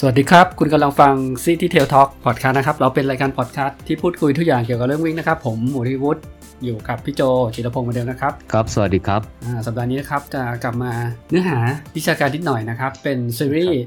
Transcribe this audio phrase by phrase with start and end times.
[0.00, 1.14] สวัสดีครับ คุณกำลังฟัง
[1.44, 6.20] City Tail Talk Podcast นะครับ เราเป็นรายการพอดแคสต์ที่พูดคุยทุกอย่างเกี่ยวกับเรื่องวิ่งนะครับ ผมหมูริวุฒิ
[6.64, 7.22] อยู่กับพี่โจ
[7.54, 10.92] จิรพงศ์เหมือนเดิมนะครับ ครับ สวัสดีครับอ่าสัปดาห์นี้นะครับ จะกลับมา
[11.30, 11.58] เนื้อหา
[11.96, 13.82] วิชาการนิดหน่อยนะครับ เป็นซีรีส์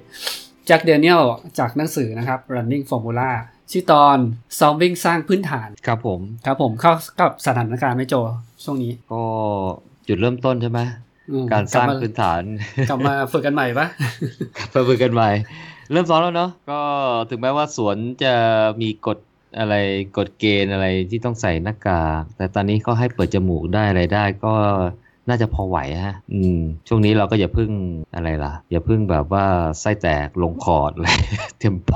[0.66, 1.22] แจ็คเดเนียล
[1.60, 3.30] จากหนังสือนะครับ Running Formula
[3.72, 4.18] ชื่อตอน
[4.60, 8.16] ซ้อมวิ่งสร้างพื้นฐาน ครับผม ครับผมเข้ากับสถานการณ์ไหม่โจ
[8.64, 9.24] ช่วงนี้ ก็
[10.08, 10.80] จุดเริ่มต้นใช่ไหม
[11.32, 12.42] อืมการสร้างกลับมพื้นฐาน
[12.90, 13.88] กลับมาฝึกกันใหม่ปะ
[14.72, 15.30] เพิ่มกันใหม่
[15.92, 16.80] เริ่มซ้อมแล้วเนาะก็
[17.30, 18.34] ถึงแม้ว่าสวนจะ
[18.82, 19.18] มีกฎ
[19.60, 19.76] อะไร
[20.18, 24.54] กฎเกณฑ์อะไรที่ต้องใส่หน้ากาก แต่ตอนนี้เขาให้เปิดจมูกได้อะไรได้ก็
[25.30, 27.72] น่าจะพอไหวฮะ อืม ช่วงนี้เราก็อย่าพึ่ง
[28.16, 29.46] อะไรล่ะ อย่าพึ่งแบบว่า
[29.80, 31.08] ไส้แตกลงคอร์ดอะไร
[31.60, 31.92] เทมโป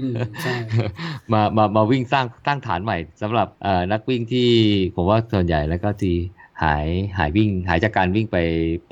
[0.00, 0.54] อืมใช่
[1.32, 4.48] มามามาวิ่งสร้างตั้งฐานใหม่สำหรับเอ่อนักวิ่งที่
[4.94, 6.16] ผมว่าส่วนใหญ่แล้วก็ที่
[6.62, 6.86] หาย
[7.18, 8.38] หายวิ่ง หายจากการวิ่งไป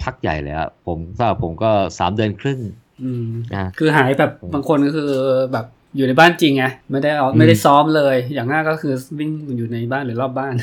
[0.02, 2.60] พักใหญ่เลยครับผมสำหรับผมก็สามเดือนครึ่ง
[3.03, 5.11] อืมนะคือหายแบบอืมบางคนก็คือ
[5.53, 10.55] แบบอยู่ในบ้านจริงไงไม่ได้เอาอืมไม่ได้ซ้อมเลย อย่างมากก็คือวิ่งอยู่ในบ้านหรือรอบบ้าน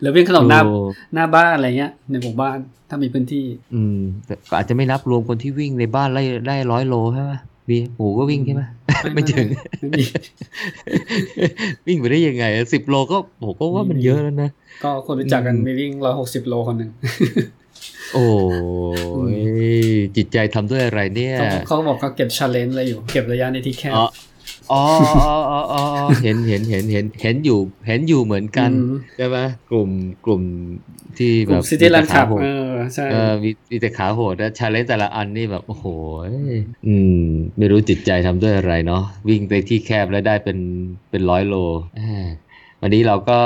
[0.00, 0.78] หรือวิ่งขนมหน้าโอ้
[1.14, 7.32] หน้าบ้านอะไรเงี้ย ในหมู่บ้านถ้ามีพื้นที่ อืมแต่ก็อาจจะไม่นับรวมคนที่วิ่งในบ้านไล่ได้ร้อยโลใช่ไหม
[7.70, 8.62] มีหมูก็วิ่งใช่ไหม
[9.14, 9.46] ไม่ถึง
[9.80, 10.04] ไม่มี
[11.86, 14.50] วิ่งไปได้ยังไงสิบโลก็ผมก็ว่ามันเยอะแล้วนะ
[14.82, 16.90] ก็คนรู้จักกันอืมมีวิ่งร้อยหกสิบโลคนหนึ่ง
[18.14, 18.26] โอ้
[19.36, 19.40] ย
[20.16, 24.06] จิตใจทำด้วยอะไรเนี่ยเขาเขาบอกเขาเก็บชาเลนจ์อะไรอยู่ เก็บระยะในที่แคบอ๋อ
[24.72, 24.82] อ๋อ
[25.26, 25.82] อ๋ออ๋ออ๋อ
[26.22, 29.38] เห็นเห็นเห็นเห็นเห็นอยู่ เห็นอยู่เหมือนกันอืมใช่ไหม
[29.70, 29.90] กลุ่ม
[30.26, 30.42] กลุ่ม
[31.18, 35.86] ที่กแบลุ่มบซิตี้รันมีแต่ขับขาโหดเออใช่เออมีมีแต่ขาโหดแล้วชาเลนจ์แต่ละอันนี่แบบโอ้โห
[36.86, 37.24] อืม
[37.58, 40.58] ไม่รู้จิตใจทำด้วยอะไรเนาะวิ่งไปที่แคบแล้วได้เป็น
[41.10, 41.54] เป็นร้อยโล
[41.98, 42.26] อ่า
[42.80, 43.40] วันนี้เราก็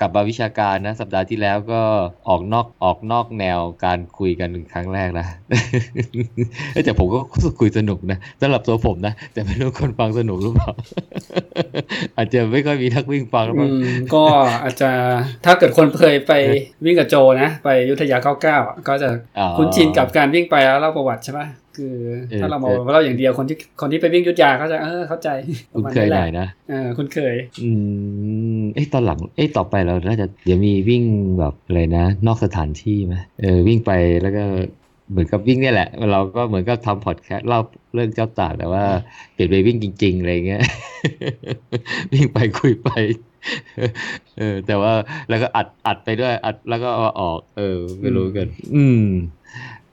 [0.00, 1.82] กลับมาวิชาการนะ สัปดาห์ที่แล้วก็
[2.28, 5.26] ออกนอกออกนอกแนวการคุยกันครั้งแรกนะ
[6.72, 7.18] เอ้ยแต่ผมก็
[7.60, 10.70] คุยสนุกนะสำหรับตัวผมนะ แต่ไม่รู้คนฟังสนุกหรือเปล่า
[12.16, 14.24] อาจจะไม่ค่อยมีนักวิ่งฟังหรือเปอืล่ามก็
[14.62, 14.90] อาจจะ
[15.44, 16.32] ถ้าเกิดคนเคยไป
[16.84, 19.08] วิ่งกับโจนะ ไปอยุทธยา99อะก็จะ
[19.38, 21.46] อ๋อคุ้นชินกับการวิ่งไปแล้วเล่าประวัติใช่ปะ
[21.76, 21.94] คือ
[22.30, 25.28] เออถ้าเรามาเออเล่าอย่างเดียวคนที่คนที่ไปวิ่งอยุทธยาเขาจะเออเข้าใจ
[25.74, 27.70] ปคุระณมาณเคยแหหละน่อยนะเออคุณเคย อื
[28.60, 31.02] มเอ้ยตอนหลังเอ้ยต่อไปเราน่าจะเดี๋ยวมีวิ่ง
[31.38, 33.90] แบบอะไรนะ นอกสถานที่ไหมเออวิ่งไป
[34.22, 34.44] แล้วก็
[35.10, 37.60] เหมือนกับวิ่งเนี่ยแหละ เราก็เหมือนกับทำพอดแคสต์เล่า
[37.94, 38.84] เรื่องเจ้าตากแต่ว่า
[39.32, 40.62] เปลี่ยนไปวิ่งจริง ๆ อะไรเงี้ย
[42.12, 42.88] วิ่งไปคุยไป
[44.38, 44.92] เออแต่ว่า
[45.28, 49.04] แล้วก็อัดอัดไปด้วย อัดแล้วก็เอาออก เออไม่รู้กัน อืม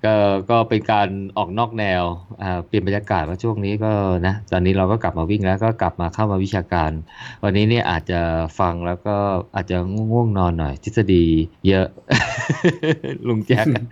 [0.06, 0.16] ก็
[0.50, 2.04] ก็เป็นการออกนอกแนว
[2.42, 3.92] อ่าเปลี่ยนบรรยากาศว่าช่วงนี้ก็
[4.28, 6.92] นะตอนนี้เราก็กลับมาวิ่งแล้วก็กลับมาเข้ามาวิชาการ
[7.44, 8.22] วันนี้เนี่ยอาจจะ
[8.60, 9.16] ฟังแล้วก็
[9.56, 9.78] อาจจะ
[10.12, 11.26] ง่วงๆนอนหน่อย ทฤษฎี
[11.68, 11.88] เยอะ
[13.28, 13.84] ลุงแจ็คอะ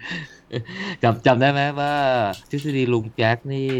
[1.03, 1.93] จำจำได้ไหมว่า
[2.51, 3.71] ทฤษฎีลุงแจ็คนี่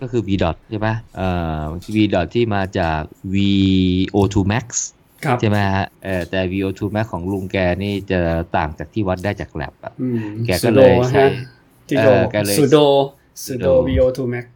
[0.00, 1.28] ก็คือ v dot ใช่ไหมเอ่
[1.58, 1.60] อ
[1.94, 3.00] v dot ที่มาจาก
[3.34, 4.66] VO2 max
[5.24, 8.20] ครับใช่ไหมฮะเออแต่ VO2 max ของลุงแกนี่จะ
[8.56, 11.30] ต่างจากที่วัดได้จากแลบอะอืมแกก็เลยใช้ฮะ
[11.92, 12.78] ที่โดเออแกเลยสุโด
[13.44, 14.46] สุโด Sudo VO2 Max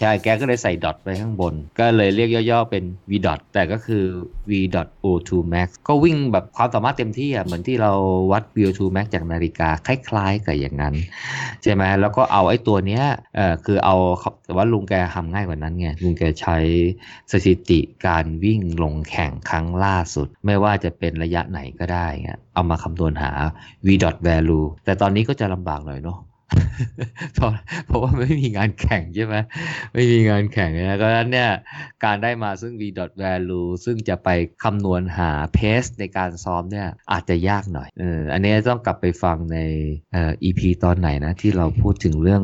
[0.00, 4.04] ใช่แกก็เลยใส่ดอทไปข้างบน ก็เลยเรียกย่อๆเป็น v dot แต่ก็คือ
[4.50, 7.92] v dot o2 max ก็วิ่งแบบความสามารถเต็มที่อะ เหมือนที่เรา
[8.32, 10.94] วัด VO2 max จากนาฬิกา คล้ายๆกับอย่างนั้น
[11.62, 13.04] ใช่ไหมแล้วก็เอาไอ้ตัวเนี้ย
[13.36, 13.96] เอ่อคือเอา
[14.44, 16.56] แต่ว่าลุงแกทำง่ายกว่านั้นไง ลุงแกใช้
[17.32, 23.30] สถิติการวิ่งลงแข่งครั้งล่าสุด ไม่ว่าจะเป็นระยะไหนก็ได้เงี้ยเอามาคำนวณหา
[23.86, 26.20] v dot value แต่ตอนนี้ก็จะลำบากหน่อยเนาะ
[27.34, 27.52] เพราะ
[27.86, 29.36] เพราะว่าไม่มีงานแข่งใช่ไหม
[29.94, 31.50] ไม่มีงานแข่งนะก็นั้นเนี่ย
[32.04, 32.82] การได้มาซึ่ง v
[33.22, 34.28] value ซึ่งจะไป
[34.64, 39.58] คำนวณหา pace ในการซ้อมเนี่ยอาจจะยากหน่อยเอออันนี้ต้องกลับไปฟังใน
[40.12, 42.42] เอ่อ EP ตอนไหนนะที่เราพูดถึงเรื่อง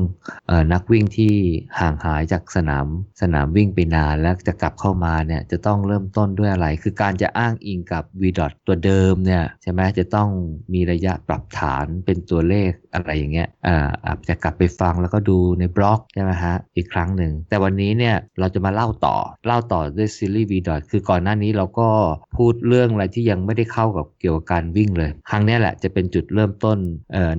[0.49, 1.35] เอ่อนักวิ่งที่
[1.81, 2.87] ห่างหายจากสนาม
[3.23, 10.29] สนามวิ่งไปนานแล้วจะกลับเข้ามาเนี่ยจะต้องเริ่มต้นด้วยอะไร คือการจะอ้างอิงกับ v dot ตัวเดิมเนี่ยใช่ไหมจะต้อง
[10.73, 19.17] มีระยะปรับฐานเป็นตัวเลขอะไรอย่างเงี้ยอ่าอาจจะกลับไปฟังแล้วก็ดูในบล็อกใช่ไหมฮะอีกครั้งหนึ่ง แต่วันนี้เนี่ยเราจะมาเล่าต่อ
[19.47, 21.89] เล่าต่อด้วยซีรีส์ v dot คือก่อนหน้านี้เราก็
[22.37, 26.79] พูดเรื่องอะไรที่ยังไม่ได้เข้ากับเกี่ยวกับการวิ่งเลย ครั้งนี้แหละจะเป็นจุดเริ่มต้น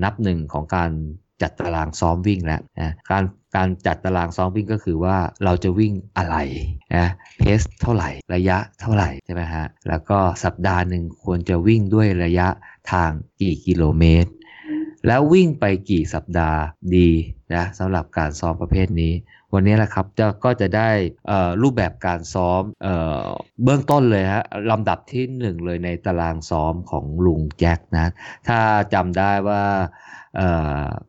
[0.04, 0.92] นับหนึ่งของการ
[1.42, 3.24] จัดตารางซ้อมวิ่งแล้วนะการ
[3.56, 6.36] การจัดตารางซ้อมวิ่งก็คือว่าเราจะวิ่งอะไร
[6.96, 7.08] นะ
[7.38, 12.48] เพสเท่าไหร่ระยะเท่าไหร่ใช่ไหมฮะแล้วก็สัปดาห์หนึ่งควรจะวิ่งด้วยระยะ
[12.92, 14.32] ทางกี่กิโลเมตร
[15.08, 16.60] แล้ววิ่งไปกี่สัปดาห์
[16.96, 17.10] ดี
[17.56, 19.14] นะสำหรับการซ้อมประเภทนี้
[19.54, 20.90] วันนี้แหละครับจะก็จะได้
[21.62, 22.88] รูปแบบการซ้อมเอ
[23.20, 23.26] อ
[23.64, 28.12] เบื้องต้นเลยฮะลำดับที่หนึ่งเลยในตารางซ้อมของลุงแจ็คนะ
[28.48, 28.60] ถ้า
[28.94, 29.64] จำได้ว่า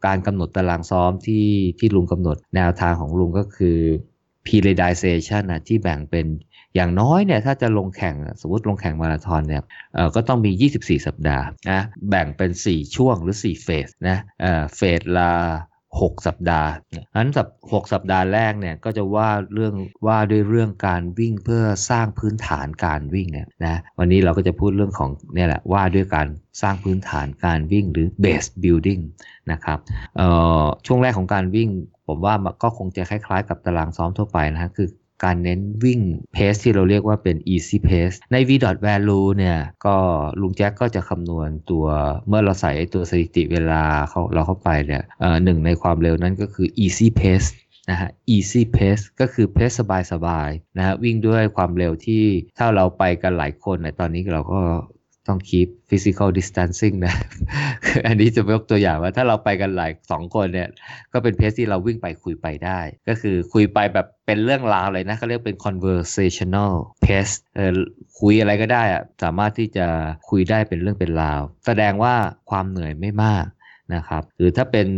[0.06, 1.46] การกำหนดตารางซ้อมที่
[1.78, 3.78] ที่ลุงกำหนดแนวทางของลุงก็คือ
[4.44, 6.26] เพ periodization นะที่แบ่งเป็น
[6.74, 9.62] อย่างน้อยเนี่ยถ้าจะลงแข่งสมมติลงแข่งมาราธอนเนี่ย
[9.94, 11.80] เอ่อก็ต้องมี 24 สัปดาห์นะ
[12.10, 15.30] แบ่งเป็น 4 ช่วงหรือ 4 เฟสนะเอ่อเฟสละ
[16.00, 16.70] 6 สัปดาห์
[17.16, 19.74] นั้นสัป6สัปดาห์แรกเนี่ยก็จะว่าเรื่อง
[20.06, 26.26] ว่าด้วยเรื่องการวิ่งเพื่อสร้างพื้นฐานการวิ่งเนี่ยนะวันนี้เราก็จะพูดเรื่องของเนี่ยแหละว่าด้วยการ
[26.62, 29.02] สร้างพื้นฐานการวิ่งหรือ base building
[29.52, 29.78] นะครับ
[30.16, 30.28] เอ่
[30.62, 31.68] อช่วงแรกของการวิ่ง
[32.08, 34.88] ผมว่าก็คงจะคล้ายๆ กับตารางซ้อมทั่วไปนะฮะคือ
[35.24, 36.00] การเน้นวิ่ง
[36.32, 38.50] เพสที่เราเรียกว่าเป็น easy pace ใน v
[38.86, 39.96] value เนี่ยก็
[40.40, 41.86] ลุงแจ็คก็จะคำนวณตัว
[42.28, 45.02] เมื่อเราใส่ตัวสถิติเวลาเขาเราเข้าไปเนี่ย
[45.44, 47.48] หนึ่งในความเร็วนั้นก็คือ easy pace
[47.90, 49.70] นะฮะ easy pace ก็คือเพส
[50.12, 52.24] สบายๆนะฮะวิ่งด้วยความเร็วที่
[52.58, 54.60] ถ้าเราไปกันหลายคนในตอนนี้เราก็
[55.28, 57.14] ต้อง keep physical distancing นะ
[58.06, 60.68] อันนี้จะยกตัวอย่างว่าถ้าเราไปกันหลายสองคนเนี่ย
[61.12, 66.72] ก็เป็นเพสที่เราวิ่งไปคุยไปได้ ก็คือคุยไปแบบเป็นเรื่องราวเลยนะเขาเรียกเป็น conversational
[67.04, 67.72] pace เออ
[68.20, 69.86] คุยอะไรก็ได้อะสามารถที่จะ
[70.30, 72.14] คุยได้เป็นเรื่องเป็นราว แสดงว่า
[72.50, 73.44] ความเหนื่อยไม่มาก
[73.94, 74.88] นะครับ หรือถ้าเป็น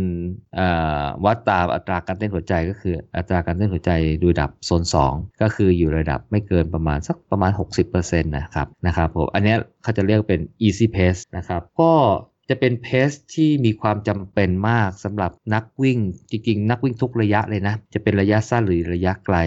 [1.25, 3.91] วัดตามอัตราการเต้นหัวใจก็คืออัตราการเต้นหัวใจ
[4.23, 7.51] ดูดับโซน 2 ก็คืออยู่ระดับไม่เกินประมาณสักประมาณ
[7.87, 11.91] 60%นะครับนะครับผมอันนี้เขาจะเรียกเป็น easy pace นะครับก็
[12.49, 15.99] จะเป็นเพสที่มีความจำเป็นมากสำหรับนักวิ่ง
[16.29, 19.37] จริงๆ นักวิ่งทุกระยะเลยนะ จะเป็นระยะสั้นหรือระยะไกล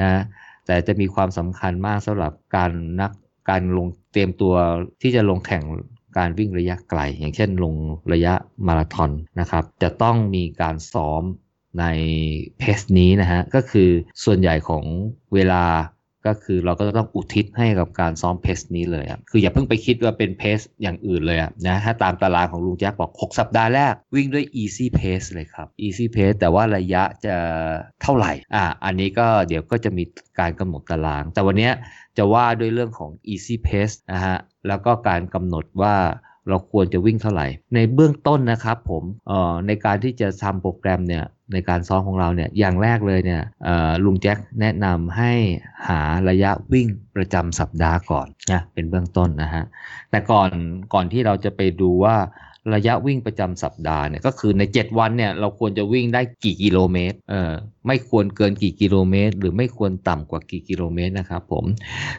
[0.00, 0.22] นะ
[0.66, 3.12] แต่จะมีความสำคัญมากสำหรับการนัก
[3.50, 4.54] การลงเตรียมตัว
[5.02, 5.62] ที่จะลงแข่ง
[6.18, 7.74] การวิ่งระยะไกล อย่างเช่นลง
[8.12, 8.34] ระยะ
[8.66, 9.10] มาราธอน
[9.40, 11.22] นะครับ จะต้องมีการซ้อม
[11.80, 11.84] ใน
[12.58, 13.90] เพสนี้นะฮะ ก็คือ
[14.24, 14.84] ส่วนใหญ่ของ
[15.34, 15.64] เวลา
[16.26, 27.36] ก็คือเราก็ต้องอุทิศให้กับการซ้อมเพสนี้เลยคืออย่าเพิ่งไปคิดว่าเป็นเพสอย่างอื่นเลยะนะถ้าตามตารางของลุงแจ็คบอก 6 สัปดาห์แรก วิ่งด้วย easy pace เลยครับ easy pace แต่ว่าระยะจะ
[28.02, 30.04] เท่าไหร่อ่าอันนี้ก็เดี๋ยวก็จะมี
[30.40, 31.70] การกำหนดตาราง แต่วันนี้
[32.18, 34.36] จะว่าด้วยเรื่องของ easy pace นะฮะ
[34.68, 35.94] แล้วก็การกำหนดว่า
[36.48, 43.42] เราควรจะวิ่งเท่าไหร่ ในเบื้องต้นนะครับผมอ่อในการที่จะทำโปรแกรมเนี่ยในการซ้อมของเราเนี่ยอย่างแรกเลยเนี่ย
[44.04, 45.32] ลุงแจ็คแนะนำให้
[45.88, 49.64] หาระยะวิ่งประจำสัปดาห์ก่อนนะเป็นเบื้องต้นนะฮะ
[50.10, 50.50] แต่ก่อน
[50.94, 52.16] ก่อนที่เราจะไปดูว่า
[52.74, 57.52] ระยะวิ่งประจำสัปดาห์เนี่ยก็คือใน 7 วันเนี่ยเราควรจะวิ่งได้กี่กิโลเมตรเออ
[57.86, 61.64] ไม่ควรเกินกี่กิโลเมตร หรือไม่ควรต่ำกว่ากี่กิโลเมตรนะครับผม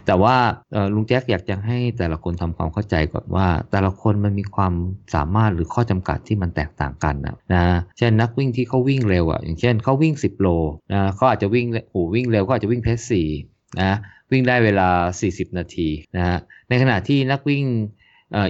[0.05, 0.35] แต่ว่า
[0.93, 4.73] ลุงแจ็คอยากจะให้แต่ละคนทำความเข้าใจก่อนว่า แต่ละคนมันมีความ
[5.15, 7.65] สามารถหรือข้อจำกัดที่มันแตกต่างกันนะนะ
[7.97, 10.47] เช่นนักวิ่งที่เขาวิ่งเร็วอะอย่างเช่นเขาวิ่ง 10 โล
[10.93, 13.27] นะเขาอาจจะวิ่งโอ้วิ่งเร็วเขาอาจจะวิ่งเพสสี่
[13.81, 13.97] นะ
[14.31, 14.89] วิ่งได้เวลา
[15.23, 16.37] 40 นาทีนะฮะ
[16.69, 17.63] ในขณะที่นักวิ่ง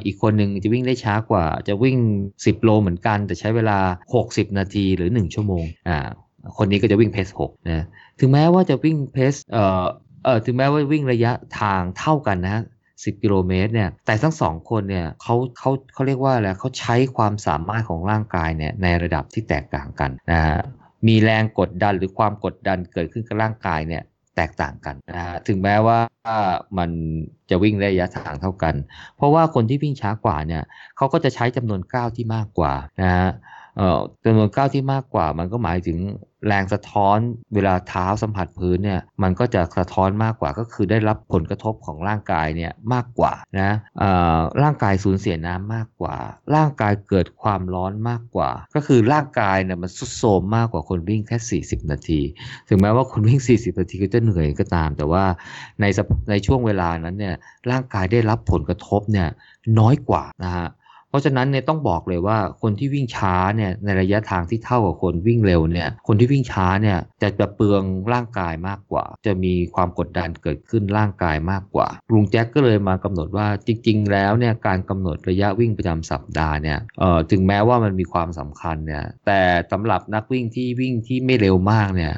[0.06, 1.98] อีกคนหนึ่งจะวิ่งได้ช้ากว่า จะวิ่ง
[2.36, 3.80] 10 โลเหมือนกัน แต่ใช้เวลา
[4.18, 5.98] 60 นาทีหรือ 1 ชั่วโมงอ่า
[6.58, 7.86] คนนี้ก็จะวิ่งเพส6นะ
[8.20, 9.86] ถึงแม้ว่าจะวิ่งเพสเอ่อ
[10.24, 20.60] เอ่อถึงแม้ว่าวิ่งระยะทางเท่ากันนะ10กิโลเมตรเนี่ย แต่ทั้งสองคนเนี่ยเขาเขาเขาเรียกว่าอะไรเขาใช้ความสามารถของร่างกายเนี่ยในระดับที่แตกต่างกันนะฮะ
[21.08, 24.04] มีแรงกดดันหรือความกดดันเกิดขึ้นกับร่างกายเนี่ย
[24.38, 26.00] แตกต่างกันนะฮะถึงแม้ว่า
[26.78, 26.90] มัน
[27.50, 28.76] จะวิ่งระยะทางเท่ากัน
[29.18, 30.64] เพราะว่าคนที่วิ่งช้ากว่าเนี่ย
[30.98, 33.30] เขาก็จะใช้จำนวนก้าวที่มากกว่านะฮะ
[34.26, 35.98] จำนวนก้าวที่มากกว่ามันก็หมายถึง
[36.48, 37.18] แรงสะท้อน
[37.56, 43.72] เวลาเท้าสัมผัสพื้นเนี่ยมันก็จะสะท้อนมากกว่าก็คือได้รับผลกระทบของร่างกายเนี่ยมากกว่านะ
[44.64, 46.16] ร่างกายสูญเสียน้ำมากกว่า
[46.56, 52.22] ร่างกายเกิดความร้อนมากกว่า ก็คือร่างกายเนี่ยมันสุดโทมมากกว่าคนวิ่งแค่ 40 นาที
[52.68, 55.24] ถึงแม้ว่าคนวิ่ง 40 นาทีก็จะเหนื่อยก็ตาม แต่ว่า
[55.82, 55.86] ใน
[56.30, 57.36] ในช่วงเวลานั้นเนี่ย
[57.72, 59.28] ร่างกายได้รับผลกระทบเนี่ย
[59.80, 60.68] น้อยกว่านะฮะ
[61.18, 67.84] ราะฉะนั้นเนี่ยต้องบอกเลยว่าคนที่วิ่งช้าเนี่ยในระยะทางที่เท่ากับคนวิ่งเร็วเนี่ยคนที่วิ่งช้าเนี่ยจะจะเปลือง
[68.14, 82.14] ร่างกายมากกว่า จะมีความกดดันเกิดขึ้นร่างกายมากกว่าลุงแจ็คก็เลยมากำหนดว่าจริง ๆ แล้วเนี่ยการกำหนดระยะวิ่งประจำสัปดาห์เนี่ยเอ่อถึงแม้ว่ามันมีความสำคัญเนี่ยแต่สำหรับนักวิ่งที่วิ่งที่ไม่เร็วมากเนี่ย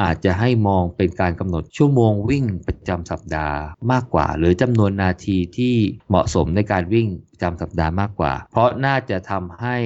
[0.00, 3.58] อาจจะให้มองเป็นการกำหนดชั่วโมงวิ่งประจำสัปดาห์
[3.92, 5.74] มากกว่า หรือจำนวนนาทีที่
[6.08, 9.76] เหมาะสมในการวิ่งประจำสัปดาห์มากกว่า เพราะน่าจะทำให้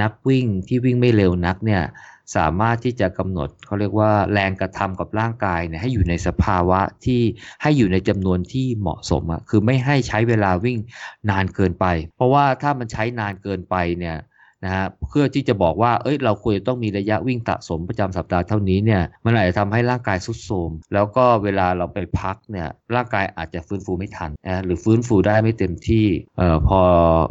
[0.00, 1.82] นักวิ่งที่วิ่งไม่เร็วนักเนี่ย
[2.36, 7.22] สามารถที่จะกำหนดเขาเรียกว่าแรงกระทำกับร่างกายเนี่ยให้อยู่ในสภาวะที่
[7.62, 10.78] ให้อยู่ในจำนวนที่เหมาะสมอะคือไม่ให้ใช้เวลาวิ่ง
[11.30, 11.86] นานเกินไป
[12.16, 14.16] เพราะว่าถ้ามันใช้นานเกินไปเนี่ย
[14.64, 26.80] นะฮะเพื่อที่จะบอกว่า เอ้ย เราควรจะต้องมีระยะวิ่งสะสมประจำสัปดาห์เท่านี้เนี่ย มันอาจจะทำให้ร่างกายสุดโทรมแล้วก็เวลาเราไปพักเนี่ย ร่างกายอาจจะฟื้นฟูไม่ทันนะหรือฟื้นฟูได้ไม่เต็มที่ เอ่อ พอ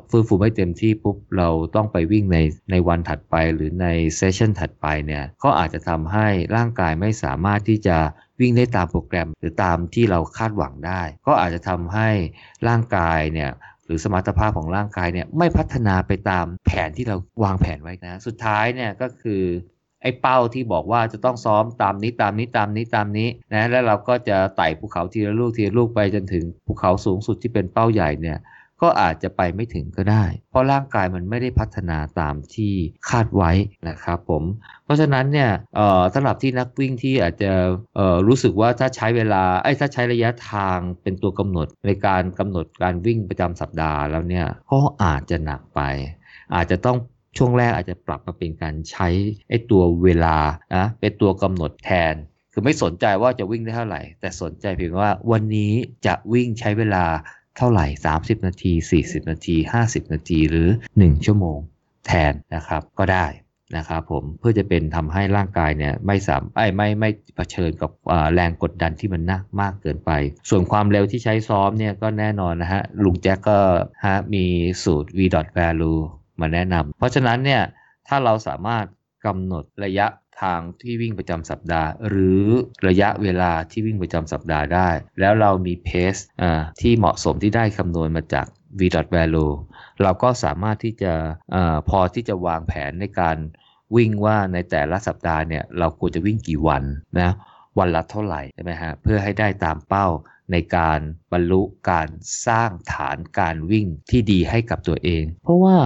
[0.10, 2.38] ฟื้นฟูไม่เต็มที่ปุ๊บ เราต้องไปวิ่งใน
[2.72, 7.98] ในวันถัดไปหรือในเซสชันถัดไปเนี่ย ก็อาจจะทำให้ร่างกายไม่สามารถที่จะ
[8.40, 12.10] วิ่งได้ตามโปรแกรมหรือตามที่เราคาดหวังได้ ก็อาจจะทำให้
[12.68, 13.52] ร่างกายเนี่ย
[13.88, 19.44] หรือสมรรถภาพของร่างกายเนี่ยไม่พัฒนาไปตามแผนที่เราวางแผนไว้นะ สุดท้ายเนี่ยก็คือ
[20.02, 28.38] ไอ้เป้าที่บอกว่าจะต้องซ้อมตามนี้ตามนี้ตามนี้ตามนี้นะแล้วเราก็จะไต่ภูเขาทีละลูกทีละลูกไปจนถึงภูเขาสูงสุดที่เป็นเป้าใหญ่เนี่ย
[28.82, 32.74] ก็อาจจะไปไม่ถึงก็ได้ เพราะร่างกายมันไม่ได้พัฒนาตามที่
[33.10, 33.52] คาดไว้
[33.90, 34.44] นะครับผม
[34.86, 37.52] เพราะฉะนั้นเนี่ยเอ่อสำหรับที่นักวิ่งที่อาจจะ
[37.96, 45.82] เอ่อรู้สึกว่าถ้าใช้เวลาไอ้ถ้าใช้ระยะทางเป็นตัวกำหนดในการกำหนดการวิ่งประจำสัปดาห์แล้วเนี่ยก็อาจจะหนักไป
[46.56, 46.98] อาจจะต้อง
[47.38, 49.08] ช่วงแรกอาจจะปรับมาเป็นการใช้
[49.50, 50.38] ไอ้ตัวเวลา
[50.76, 52.16] นะเป็นตัวกำหนดแทน
[52.54, 55.72] คือไม่สนใจว่าจะวิ่งได้เท่าไหร่ แต่สนใจเพียงว่าวันนี้
[56.06, 57.06] จะวิ่งใช้เวลา
[57.58, 57.86] เท่าไหร่
[58.18, 58.72] 30 นาที
[59.02, 61.60] 40 นาที 50 นาที หรือ 1 ชั่วโมง
[62.06, 63.28] แทนนะครับก็ได้
[63.78, 67.92] นะครับผมเพื่อจะเป็นทำให้ร่างกายเนี่ยไม่สามไอ้ไม่ไม่เผชิญกับ
[68.34, 70.12] แรงกดดันที่มันนักมากเกินไป
[70.50, 73.60] ส่วนความเร็วที่ใช้ซ้อมเนี่ยก็แน่นอนนะฮะลุงแจ็คก็
[74.06, 74.46] ฮะมี
[74.84, 75.20] สูตร v
[75.58, 76.00] value
[76.40, 77.62] มาแนะนำเพราะฉะนั้นเนี่ย
[78.08, 78.86] ถ้าเราสามารถ
[79.26, 80.08] กำหนดระยะ
[80.42, 82.44] ทางที่วิ่งประจำสัปดาห์ หรือ
[82.88, 84.90] ระยะเวลาที่วิ่งประจำสัปดาห์ได้
[85.20, 86.16] แล้วเรามีเพส
[86.82, 88.48] ที่เหมาะสมที่ได้คำนวณมาจาก
[88.80, 88.82] v
[89.16, 89.54] value
[90.02, 91.14] เราก็สามารถที่จะ
[91.56, 91.58] อ
[91.90, 93.38] พอที่จะวางแผนในการ
[93.96, 96.84] วิ่งว่าในแต่ละสัปดาห์เนี่ยเราควรจะวิ่งกี่วัน
[97.20, 97.32] นะ
[97.80, 100.08] วันละเท่าไหร่ใช่ไหมฮะเพื่อให้ได้ตามเป้า
[100.52, 101.00] ในการ
[101.34, 102.08] บรรลุการ
[102.48, 105.78] สร้างฐานการวิ่งที่ดีให้กับตัวเอง เพราะว่า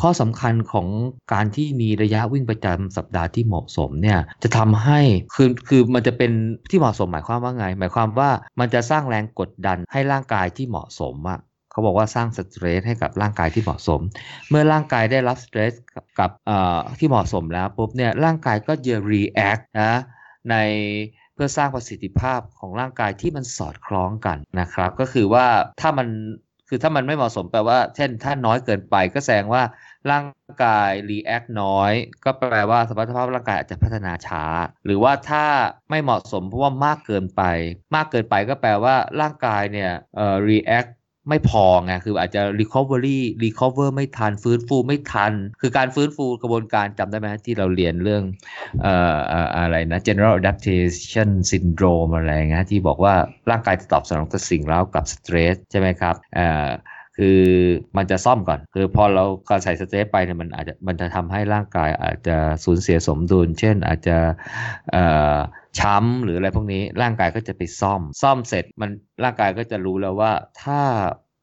[0.00, 0.86] ข้อสำคัญของ
[1.32, 5.00] การที่มีระยะวิ่งประจำสัปดาห์ที่เหมาะสมเนี่ยจะทำให้
[5.34, 6.32] คือคือมันจะเป็น
[6.70, 11.40] ที่เหมาะสมหมายความว่าไง หมายความว่ามันจะสร้างแรงกดดันให้ร่างกายที่เหมาะสมอะ
[11.70, 14.00] เขาบอกว่าสร้างสเตรสให้กับร่างกายที่เหมาะสม
[14.48, 15.72] เมื่อร่างกายได้รับสเตรส
[16.18, 19.92] กับเอ่อที่เหมาะสมแล้วปุ๊บเนี่ยร่างกายก็จะ react นะ
[20.50, 20.56] ใน
[21.34, 25.46] เพื่อสร้างประสิทธิภาพของร่างกายที่มันสอดคล้องกันนะครับ ก็คือว่า
[25.80, 26.08] ถ้ามัน
[26.72, 29.62] คือถ้ามันไม่เหมาะสมแปลว่า เช่น ถ้าน้อยเกินไปก็แสดงว่า
[30.10, 30.24] ร่าง
[30.64, 31.92] กาย react น้อย
[32.24, 34.44] ก็แปลว่าสมรรถภาพร่างกายอาจจะพัฒนาช้า
[34.84, 35.44] หรือว่าถ้า
[35.90, 37.42] ไม่เหมาะสมเพราะว่ามากเกินไป
[37.94, 40.86] มากเกินไปก็แปลว่าร่างกายเนี่ยเอ่อ react
[41.28, 48.22] ไม่พอไงคืออาจจะ recovery recover ไม่ทันฟื้นฟูไม่ทัน คือการฟื้นฟูกระบวนการจำได้ไหมที่เราเรียนเรื่อง
[48.82, 49.18] เอ่อ
[49.56, 53.14] อะไรนะ general adaptation syndrome อะไรเงี้ยที่บอกว่า
[53.50, 56.68] ร่างกายจะตอบสนองต่อสิ่งเร้ากับ stress ใช่ไหมครับเอ่อ
[57.18, 57.40] คือ
[57.96, 64.16] มันจะซ่อมก่อน คือพอเราการใส่สเตรสไปเนี่ยมันอาจจะมันจะทำให้ร่างกายอาจจะสูญเสียสมดุล เช่นอาจจะ
[65.78, 68.90] ช้ำหรืออะไรพวกนี้ร่างกายก็จะไปซ่อม ซ่อมเสร็จมัน
[69.24, 70.80] ร่างกายก็จะรู้แล้วว่าถ้า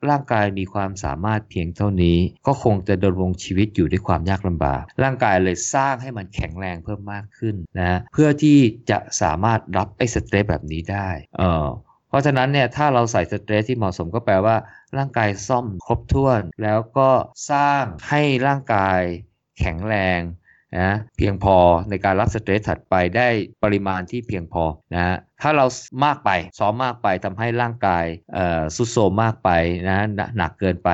[0.10, 8.58] ร่างกายมีความสามารถเพียงเท่านี้ ก็คงจะดำรงชีวิตอยู่ด้วยความยากลำบาก ร่างกายเลยสร้างให้มันแข็งแรงเพิ่มมากขึ้นนะเพื่อที่
[8.90, 11.68] จะสามารถรับไอ้สเตรสแบบนี้ได้ เออ
[12.10, 14.56] เพราะฉะนั้นเนี่ยถ้าเราใส่สเตรสที่เหมาะสมก็แปลว่า
[14.98, 17.10] ร่างกายซ่อมครบถ้วน แล้วก็
[17.52, 19.02] สร้างให้ร่างกาย
[19.60, 20.20] แข็งแรง
[20.80, 21.58] นะเพียงพอ
[21.90, 23.28] ในการรับสเตรสถัดไปได้
[23.64, 24.64] ปริมาณที่เพียงพอ
[24.96, 25.66] นะถ้าเรา
[26.06, 29.50] มากไปซ้อมมากไปทำให้ร่างกายเอ่อสุดโทมมากไป
[29.90, 30.00] นะ
[30.38, 30.90] หนักเกินไป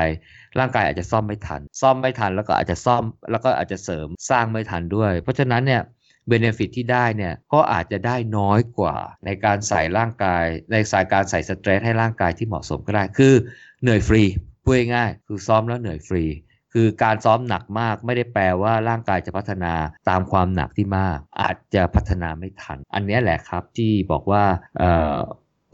[0.58, 5.82] ร่างกายอาจจะซ่อมไม่ทัน ซ่อมไม่ทันแล้วก็อาจจะซ่อมแล้วก็อาจจะเสริมสร้างไม่ทันด้วย เพราะฉะนั้นเนี่ย
[6.28, 13.34] เบนฟิตที่ได้เนี่ยก็อาจจะได้น้อยกว่า ในการใส่ร่างกาย ในสายการใส่สเตรสให้ร่างกายที่เหมาะสมก็ได้ คือ
[13.82, 14.22] เหนื่อยฟรี
[14.64, 16.24] พูดง่ายๆคือซ้อมแล้วเหนื่อยฟรี
[16.72, 19.72] คือการซ้อมหนักมากไม่ได้แปลว่าร่างกายจะพัฒนา
[20.08, 24.44] ตามความหนักที่มาก อาจจะพัฒนาไม่ทัน อันนี้แหละครับที่บอกว่า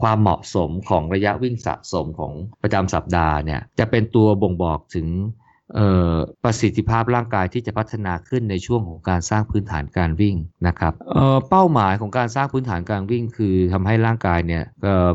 [0.01, 5.07] ความเหมาะสมของระยะวิ่งสะสมของประจำสัปดาห์เนี่ยจะเป็นตัวบ่งบอกถึง
[6.43, 10.35] ประสิทธิภาพร่างกายที่จะพัฒนาขึ้นในช่วงของการสร้างพื้นฐานการวิ่ง
[10.67, 14.63] นะครับเเป้าหมายของการสร้างพื้นฐานการวิ่ง คือทำให้ร่างกายเนี่ย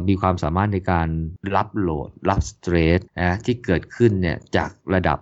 [0.09, 1.09] มีความสามารถในการ
[1.57, 5.19] รับโหลด รับสเตรสนะที่เกิดขึ้นเนี่ยจากระดับ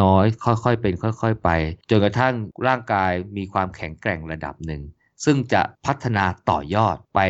[0.00, 1.48] น้อยๆค่อยๆเป็นค่อย ๆ ไป
[1.90, 2.34] จนกระทั่ง
[2.66, 4.82] ร่างกายมีความแข็งแกร่งระดับหนึ่ง
[5.24, 7.20] ซึ่งจะพัฒนาต่อยอดไป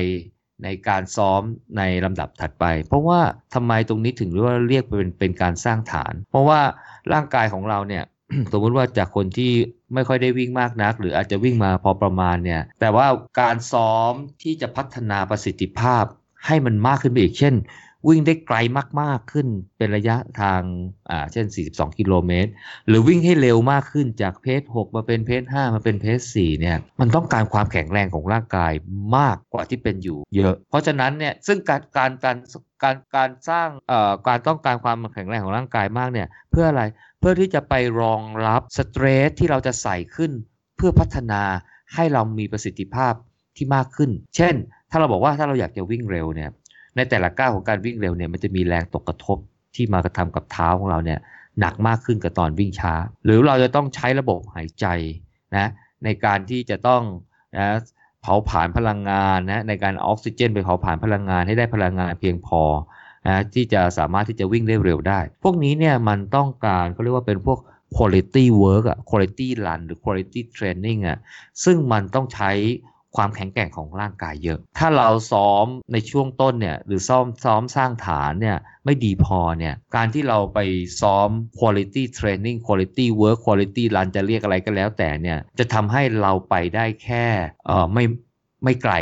[0.65, 1.43] ในการซ้อม
[1.79, 3.21] ในลำดับถัดไป เพราะว่า
[3.55, 6.61] ทำไมตรงนี้ถึงเรียกว่าเรียกเป็นเป็นการสร้างฐาน เพราะว่า
[7.13, 8.05] ร่างกายของเราเนี่ย
[8.53, 9.53] สมมติว่าจากคนที่
[9.95, 13.07] ไม่ค่อยได้วิ่งมากนัก หรืออาจจะวิ่งมาพอประมาณเนี่ยแต่ว่า
[13.41, 14.13] การซ้อม
[14.43, 16.05] ที่จะพัฒนาประสิทธิภาพ
[16.47, 17.55] ให้มันมากขึ้นไปอีกเช่น
[18.07, 18.57] วิ่งได้ไกล
[19.01, 19.47] มาก ๆ ขึ้น
[19.79, 20.61] เป็นระยะทาง
[21.11, 22.51] อ่าเช่น 42 กิโลเมตร
[22.89, 28.73] หรือวิ่งให้เร็วมากขึ้นจากเพจ6มาเป็นเพจ5มาเป็นเพจ4เนี่ยมันต้องการความแข็งแรงของร่างกาย
[29.17, 32.37] มากกว่าที่เป็นอยู่เยอะ เพราะฉะนั้นเนี่ยซึ่งการการการ
[32.83, 36.83] การการสร้างเอ่อการต้องการความแข็งแรงของร่างกายมากเนี่ยเพื่ออะไร
[37.21, 40.33] เพื่อที่จะไปรองรับสเตรสที่เราจะใส่ขึ้น
[40.77, 41.43] เพื่อพัฒนา
[41.95, 43.15] ให้เรามีประสิทธิภาพ
[43.57, 44.55] ที่มากขึ้น เช่น
[44.91, 46.51] ถ้าเราบอกว่าถ้าเราอยากจะวิ่งเร็วเนี่ย
[46.99, 49.39] ในแต่ละก้าวของการวิ่งเร็วเนี่ยมันจะมีแรงตกกระทบ
[49.75, 51.19] ที่มากระทำกับเท้าของเราเนี่ย
[51.61, 52.93] หนักมากขึ้นกับตอนวิ่งช้า
[53.25, 54.87] หรือเราจะต้องใช้ระบบหายใจ
[55.57, 55.67] นะ
[56.05, 57.03] ในการที่จะต้อง
[57.59, 57.67] นะ
[58.23, 62.63] เผาผลาญพลังงานนะในการออกซิเจน ไปเผาผลาญพลังงานให้ได้พลังงานเพียงพอ
[63.27, 67.59] นะที่จะสามารถที่จะวิ่งได้เร็วได้ พวกนี้เนี่ยมันต้องการเขาเรียกว่าเป็นพวก
[67.97, 71.19] quality work อะ quality run หรือ quality training อะ
[71.65, 72.51] ซึ่งมันต้องใช้
[73.17, 80.59] ความแข็งแกร่งของร่างกายเยอะ ถ้าเราซ้อมในช่วงต้นเนี่ยหรือซ้อมซ้อมสร้างฐานเนี่ยไม่ดีพอเนี่ยการที่เราไป
[81.01, 87.27] ซ้อม quality training quality work quality run จะเรียกอะไรก็แล้วแต่เนี่ยจะทำให้เราไปได้แค่
[87.67, 88.05] เออไม่
[88.65, 88.95] ไม่ไกล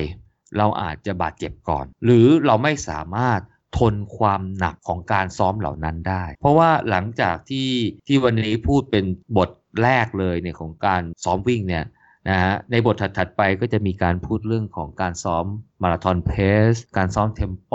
[0.58, 3.40] เราอาจจะบาดเจ็บก่อน หรือเราไม่สามารถ
[3.78, 7.70] ทนความหนักของการซ้อมเหล่านั้นได้ เพราะว่าหลังจากที่
[8.06, 9.04] ที่วันนี้พูดเป็น
[9.36, 9.50] บท
[9.82, 11.84] แรกเลยเนี่ยของการซ้อมวิ่งเนี่ย
[12.28, 15.44] นะฮะในบทถัด ๆ ไปก็จะมีการพูดเรื่องของการซ้อม
[15.82, 16.32] มาราธอนเพ
[16.70, 17.72] สการซ้อมเทมโป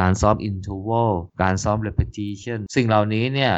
[0.00, 3.52] การซ้อมอินท r ว a l การซ้อม repetition สิ่งเหล่านี้เนี่ย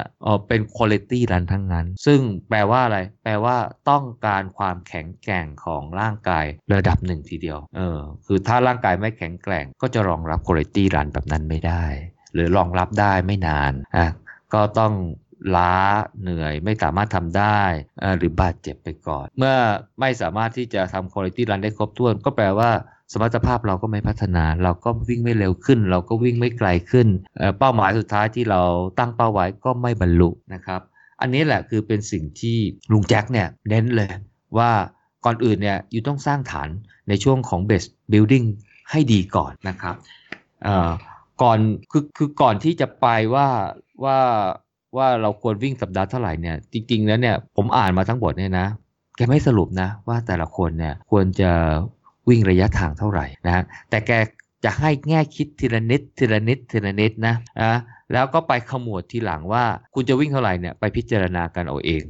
[0.49, 3.57] เป็น quality รันทั้งนั้น ซึ่งแปลว่าอะไร แปลว่า
[3.91, 11.85] ต้องการความแข็งแกร่งของร่างกายระดับหนึ่งทีเดียว เออ คือถ้าร่างกายไม่แข็งแกร่ง ก็จะรองรับ quality รันแบบนั้นไม่ได้
[12.35, 14.07] หรือรองรับได้ไม่นาน อะ
[14.55, 14.93] ก็ต้อง
[15.57, 15.75] ล้า
[16.21, 17.61] เหนื่อยไม่สามารถทำได้
[18.19, 19.57] หรือบาดเจ็บไปก่อน เมื่อ
[20.01, 22.71] ไม่สามารถที่จะทำคุณภาพรันได้ครบถ้วน ก็แปลว่า
[23.13, 27.09] สมรรถภาพเราก็ไม่พัฒนา เราก็วิ่งไม่เร็วขึ้น เราก็วิ่งไม่ไกลขึ้น
[27.59, 28.63] เป้าหมายสุดท้ายที่เรา
[28.99, 30.81] ตั้งเป้าไว้ก็ไม่บรรลุนะครับ
[31.21, 32.57] อันนี้แหละคือเป็นสิ่งที่
[32.93, 34.11] ลุงแจ็คเนี่ยเน้นเลย
[34.59, 34.71] ว่า
[35.25, 36.69] ก่อนอื่นเนี่ยอยู่ต้องสร้างฐาน
[37.09, 38.47] ในช่วงของ base building
[38.91, 39.97] ให้ดีก่อนนะครับ
[41.43, 41.59] ก่อน
[41.91, 43.49] คือคือก่อนที่จะไปว่า
[44.05, 44.19] ว่า
[44.97, 48.67] ว่าเราควรวิ่งสัปดาห์เท่าไหร่เนี่ยจริง ๆ แล้วเนี่ยผมอ่านมาทั้งหมดเนี่ยนะ
[49.17, 51.51] แกไม่สรุปนะว่าแต่ละคนเนี่ยควรจะ
[52.29, 54.11] วิ่งระยะทางเท่าไหร่นะแต่แก
[54.65, 57.79] จะให้แง่คิดทีละนิดทีละนิดทีละนิดนะนะ
[58.13, 62.05] แล้วก็ไปขมวดทีหลังว่า คุณจะวิ่งเท่าไหร่เนี่ยไปพิจารณากันเอาเอง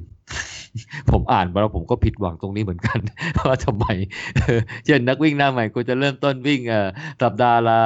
[1.10, 2.98] ผมอ่านมาแล้วผมก็ผิดหวังตรงนี้เหมือนกัน
[3.46, 3.86] ว่าทำไม
[4.86, 6.60] เช่นนักวิ่งหน้าใหม่กูจะเริ่มต้นวิ่ง
[7.22, 7.80] สัปดาห์ละ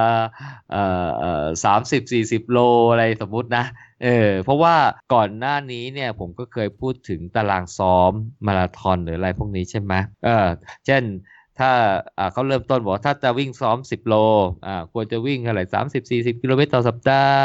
[1.64, 2.58] สามสิบสี่สิบโล
[2.90, 3.64] อะไรสมมตินะ
[4.02, 4.76] เออเพราะว่า
[5.14, 8.12] ก่อนหน้านี้เนี่ยผมก็เคยพูดถึงตารางซ้อม
[8.46, 9.92] มาราธอนหรืออะไรพวกนี้ใช่ไหม
[10.24, 10.46] เออ
[10.86, 11.02] เช่น
[11.58, 11.70] ถ้า
[12.32, 14.14] เขาเริ่มต้นบอกถ้าจะวิ่งซ้อม 10 โล
[14.66, 17.38] อ่าควรจะวิ่งอะไรสามสิบสี่สิบกิโลเมตรต่อสัปดาห์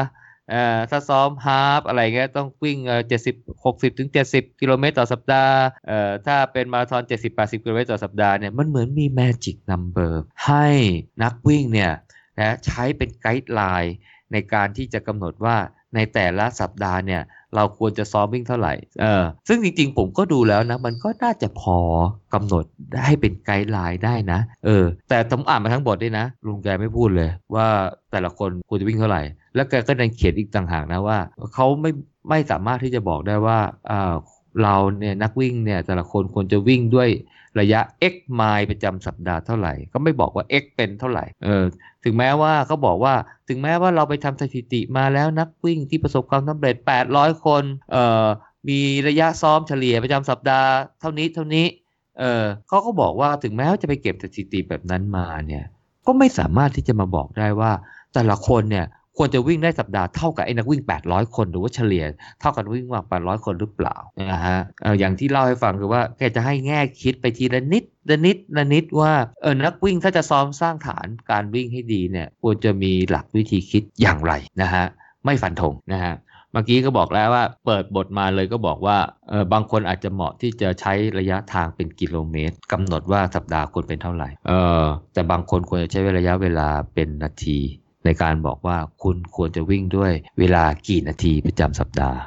[0.54, 5.56] อ่าถ้าซ้อมฮาฟอะไรเงี้ยต้องวิ่งเออเจ็ดสิบหกสิบถึงเจ็ดสิบกิโลเมตรต่อสัปดาห์
[5.88, 10.67] เอ่อถ้าเป็นมาราธอนเจ็ดสิบแปดสิบกิโลเมตรต่อสัปดาห์เนี่ยมันเหมือนมีแมจิกนัมเบอร์ให้
[11.24, 11.91] นักวิ่งเนี่ย
[12.39, 13.96] นะใช้เป็นไกด์ไลน์
[14.32, 15.58] ในการที่จะกำหนดว่า
[15.98, 17.22] ในแต่ละสัปดาห์เนี่ย
[17.56, 21.78] เราควรจะซ้อมวิ่งเท่าไหร่ เออ ซึ่งจริงๆ ผมก็ดูแล้วนะ มันก็น่าจะพอ
[22.34, 22.64] กำหนด
[23.06, 27.68] ให้เป็นไกด์ไลน์ได้นะ เออ แต่ผมอ่านมาทั้งบทด้วยนะ ลุงแกไม่พูดเลย ว่า
[28.12, 29.22] แต่ละคนควรจะวิ่งเท่าไหร่
[29.56, 31.18] แล้วแกก็ยังเขียนอีกต่างหากนะว่า
[31.54, 31.92] เขาไม่
[32.30, 33.60] ไม่สามารถที่จะบอกได้ว่า
[33.92, 34.14] อ่า
[34.64, 37.10] เราเนี่ยนักวิ่งเนี่ยแต่ละคนควรจะวิ่งด้วย
[37.60, 37.82] ระยะ
[38.13, 41.63] x ไมล์ประจำสัปดาห์เท่าไหร่ ก็ไม่บอกว่า x เป็นเท่าไหร่เออ
[42.04, 43.13] ถึงแม้ว่าเขาบอกว่า
[43.50, 46.76] ถึงแม้ว่าเราไปทำสถิติมาแล้วนักวิ่งที่ประสบความสำเร็จ
[47.12, 48.26] 800 คนเอ่อ
[48.70, 51.65] มีระยะซ้อมเฉลี่ยประจำสัปดาห์เท่านี้เท่านี้
[52.20, 55.65] เออเขาก็บอกว่าถึงแม้ว่าจะไปเก็บสถิติแบบนั้นมาเนี่ย
[56.06, 57.72] ก็ไม่สามารถที่จะมาบอกได้ว่า
[58.13, 58.86] แต่ละคนเนี่ย
[59.17, 62.03] ควรจะวิ่งได้สัปดาห์เท่ากับไอ้นักวิ่ง 800 คนหรือว่าเฉลี่ย
[62.39, 63.97] เท่ากันวิ่งว่า800 คนหรือเปล่า
[64.32, 64.60] นะฮะ
[64.99, 74.86] อย่างที่เล่าให้ฟังคือว่าแกจะให้แง่คิดไปทีละนิดละนิดละนิดว่าเออนักวิ่งถ้าจะซ้อมสร้างฐานการวิ่งให้ดีเนี่ยควรจะมีหลักวิธีคิดอย่างไรนะฮะ
[75.25, 76.15] ไม่ฟันธงนะฮะ
[76.51, 78.97] เมื่อกี้ก็บอกแล้วว่าเปิดบทมาเลยก็บอกว่า
[79.30, 84.51] เออบางคนอาจจะเหมาะที่จะใช้ระยะทางเป็นกิโลเมตรกำหนดว่าสัปดาห์ควรเป็นเท่าไหร่เอ
[84.82, 87.60] อแต่บางคนควรจะใช้ระยะเวลาเป็นนาที
[88.08, 92.20] ในการบอกว่าคุณควรจะวิ่งด้วยเวลากี่นาทีประจำสัปดาห์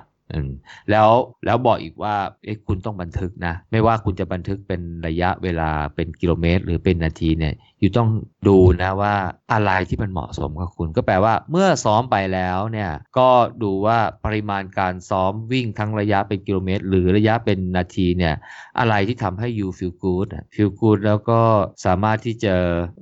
[0.90, 1.10] แล้ว
[1.44, 2.14] แล้วบอกอีกว่า
[2.44, 8.10] เอ๊ะคุณต้องบันทึกนะ ไม่ว่าคุณจะบันทึกเป็นระยะเวลาเป็นกิโลเมตร หรือเป็นนาทีเนี่ย อยู่ต้อง
[8.48, 9.14] ดูนะว่า
[9.52, 13.28] อะไรที่มันเหมาะสมกับคุณ ก็แปลว่าเมื่อซ้อมไปแล้วเนี่ยก็
[13.62, 18.34] ดูว่าปริมาณการซ้อมวิ่งทั้งระยะเป็นกิโลเมตร หรือระยะเป็นนาทีเนี่ย
[18.78, 21.40] อะไรที่ทำให้ you feel good feel good แล้วก็
[21.86, 22.54] สามารถที่จะ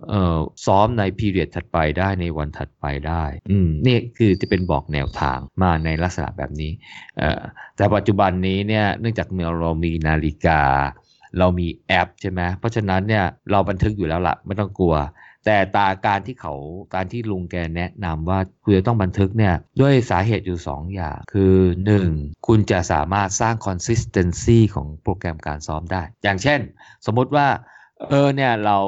[0.09, 6.73] เอ่อซ้อมใน period ถัดไปได้ในวันถัดไปได้อืมนี่คือจะเป็นบอกแนวทางมาในลักษณะแบบนี้
[7.19, 7.41] เอ่อ
[7.77, 9.29] แต่ปัจจุบันนี้เนี่ยเนื่องจาก
[9.61, 10.63] เรามีนาฬิกา
[11.39, 14.97] เรามีแอปใช่ไหมเพราะฉะนั้นเนี่ยเราบันทึกอยู่แล้วละไม่ต้องกลัว
[15.47, 16.55] แต่ตาการที่เขา
[16.95, 21.57] การที่ลุงแกแนะนำว่าคุณจะต้องบันทึกเนี่ยด้วยสาเหตุอยู่ 2 อย่าง คือ
[21.99, 22.47] 1.
[22.47, 26.61] คุณจะสามารถสร้าง consistency ของโปรแกรมการซ้อมได้ อย่างเช่น
[27.07, 27.47] สมมติว่า
[28.09, 28.79] เออเนี่ยเรา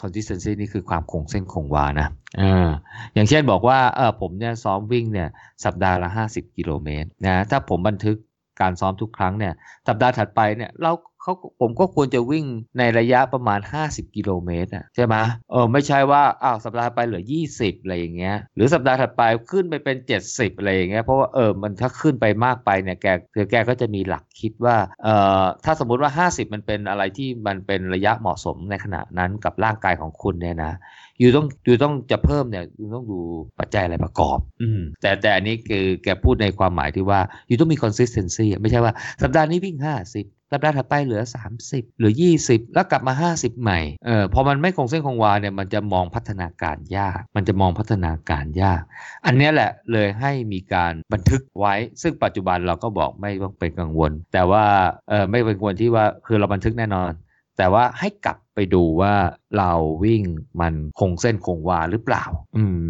[0.00, 2.68] consistency นี่คือความคงเส้นคงวานะเออ
[3.14, 5.28] อย่างเช่นบอกว่าเออผมเนี่ยซ้อมวิ่งเนี่ย
[5.64, 8.16] สัปดาห์ละ 50 กิโลเมตรนะถ้าผมบันทึก
[8.60, 9.52] การซ้อมทุกครั้งเนี่ย
[9.88, 10.92] สัปดาห์ถัดไปเนี่ยเรา
[11.22, 12.44] เขาผมก็ควรจะวิ่ง
[12.78, 15.16] ในระยะประมาณ 50 กิโลเมตรอะใช่ไหม
[15.50, 19.96] เออไม่ใช่ว่าอ้าวสัปดาห์ไปเหลือ 20 อะไรอย่างเงี้ยหรือสัปดาห์ถัดไปขึ้นไปเป็น
[20.28, 30.72] 70 อะไรอย่างเงี้ยเพราะว่าเออมันถ้าขึ้นไปมากไปเนี่ยแกคือแกก็จะมีหลักคิดว่าเอ่อถ้าสมมุติว่า 50 มันเป็นอะไรที่มันเป็นระยะเหมาะสมในขณะนั้นกับร่างกายของคุณเนี่ยนะ
[31.20, 33.20] อยู่ต้องอยู่ต้องจะเพิ่มเนี่ยอยู่ต้องดู
[33.58, 39.76] ปัจจัยอะไรประกอบ อืมแต่แต่อันนี้คือแกพูดในความหมายที่ว่าอยู่ต้องมี consistency ไม่ใช่ว่าสัปดาห์นี้วิ่ง
[40.14, 41.22] 50 สัปดาห์ถัดไปเหลือ
[41.60, 42.12] 30เหลือ
[42.42, 48.82] 20 แล้วกลับมา 50 ใหม่ เออพอมันไม่คงเส้นคงวาเนี่ยมันจะมองพัฒนาการยาก มันจะมองพัฒนาการยาก
[49.26, 54.64] อันนี้แหละเลยให้มีการบันทึกไว้ ซึ่งปัจจุบันเราก็บอกไม่ต้องเป็นกังวล แต่ว่า
[55.08, 57.12] เออไม่เป็นกังวลที่ว่าคือเราบันทึกแน่นอน
[57.58, 59.14] แต่ว่าให้กลับไปดูว่า
[59.58, 59.72] เรา
[60.04, 60.22] วิ่ง
[60.60, 62.24] มันคงเส้นคงวาหรือเปล่า
[62.56, 62.88] อืม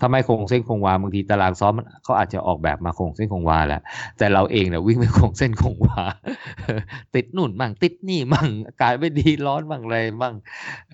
[0.00, 1.72] ถ้าไม่คงเส้นคงวาบางทีตารางซ้อม
[2.04, 3.80] เขาอาจจะออกแบบมาคงเส้นคงวาแหละ
[4.18, 6.02] แต่เราเองเนี่ยวิ่งไม่คงเส้นคงวา
[7.14, 10.34] ติดนู่นมั่งติดนี่มั่งอากาศไม่ดีร้อนมั่งอะไรมั่ง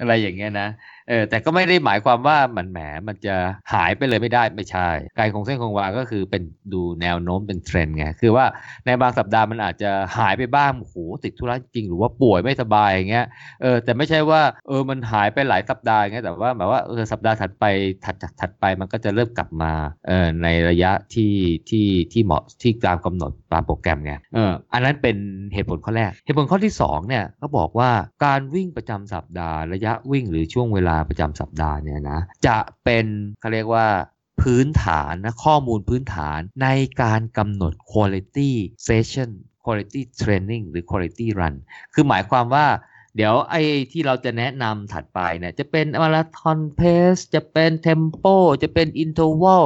[0.00, 0.68] อะไรอย่างเงี้ยนะ
[1.08, 3.34] เออแต่ก็ไม่ได้หมายความว่ามันแหมมันจะ
[3.72, 4.88] หายไปเลยไม่ได้ไม่ใช่
[5.18, 6.42] การคงเส้นคงวาก็คือเป็น
[6.72, 8.44] ดูแนวโน้มเป็นเทรนด์ไงคือว่า
[8.86, 13.26] ในบางสัปดาห์มันอาจจะหายไปบ้างโอ้โหติดธุระจริง หรือว่าป่วยไม่สบายอย่างเงี้ย
[13.62, 17.64] เออแต่ไม่ใช่ว่าเออมันหายไปหลายสัปดาห์อย่างเงี้ยแต่ว่าแบบว่าเออสัปดาห์ถัดไป
[18.04, 19.72] ถัดจากถัดไปมันก็จะเริ่มกลับมา
[20.06, 21.34] เออในระยะที่
[21.68, 25.16] ที่ที่เหมาะที่ตามกำหนดตามโปรแกรมไงเอออันนั้นเป็น
[25.54, 27.90] เหตุผลข้อแรก เหตุผลข้อที่สองเนี่ยเขาบอกว่า
[28.24, 33.06] การวิ่งประจำสัปดาห์ระยะวิ่งหรือช่วงเวลาประจำสัปดาห์เนี่ยนะจะเป็น
[33.40, 33.86] เขาเรียกว่า
[34.42, 36.68] พื้นฐานนะข้อมูลพื้นฐานใน
[37.02, 38.50] การกำหนด quality
[38.88, 39.30] session
[39.64, 41.54] quality training หรือ quality run
[41.94, 42.66] คือหมายความว่า
[43.16, 48.24] เดี๋ยวไอ้ที่เราจะแนะนำถัดไปเนี่ยจะเป็นมาราธอน pace จะเป็น tempo
[48.62, 49.64] จะเป็น interval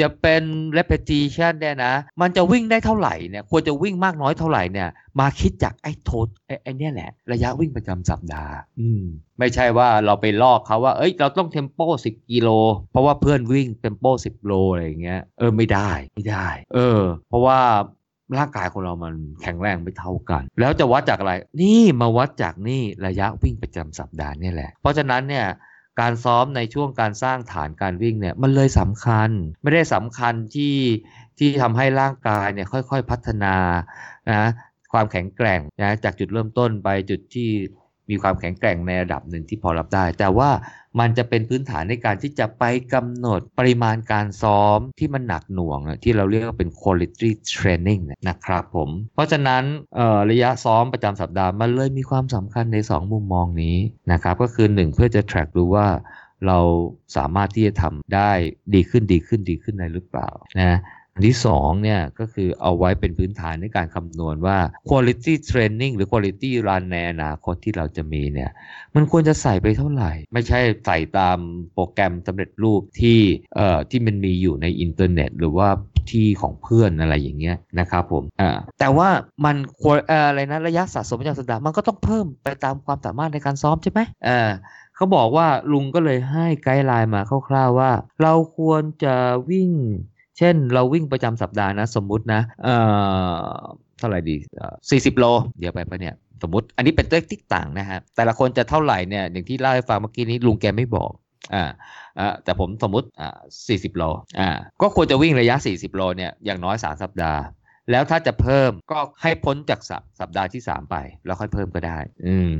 [0.00, 0.42] จะเป็น
[0.76, 4.88] repetition เนี่ยนะ มันจะวิ่งได้เท่าไหร่เนี่ยควรจะวิ่งมากน้อยเท่าไหร่เนี่ย
[5.20, 9.02] มาคิดจากไอ้โททัลไอ้ไอ้เนี่ยแหละ ระยะวิ่งประจำสัปดาห์ อืม
[9.38, 12.48] ไม่ใช่ว่าเราไปลอกเขาว่า เอ้ย เราต้อง tempo 10 กิโล
[12.90, 17.60] เพราะว่าเพื่อนวิ่ง tempo 10 โลอะไรอย่างเงี้ย เออ ไม่ได้ ไม่ได้ เออ เพราะว่า
[18.38, 25.46] ร่างกายของเรามันแข็งแรงไม่เท่ากัน แล้วจะวัดจากอะไร นี่มาวัดจากนี่ระยะวิ่งประจำสัปดาห์นี่แหละ เพราะฉะนั้นเนี่ย
[26.00, 29.30] การซ้อมในช่วงการสร้างฐานการวิ่งเนี่ยมันเลยสำคัญ
[29.62, 30.76] ไม่ได้สำคัญที่
[31.38, 33.54] ที่ทำให้ร่างกายเนี่ยค่อยๆพัฒนา
[34.30, 34.50] นะ
[34.92, 37.50] ความแข็งแกร่งนะจากจุดเริ่มต้นไปจุดที่
[38.10, 40.50] มีความแข็งแกร่งในระดับหนึ่งที่พอรับได้ แต่ว่า
[41.00, 49.62] มันจะเป็นพื้นฐานในการที่จะไปกำหนดปริมาณการซ้อมที่มันหนักหน่วง ที่เราเรียกว่าเป็น quality training นะครับผม เพราะฉะนั้น
[50.30, 53.76] ระยะซ้อมประจำสัปดาห์มันเลยมีความสำคัญใน 2 มุมมองนี้
[54.12, 55.86] นะครับ ก็คือ 1 เพื่อจะ track ดูว่า
[56.46, 56.58] เรา
[57.16, 58.30] สามารถที่จะทำได้
[58.74, 60.28] ดีขึ้นดีขึ้นดีขึ้นในหรือเปล่า
[60.60, 60.78] นะ
[61.14, 68.50] อันที่2เนี่ยก็คือเอาไว้เป็นพื้นฐานในการคำนวณว่า quality training หรือ quality run ในอนาคตที่เราจะมีเนี่ย
[68.94, 71.38] มันควรจะใส่ไปเท่าไหร่ ไม่ใช่ใส่ตาม
[71.74, 73.18] โปรแกรมสำเร็จรูปที่
[73.56, 75.68] เอ่อที่มันมีอยู่ในอินเทอร์เน็ต หรือว่า
[76.10, 79.08] ที่ของเพื่อนอะไรอย่างเงี้ยนะครับผมอ่าแต่ว่า
[79.44, 84.50] มันควรอะไรนะระยะสะสมประจำสัปดาห์มันก็ต้องเพิ่มไปตามความสามารถในการซ้อมใช่ไหมอ่า
[84.96, 87.92] เขาบอกว่าลุงก็เลยให้ไกด์ไลน์มาคร่าวๆว่า
[88.22, 89.14] เราควรจะ
[89.50, 89.70] วิ่ง
[90.40, 92.76] เช่นเราวิ่งประจำสัปดาห์นะ สมมุตินะเอ่
[93.44, 93.58] อ
[93.98, 94.36] เท่าไหร่ดี
[94.90, 95.24] สี่สิบโล
[95.58, 101.10] เดี๋ยวไปปะเนี่ยสมมติอันนี้เป็นเลขที่ต่างนะฮะแต่ละคนจะเท่าไหร่เนี่ยอย่างที่เล่าให้ฟังเมื่อกี้นี้ลุงแกไม่บอก
[101.54, 101.64] อ่า
[102.18, 104.02] อ่าแต่ผมสมมติอ่าสี่สิบโล
[104.40, 104.50] อ่า
[104.82, 107.42] ก็ควรจะวิ่งระยะ 40 โลเนี่ยอย่างน้อย 3 สัปดาห์
[107.90, 109.80] แล้วถ้าจะเพิ่มก็ให้พ้นจาก
[110.20, 112.52] สัปดาห์ที่ 3 ไป แล้วค่อยเพิ่มก็ได้ อืม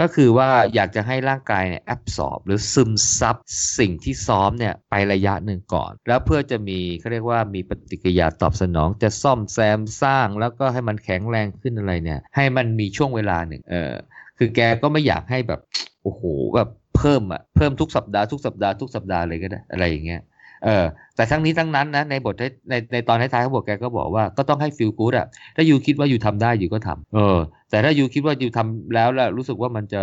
[0.00, 3.36] ก็คือว่าอยากจะให้ร่างกายเนี่ยแอบสอบหรือซึมซับ
[3.78, 13.92] สิ่งที่ซ้อมเนี่ยไประยะหนึ่งก่อน แล้วเพื่อจะมีเขาเรียกว่ามีปฏิกิริยาตอบสนอง จะซ่อมแซมสร้าง แล้วก็ให้มันแข็งแรงขึ้นอะไรเนี่ยให้มันมีช่วงเวลาหนึ่งเออ
[14.38, 15.60] คือแกก็ไม่อยากให้แบบ
[16.02, 16.22] โอ้โห
[16.54, 20.20] แบบเพิ่มอะเพิ่มทุกสัปดาห์ทุกสัปดาห์ทุกสัปดาห์เลยก็ได้อะไรอย่างเงี้ย
[20.64, 20.84] เออ
[21.16, 22.34] แต่ทั้งนี้ทั้งนั้นนะในบท
[22.70, 27.38] ในในตอนท้ายๆเขาบอกแกก็บอกว่าก็ต้องให้ฟิลกู๊ดอะถ้ายูคิดว่าอยู่ทำได้อยู่ก็ทำเออ
[27.70, 30.02] แต่ถ้ายูคิดว่าอยู่ทำแล้วแล้วรู้สึกว่ามันจะ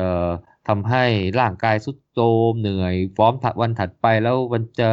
[0.67, 1.03] ทำให้
[1.39, 2.19] ร่างกายสุดโท
[2.51, 4.89] มเหนื่อยฟอร์มวันถัดไปแล้วมันจะ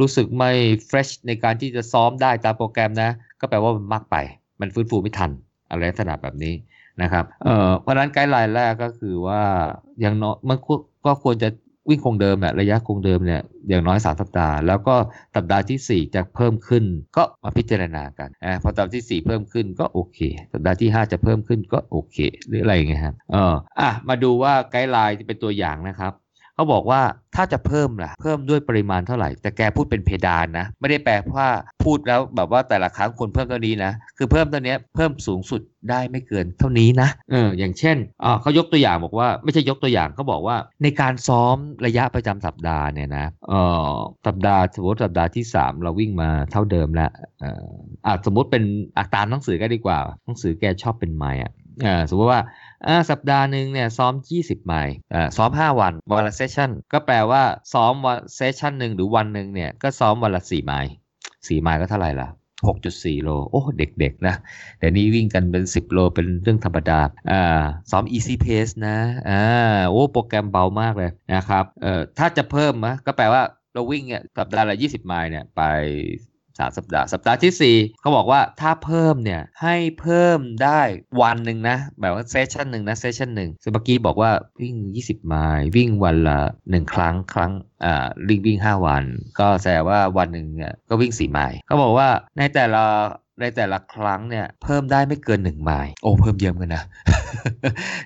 [0.00, 0.50] รู้สึกไม่
[0.86, 4.16] เฟรชในการที่จะซ้อมได้ตามโปรแกรมนะ ก็แปลว่ามันมากไป
[4.60, 5.30] มันฟื้นฟูไม่ทัน
[5.68, 6.54] อะไรลักษณะแบบนี้
[7.02, 9.42] นะครับ เอ่อเพราะนั้นไกด์ไลน์แรกก็คือว่า
[10.00, 10.58] อย่างน้อยมัน
[11.06, 11.48] ก็ควรจะ
[11.88, 14.94] วิ่งคงเดิมแหละระยะคงเดิมเนี่ยอย่างน้อย 3 สัปดาห์ แล้วก็
[15.36, 16.84] สัปดาห์ที่ 4 จะเพิ่มขึ้น
[17.16, 20.18] ก็มาพิจารณากันอ่พอสัปดาห์ที่ 4 เพิ่มขึ้นก็โอเค
[20.52, 22.16] สัปดาห์ที่ 5 จะเพิ่มขึ้นก็โอเค
[22.48, 26.12] หรืออะไรเงี้ยครับเอออะมาดูว่าไกด์ไลน์จะเป็นตัวอย่างนะครับ
[26.56, 27.00] เขาบอกว่า
[27.36, 31.48] ถ้าจะเพิ่มล่ะ เพิ่มด้วยปริมาณเท่าไหร่ แต่แกพูดเป็นเพดานนะ ไม่ได้แปลว่า
[31.84, 43.54] พูดแล้วแบบว่าแต่ละครั้งคนเพิ่มเท่านี้นะ คือเพิ่มตัวนี้เพิ่มสูงสุดได้ไม่เกินเท่านี้นะเอออย่างเช่นอ่าเขายกตัวอย่างบอกว่าไม่ใช่ยกตัวอย่างเขาบอกว่าในการซ้อมระยะประจำสัปดาห์เนี่ยนะเอ
[43.90, 43.92] อ
[44.26, 47.66] สัปดาห์สมมติสัปดาห์ที่ 3 เราวิ่งมาเท่าเดิมแล้วเออ
[48.06, 48.64] อ่าสมมติเป็น
[48.96, 51.52] อาตามหนังสือก็ดีกว่าหนังสือแกชอบเป็นไม้อะ
[51.86, 52.40] อ่าสมมติว่า
[53.10, 54.94] สัปดาห์หนึ่งเนี่ยซ้อม 20 ไมล์
[55.36, 60.92] ซ้อม 5 วัน วันละเซสชั่น ก็แปลว่าซ้อมวัน session หนึ่งหรือวันหนึ่งเนี่ยก็ซ้อมวันละ 4 ไมล์
[61.26, 62.28] 4 ไมล์ก็เท่าไหร่ล่ะ
[62.66, 64.34] 6.4 โล โอ้ เด็กๆ นะ
[64.78, 68.96] แต่นี้วิ่งกันเป็น 10 โล เป็นเรื่องธรรมดาอ่าซ้อม easy pace นะ
[69.30, 69.42] อ่า
[69.88, 75.62] โอ้ โปรแกรมเบามากเลยนะครับ เอ่อ ถ้าจะเพิ่มนะก็แปลว่าเราวิ่งเนี่ยสัปดาห์ละ 20 ไมล์เนี่ย ไป
[76.58, 80.80] สามสัปดาห์สัปดาห์ที่ 4เขาบอกว่าถ้าเพิ่มเนี่ยให้เพิ่มได้
[81.22, 87.52] วันหนึ่งนะแบบว่า session หนึ่งนะ session หนึ่งเมื่อกี้บอกว่าวิ่ง 20 ไมล์วิ่งวันละ 1 ครั้งครั้ง
[87.84, 89.04] อ่าวิ่งวิ่ง 5 วัน
[89.38, 92.84] ก็แสดงว่าวันหนึ่งเนี่ยก็วิ่ง 4 ไมล์เขาบอกว่าในแต่ละ
[93.40, 96.84] ในแต่ละครั้งเนี่ยเพิ่มได้ไม่เกิน 1 ไมล์โอ้เพิ่มเยอะกันนะ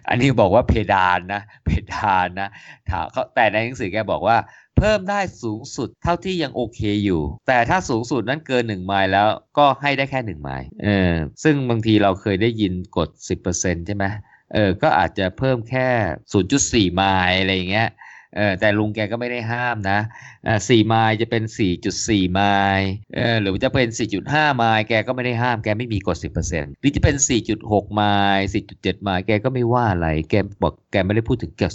[0.09, 2.49] อันนี้บอกว่าเพดานนะ เพดานนะ
[2.91, 4.37] ถามเขาแต่ในหนังสือแกบอกว่า
[4.81, 11.13] เพิ่มได้สูงสุดเท่าที่ยังโอเคอยู่ แต่ถ้าสูงสุดนั้นเกิน 1 ไมล์แล้วก็ให้ได้แค่ 1 ไมล์เออ
[11.43, 13.09] ซึ่งบางทีเราเคยได้ยินกด
[13.49, 14.05] 10%ใช่ไหม
[14.55, 15.89] เออก็อาจจะเพิ่มแค่
[16.89, 17.89] 0.4 ไมล์อะไรอย่างเงี้ย
[18.37, 19.99] เออแต่ลุงแกก็ไม่ได้ห้ามนะ
[20.47, 21.43] อ่าสี่ไมล์จะเป็น
[21.89, 22.41] 4.4 ไม
[22.77, 23.89] ล์เออหรือจะเป็น
[24.23, 26.17] 4.5 ไมล์แกก็ไม่ได้ห้ามแกไม่มีกด
[26.49, 27.17] 10%หรือจะเป็น
[27.57, 28.03] 4.6 ไม
[28.35, 31.73] ล์4.7 ไมล์แกก็ไม่ว่าอะไร แกบอกแกไม่ได้พูดถึงเกี่ยว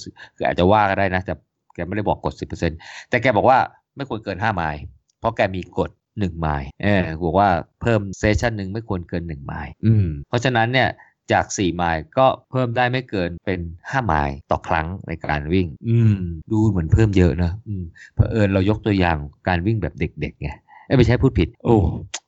[0.48, 1.36] อาจจะว่าก็ได้นะแต่
[1.76, 2.34] แกไม่ได้บอกกด
[2.72, 3.58] 10%แต่แกบอกว่า
[3.96, 4.82] ไม่ควรเกิน 5 ไมล์
[5.20, 7.50] เพราะแกมีกฎ1ไมล์เออบอกว่า
[7.82, 10.90] เพิ่มเซสชันหนึ่งไม่ควรเกิน 1 ไมล์อืมเพราะฉะนั้นเนี่ย
[11.32, 16.16] จาก 4 ไมล์ก็เพิ่มได้ไม่เกินเป็น 5 ไมล์ต่อครั้งในการวิ่ง อืม
[16.52, 17.84] ดูเหมือนเพิ่มเยอะนะอืม
[18.14, 20.50] เพอเอิญเรายกตัวอย่างการวิ่งแบบเด็กๆไง
[20.98, 21.78] ไม่ใช่พูดผิด โอ้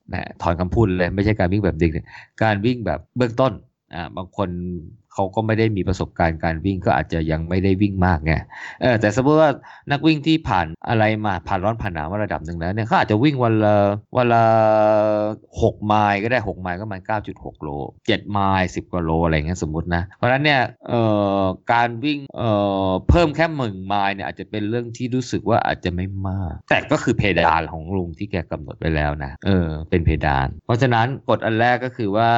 [0.08, 1.90] แหมถอนคำพูดเลย ไม่ใช่การวิ่งแบบเด็ก
[2.42, 3.52] การวิ่งแบบเบื้องต้น
[3.94, 4.48] อ่าบางคน
[5.14, 8.32] เขาก็ไม่ได้มีประสบการณ์การวิ่งก็อาจจะยังไม่ได้วิ่งมากไง
[8.82, 9.50] เออแต่สมมติว่า
[9.90, 13.76] นักวิ่งที่ผ่านอะไรมาผ่านร้อนผ่านหนาวมาระดับหนึ่งแล้วเนี่ยเขาอาจจะวิ่งวันละ
[14.16, 14.44] วันละ
[15.62, 17.68] หกไมล์ก็ได้หกไมล์ก็มันเก้าจุดหกโล
[18.06, 21.02] เจ็ดไมล์สิบกว่าโลอะไรเงี้ยสมมตินะ เพราะฉะนั้นเนี่ยเอ่
[21.40, 22.50] อการวิ่งเอ่
[22.88, 32.30] อเพิ่มแค่หนึ่งไมล์เนี่ยอาจจะเป็นเรื่องที่รู้สึกว่าอาจจะไม่มาก แต่ก็คือเพดานของลุงที่แกกำหนดไว้แล้วนะเออเป็นเพดาน เพราะฉะนั้นกฎอันแรกก็คือว่า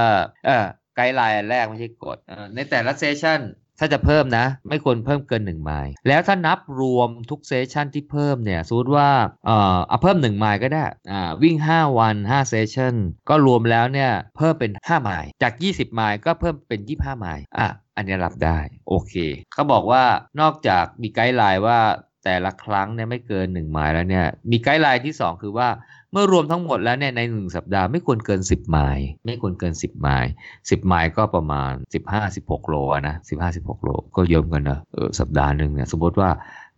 [0.46, 2.16] เออ guideline แรกไม่ใช่กฎ
[2.54, 3.40] ในแต่ละ session
[3.82, 9.08] ถ้าจะเพิ่มนะ ไม่ควรเพิ่มเกิน 1 ไมล์แล้วถ้านับรวมทุก session ที่เพิ่มเนี่ยสมมติว่า
[9.46, 12.94] เอ่อเอาเพิ่ม 1 ไมล์ก็ได้อ่าวิ่ง 5 วัน5 session
[13.28, 19.14] ก็รวมแล้วเนี่ยเพิ่มเป็น 5 ไมล์จาก 20 ไมล์ก็เพิ่มเป็น 25 ไมล์อะอันนี้รับได้ โอเค
[19.54, 20.04] เขาบอกว่า
[20.40, 21.78] นอกจากมี guideline ว่า
[22.24, 25.68] แต่ละครั้งเนี่ยไม่เกิน 1 ไมล์แล้วเนี่ยมี guideline ที่ 2 คือว่า
[26.12, 31.72] เมื่อรวมทั้งหมดแล้วเนี่ยในหนึ่งสัปดาห์ไม่ควรเกิน 10 ไมล์ไม่ควรเกิน 10 ไมล์10 ไมล์ก็ประมาณ
[32.20, 32.76] 15-16 โล
[33.08, 33.14] นะ
[33.50, 36.30] 15-16 โล ก็เยอะกันนะเออสัปดาห์หนึ่งเนี่ยสมมติว่า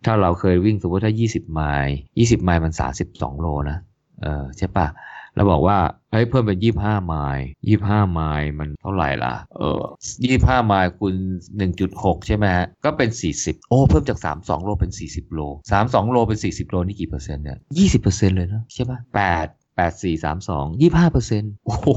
[0.05, 2.73] ถ้าเราเคยวิ่งสมมติถ้า 20 ไมล์20 ไมล์มัน
[3.07, 3.77] 32 โลนะ
[4.21, 4.87] เออใช่ปะ
[5.35, 5.77] แล้วบอกว่า
[6.11, 9.81] เฮ้ยเพิ่มเป็นยี่ห้าไมล์ยี่ห้าไมล์มันเท่าไหร่ล่ะ เออ
[10.23, 11.15] ยี่ห้าไมล์คูณ
[11.57, 15.39] หนึ่งจุดหกใช่ไหมฮะ ก็เป็นสี่สิบโอ้ เพิ่มจากสามสองโลเป็นสี่สิบโล
[15.71, 21.87] สามสองโลเป็นสี่สิบโลนี่กี่เปอร์เซ็นต์เนี่ยยี่สิบเปอร์เซ็นต์เลยนะใช่ปะแปด แปดสี่สามสองยี่ห้าเปอร์เซ็นต์โอ้โห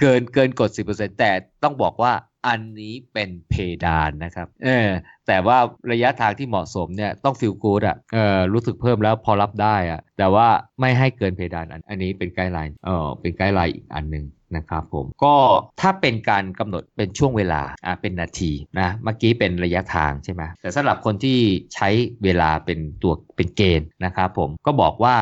[0.00, 1.30] เกินเกินกดสิบเปอร์เซ็นต์แต่
[1.62, 2.12] ต้องบอกว่า
[2.48, 4.88] อันนี้เป็นเพดานนะครับเออ
[5.26, 5.58] แต่ว่า
[5.92, 10.48] ระยะทางที่เหมาะสมเนี่ยต้อง feel good อะเออรู้สึกเพิ่มแล้วพอรับได้อะแต่ว่า
[10.80, 14.24] ไม่ให้เกินเพดานอันอันนี้เป็น guideline เออเป็น guideline อีกอันหนึ่ง
[14.56, 15.34] นะครับผมก็
[15.80, 21.38] ถ้าเป็นการกำหนดเป็นช่วงเวลาอะเป็นนาทีนะเมื่อกี้เป็นระยะทางใช่ไหมแต่สำหรับคนที่
[21.74, 21.88] ใช้
[22.24, 25.16] เวลาเป็นตัวเป็นเกณฑ์นะครับผมก็บอกว่า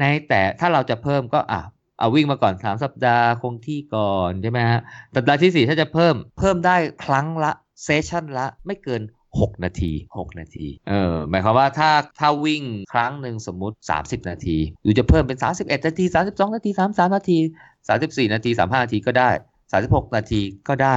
[0.00, 1.62] ในแต่ถ้าเราจะเพิ่มก็อะ
[1.98, 4.80] เอาวิ่งมาก่อน 3 สัปดาห์คงที่ก่อนใช่ไหมฮะ
[5.16, 7.52] สัปดาห์ที่ 4 ถ้าจะเพิ่มเพิ่มได้ครั้งละ
[7.84, 9.02] เซสชันละไม่เกิน
[9.34, 17.38] 6 นาที 6 นาที เออหมายความว่าถ้าถ้าวิ่งครั้งหนึ่งสมมุติ 30 นาทีหรือจะเพิ่มเป็น 31 นาที 32 นาที 33 นาที
[17.86, 19.30] 34 นาที 35 นาทีก็ได้
[19.72, 20.96] 36 นาทีก็ได้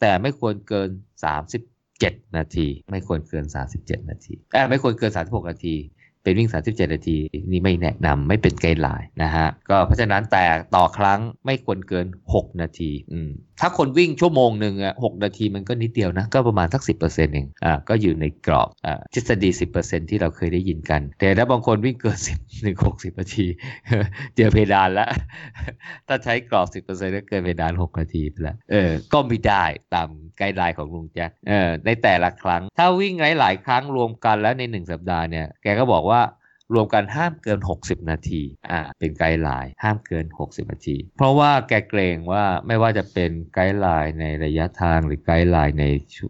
[0.00, 0.88] แต่ไม่ควรเกิน
[1.62, 3.44] 37นาที ไม่ควรเกิน
[3.78, 5.74] 37 นาทีเออไม่ควรเกิน 36 นาที
[6.22, 7.18] เป็นวิ่ง 37 นาที
[7.50, 23.46] นี่ไม่แนะนำไม่เป็นไกด์ไลน์นะฮะก็เพราะฉะนั้นแต่ต่อครั้งไม่ควรเกิน 6 นาทีอืม ถ้าคนวิ่งชั่วโมงหนึ่งอะหนาทีมันก็นิดเดียวนะ ก็ประมาณสัก 10%เองอ่าก็อยู่ในกรอบอ่าทฤษฎี 10%ที่เราเคยได้ยินกัน แต่ถ้าบางคนวิ่งเกิน 10ถึง60นาที
[24.36, 25.08] เจอเพดานแล้ว
[26.08, 36.20] ถ้าใช้กรอบ 10%ก็เกินเพดาน 6 นาทีไปแล้วเออก็ไม่ได้ตามไกด์ไลน์ของลุงแจ็คเออในแต่ละครั้ง ถ้าวิ่งหลาย ๆ ครั้งรวมกันแล้วใน 1 สัปดาห์เนี่ยแกก็บอกว่า
[36.74, 45.84] รวมกันห้ามเกิน 60 นาทีอ่าเป็น guideline ห้ามเกิน 60 นาที เพราะว่าแกเกรงว่าไม่ว่าจะเป็น guideline ในระยะทางหรือ guideline ใน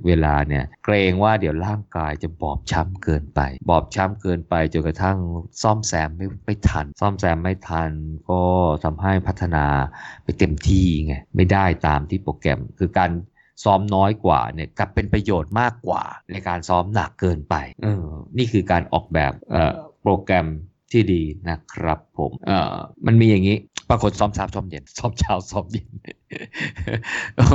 [0.07, 5.19] เวลาเนี่ยเกรงว่าเดี๋ยวร่างกายจะบอบช้ำเกินไป บอบช้ำเกินไปจนกระทั่ง
[5.63, 7.91] ซ่อมแซมไม่ไม่ทัน ซ่อมแซมไม่ทัน
[8.31, 8.43] ก็
[8.85, 9.65] ทำให้พัฒนา
[10.25, 13.11] ไปเต็มที่ไงไม่ได้ตามที่โปรแกรมคือการ
[13.65, 18.05] ซ้อมน้อยกว่าเนี่ยกลับเป็นประโยชน์มากกว่าในการซ้อมหนักเกินไปเออ
[18.39, 20.49] นี่คือการออกแบบเอ่อ โปรแกรม
[20.93, 22.75] ที่ดีนะครับผมเอ่อ
[23.07, 23.59] มันมีอย่างนี้
[23.91, 25.89] บางคนซ้อมเช้าซ้อมเย็นซ้อมเช้าซ้อมเย็น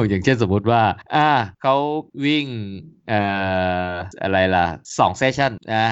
[0.10, 0.82] อย่างเช่นสมมุติว่า
[1.16, 1.30] อ่า
[1.62, 1.76] เขา
[2.26, 2.46] วิ่ง
[3.08, 3.20] เอ่
[3.90, 4.66] ออะไรล่ะ
[4.98, 5.88] สองเซสชันนะ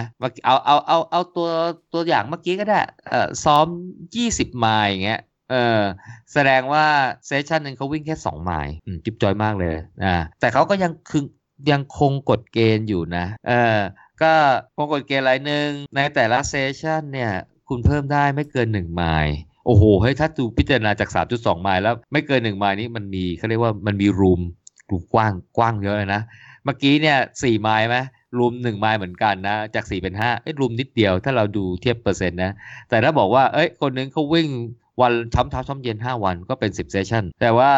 [0.46, 1.50] เอาเอาเอาเอาตัว
[1.94, 3.68] ตัวอย่างเมื่อกี้ก็ได้เอ่อซ้อม
[4.14, 5.82] 20 ไมล์อย่างเงี้ยเออ
[6.34, 6.86] แสดงว่า
[7.26, 11.24] เซสชันหนึ่งเขาวิ่งแค่ 2 ไมล์จิ๊บจอยมากเลยอ่าแต่เขาก็ยังคือ
[11.72, 13.78] ยังคงกฎเกณฑ์อยู่นะเออ
[14.24, 14.34] ก็
[14.76, 17.32] คงกฎเกณฑ์อะไรหนึ่งในแต่ละเซสชันเนี่ย
[17.70, 24.42] คุณเพิ่มได้ไม่เกิน 1 ไมล์โอ้โหเฮ้ยถ้าดูพิจารณาจาก 3.2 ไมล์แล้วไม่เกิน 1 ไมล์นี้มันมีเขาเรียกว่ามันมีรูม
[24.90, 26.22] รูมกว้างกว้างเยอะเลยนะ
[26.64, 27.98] เมื่อกี้เนี่ย4ไมล์ไหม
[28.38, 32.52] รูม1ไมล์เหมือนกันนะ จาก4เป็น5เอ้ยรูมนิดเดียวถ้าเราดูเทียบเปอร์เซ็นต์นะ
[32.90, 34.50] แต่ถ้าบอกว่าเอ้ยคนนึงเขาวิ่ง
[35.02, 37.72] วันซ้อมเช้าซ้อมเย็น 5 วันก็เป็น 10 session แต่ว่า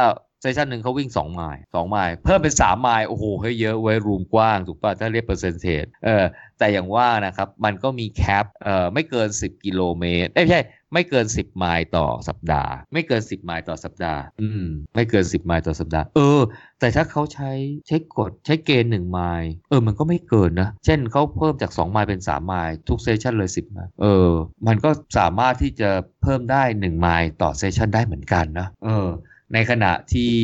[0.43, 6.25] session หนึ่งเขาวิ่ง2ไมล์2ไมล์เพิ่มเป็น3ไมล์โอ้โหเฮ้ยเยอะไว้ room กว้างถูกป่ะถ้าเรียก percentage เออ
[6.59, 10.61] แต่อย่างว่านะครับมันก็มี cap เอ่อไม่เกิน 10 กิโลเมตรไม่ใช่
[10.93, 16.41] ไม่เกิน 10 ไมล์ต่อสัปดาห์ ไม่เกิน 10 ไมล์ต่อสัปดาห์ อืม ไม่เกิน 10 ไมล์ต่อสัปดาห์ เออ
[16.79, 17.51] แต่ถ้าเขาใช้
[17.87, 24.29] ใช้กฎใช้เกณฑ์1ไมล์เออ มันก็ไม่เกินนะ เช่นเขาเพิ่มจาก 2 ไมล์เป็น 3 ไมล์ทุก session เลย 10 ไมล์ เออ
[24.67, 25.89] มันก็สามารถที่จะ
[26.21, 29.09] เพิ่มได้ 1 ไมล์ต่อเซสชันได้เหมือนกันนะ เออ
[29.53, 30.35] ในขณะที่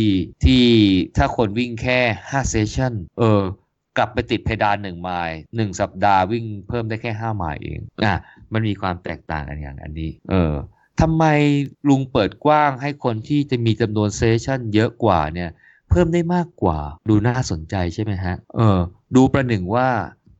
[0.44, 0.64] ที่
[1.18, 3.42] ถ้าคนวิ่งแค่5เซสชันเออ
[3.98, 8.16] กลับไปติดเพดาน1ไมล์1สัปดาห์วิ่งเพิ่มได้แค่5ไมล์เองอะ
[8.54, 10.54] มันมีความแตกต่างกันอย่างอันนี้ เออ
[11.02, 11.24] ทำไม
[11.90, 15.50] ลุงเปิดกว้างให้คนที่จะมีจำนวนเซสชันเยอะกว่าเนี่ย
[15.90, 18.80] เพิ่มได้มากกว่า ดูน่าสนใจใช่ไหมฮะ เออ
[19.16, 19.88] ดูประหนึ่งว่า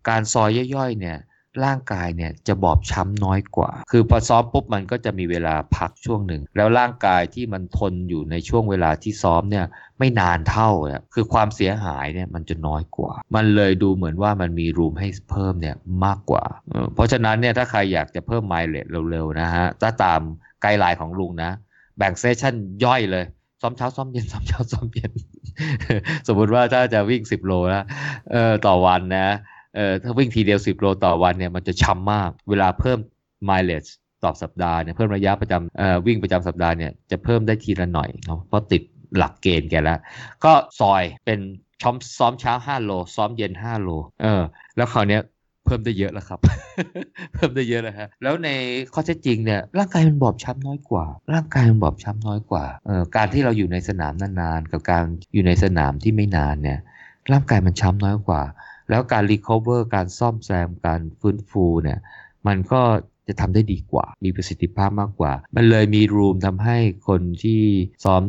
[0.10, 1.18] การซอยย่อยๆเนี่ย
[1.66, 9.66] ร่างกายเนี่ยจะบอบช้ำน้อยกว่า คือพอซ้อมปุ๊บมันก็จะมีเวลาพักช่วงหนึ่ง แล้วร่างกายที่มันทนอยู่ในช่วงเวลาที่ซ้อมเนี่ย
[10.00, 16.44] ไม่นานเท่าเนี่ยคือความเสียหายเนี่ยมันจะน้อยกว่า มันเลยดูเหมือนว่ามันมี room ให้เพิ่มเนี่ยมากกว่า
[16.96, 20.22] เพราะฉะนั้นเนี่ยถ้าใครอยากจะเพิ่ม mileage เร็วๆนะฮะถ้าตาม
[20.62, 21.52] guideline ของลุงนะ
[21.98, 22.54] แบ่ง session
[22.86, 23.26] ย่อยเลย
[23.62, 25.12] ซ้อมเช้าซ้อมเย็นซ้อมเช้าซ้อมเย็น
[26.28, 27.84] สมมุติว่าถ้าจะวิ่ง 10 โลนะ
[28.32, 29.28] เออต่อวันนะ
[29.76, 33.00] เออถ้าวิ่งทีเดียว10โลต่อวันเนี่ยมันจะช้ำมาก เวลาเพิ่ม
[33.50, 33.90] mileage
[34.24, 38.82] ต่อสัปดาห์เนี่ยเพิ่มระยะประจำเอ่อวิ่งประจำสัปดาห์เนี่ยจะเพิ่มได้ทีละหน่อยเนาะเพราะติด
[39.18, 40.00] หลักเกณฑ์แกแล้ว
[40.44, 41.40] ก็ซอยเป็น
[41.82, 43.90] ช้อมซ้อมเช้า 5 โล ซ้อมเย็น 5 โล
[44.22, 44.42] เออ
[44.76, 45.22] แล้วคราวเนี้ย
[45.66, 46.40] เพิ่มได้เยอะแล้วครับ
[47.34, 48.50] เพิ่มได้เยอะแล้วฮะแล้วใน
[48.94, 55.04] ข้อเท็จจริงเนี่ยร่างกายมันบอบช้ำน้อยกว่า ร่างกายมันบอบช้ำน้อยกว่าเอ่อการที่เราอยู่ในสนามนานๆ กับการ
[55.34, 56.80] อยู่ในสนามที่ไม่นานเนี่ย
[57.32, 58.42] ร่างกายมันช้ำน้อยกว่า
[58.90, 62.00] แล้วการ recover การซ่อมแซมการฟื้นฟูเนี่ย
[62.48, 62.82] มันก็
[63.28, 67.62] จะทำได้ดีกว่า มีประสิทธิภาพมากกว่า มันเลยมี room ทำให้คนที่
[68.06, 68.24] ซ้อม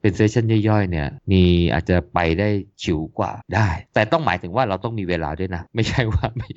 [0.00, 2.48] เป็น session ย่อยๆ เนี่ยมีอาจจะไปได้
[2.82, 6.48] ฉิวกว่าได้ แต่ต้องหมายถึงว่าเราต้องมีเวลาด้วยนะ ไม่ใช่ว่าไม่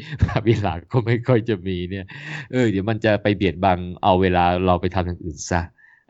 [0.47, 2.05] เวลาก็ไม่ค่อยจะมีเนี่ย
[2.51, 5.61] เออเดี๋ยวมันจะไปเบียดบังเอาเวลาเราไปทำอย่างอื่นซะ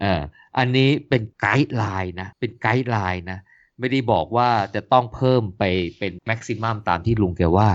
[0.02, 0.22] เออ
[0.58, 3.40] อันนี้เป็น guideline นะ เป็น guideline นะ
[3.80, 5.64] ไม่ได้บอกว่าจะต้องเพิ่มไป
[5.98, 7.70] เป็น maximum ตามที่ลุงแกว่า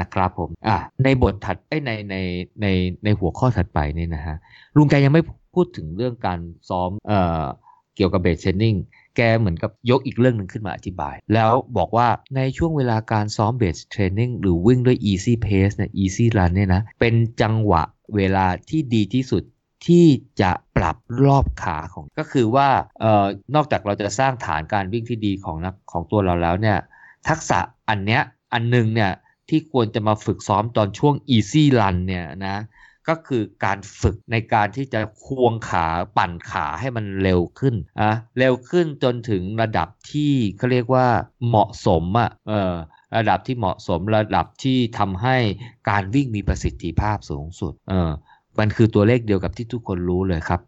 [0.00, 2.16] นะครับผมอะในบทถัดในใน
[2.62, 2.66] ใน
[3.04, 4.36] ในหัวข้อถัดไปเนี่ยนะฮะ
[4.76, 5.22] ลุงแกยังไม่
[5.54, 7.44] พูดถึงเรื่องการซ้อมเอ่อ
[7.96, 8.74] เกี่ยวกับ base training
[9.16, 17.82] แกเหมือนกับยกอีกเรื่องหนึ่งขึ้นมาอธิบาย แล้วบอกว่าในช่วงเวลาการซ้อม base training หรือวิ่งด้วย easy pace เนี่ย easy run เนี่ยนะ เป็นจังหวะ
[18.16, 19.42] เวลาที่ดีที่สุด
[19.86, 20.06] ที่
[20.40, 22.68] จะปรับรอบขาของก็คือว่า
[23.00, 26.78] เอ่อนอกจากเราจะสร้างฐานการวิ่งที่ดีของนักของตัวเราแล้วเนี่ย
[27.28, 27.58] ทักษะ
[27.88, 28.22] อันเนี้ย
[28.52, 29.12] อันหนึงเนี่ย
[29.48, 32.56] ที่ควรจะมาฝึกซ้อมตอนช่วง easy run เนี่ยนะ
[33.08, 41.06] ก็คือการฝึกในการที่จะควงขาปั่นขาให้มันเร็วขึ้นอะเร็วขึ้นจนถึงระดับที่เขาเรียกว่า
[41.48, 42.74] เหมาะสมอะเออ
[43.16, 45.36] ระดับที่เหมาะสมระดับที่ทำให้
[45.90, 48.10] การวิ่งมีประสิทธิภาพสูงสุดเออ
[48.58, 50.60] มันคือตัวเลขเดียวกับที่ทุกคนรู้เลยครับ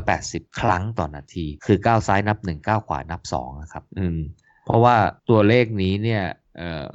[0.00, 4.18] 180 ครั้งต่อนาที คือก้าวซ้ายนับ 1 ก้าวขวานับ2นะครับอืม
[4.64, 4.96] เพราะว่า
[5.30, 6.22] ตัวเลขนี้เนี่ย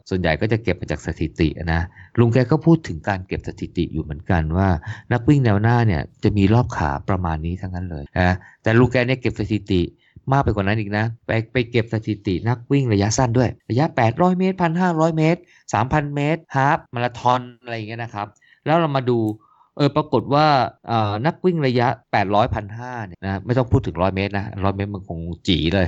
[0.10, 1.82] ส่วนใหญ่ก็จะเก็บมาจากสถิตินะ
[2.20, 4.70] ลุงแกก็พูดถึงการเก็บสถิติอยู่เหมือนกันว่า
[5.14, 9.82] นักวิ่งแนวหน้าเนี่ยจะมีรอบขาประมาณนี้ทั้งนั้นเลยนะแต่ลุงแกเนี่ยเก็บสถิติ
[10.32, 15.40] มากไปกว่านั้นอีกนะ ไปไปเก็บสถิตินักวิ่งระยะสั้นด้วย ระยะ 800 เมตร 1,500 เมตร
[15.78, 18.28] 3,000 เมตรฮาฟมาราธอนอะไรอย่างเงี้ยนะครับ
[18.66, 19.20] แล้วเรามาดู
[19.78, 20.48] เออปรากฏว่า
[21.26, 25.88] นักวิ่งระยะ 800 1,500เนี่ยนะไม่ต้องพูดถึง 100 เมตรนะ 100 เมตรมันคงจีเลย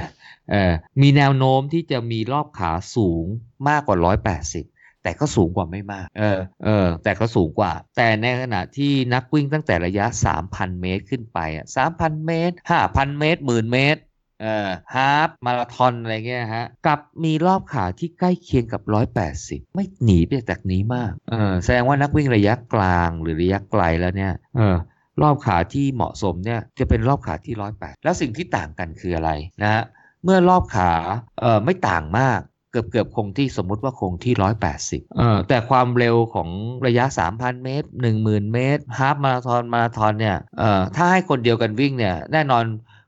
[0.51, 0.71] เออ
[1.01, 3.25] มีแนวโน้มที่จะมีรอบขาสูง
[3.67, 10.05] มากกว่า 180แต่ก็สูงกว่าไม่มาก เออ เออ แต่ก็สูงกว่า แต่ในขณะที่นักวิ่งตั้งแต่ระยะ
[10.43, 11.65] 3,000 เมตรขึ้นไปอะ
[11.95, 14.01] 3,000 เมตร 5,000 เมตรหมื่นเมตร
[14.41, 18.81] เอ่อฮาฟมาราธอนอะไรเงี้ยฮะกับมีรอบขาที่ใกล้เคียงกับ
[19.29, 24.75] 180 ไม่หนีไปจากนี้มากเออแสดงว่านักวิ่งระยะกลางหรือระยะไกลแล้วเนี่ยเออ
[25.21, 29.31] รอบขาที่เหมาะสมเนี่ยจะเป็นรอบขาที่ 108 แล้วสิ่งที่ต่างกันคืออะไร
[29.61, 29.83] นะฮะ
[30.23, 30.91] เมื่อรอบขา
[31.39, 32.39] เออไม่ต่างมาก
[32.71, 34.33] เกือบเกือบคงที่สมมุติว่าคงที่
[34.75, 36.49] 180เออแต่ความเร็วของ
[36.87, 37.87] ระยะ 3,000 เมตร
[38.19, 42.63] 10,000 เมตรฮาฟมาราธอนมาราธอนเนี่ยเออถ้าให้คนเดียวกันวิ่งเนี่ยแน่นอน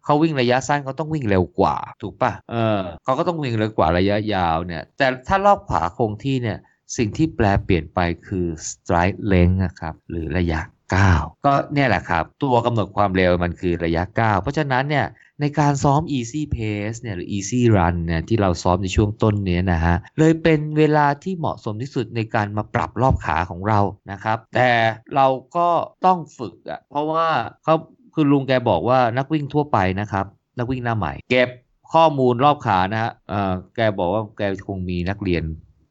[0.05, 6.57] เขาวิ่งระยะสั้นเขาต้องวิ่งเร็วกว่า ถูกปะเออเขาก็ต้องวิ่งเร็วกว่าระยะยาวเนี่ย แต่ถ้ารอบขวาคงที่เนี่ย
[6.97, 10.61] สิ่งที่แปลเปลี่ยนไปคือ stride length นะครับหรือระยะ
[10.95, 15.07] ก้าวก็เนี่ยแหละครับ ตัวกำหนดความเร็วมันคือระยะก้าวเพราะฉะนั้นเนี่ย
[15.41, 23.79] ในการซ้อม easy pace เนี่ยหรือ easy run เนี่ยที่เราซ้อมในช่วงต้นนี้นะฮะเลยเป็นเวลาที่เหมาะสมที่สุดในการมาปรับรอบขาของเรา
[24.11, 24.71] นะครับ แต่
[25.15, 25.69] เราก็
[26.05, 27.27] ต้องฝึกอะเพราะว่า
[27.63, 27.75] เขา
[28.13, 30.25] คือลุงแกบอกว่านักวิ่งทั่วไปนะครับ
[30.57, 31.49] นักวิ่งหน้าใหม่ เก็บ
[31.93, 35.43] ข้อมูลรอบขานะฮะเออแกบอกว่าแกคงมีนักเรียน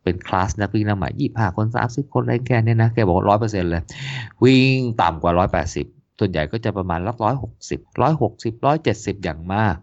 [0.05, 3.83] เป็นคลาสนักวิ่งหน้าใหม่ยี่ห้าคนสามสิบคนอะไรแกเนี่ยนะแกบอกร้อยเปอร์เซ็นต์เลย
[4.45, 5.87] วิ่งต่ำกว่าร้อยแปดสิบ
[6.19, 9.75] ส่วนใหญ่ก็จะประมาณร้อยหกสิบร้อยหกสิบร้อยเจ็ดสิบอย่างมาก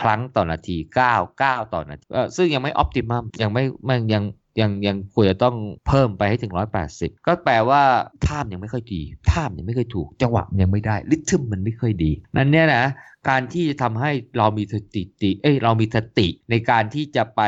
[0.00, 2.06] ครั้งต่อนาทีเก้าเก้าต่อนาที
[2.36, 4.22] ซึ่งยังไม่ออปติมัมยังไม่มันยัง
[4.60, 5.56] ยังยังควรจะต้อง
[5.86, 6.52] เพิ่มไปให้ถึง
[6.90, 7.82] 180 ก็แปลว่า
[8.26, 12.84] ท่ามยังไม่ค่อยดีท่ามยังไม่ค่อยถูก จังหวะยังไม่ได้ลิทึมมันไม่ค่อยดี นั่นเนี่ยนะ
[13.28, 17.42] การที่จะทำให้เรามีสติติเอ้ยเรามีสติในการที่จะไป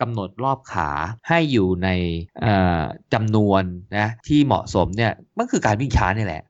[0.00, 0.90] กำหนดรอบขา
[1.28, 1.88] ให้อยู่ใน
[3.14, 3.62] จำนวน
[3.98, 6.42] นะที่เหมาะสมเนี่ยมันคือการวิ่งช้านี่แหละ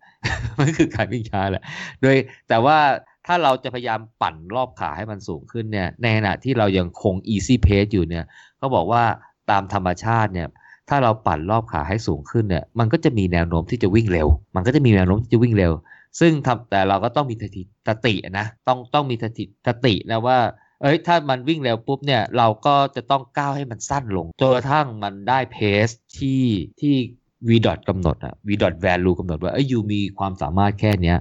[0.60, 1.64] มันคือการวิ่งช้าแหละ
[2.02, 2.16] โดย
[2.48, 2.78] แต่ว่า
[3.26, 8.24] ถ้าเราจะพยายามปั่นรอบขาให้มันสูงขึ้นเนี่ยในขณะที่เรายังคง easy pace อยู่เนี่ย
[8.58, 9.04] เขาบอกว่า
[9.50, 10.48] ตามธรรมชาติเนี่ย
[10.88, 15.72] ถ้าเราปั่นรอบขาให้สูงขึ้นเนี่ย มันก็จะมีแนวโน้มที่จะวิ่งเร็ว มันก็จะมีแนวโน้มที่จะวิ่งเร็ว
[16.20, 20.38] ซึ่งทำแต่เราก็ต้องมีสติสตินะ ต้องต้องมีสติสตินะว่า
[20.82, 25.88] เอ้ย ถ้ามันวิ่งเร็วปุ๊บเนี่ย เราก็จะต้องก้าวให้มันสั้นลงจนกระทั่งมันได้เพส
[26.18, 26.44] ที่
[26.80, 26.94] ที่
[27.48, 31.18] v dot กำหนดอะ v dot value กำหนดว่าเอ้ยยูมีความสามารถแค่เนี้ย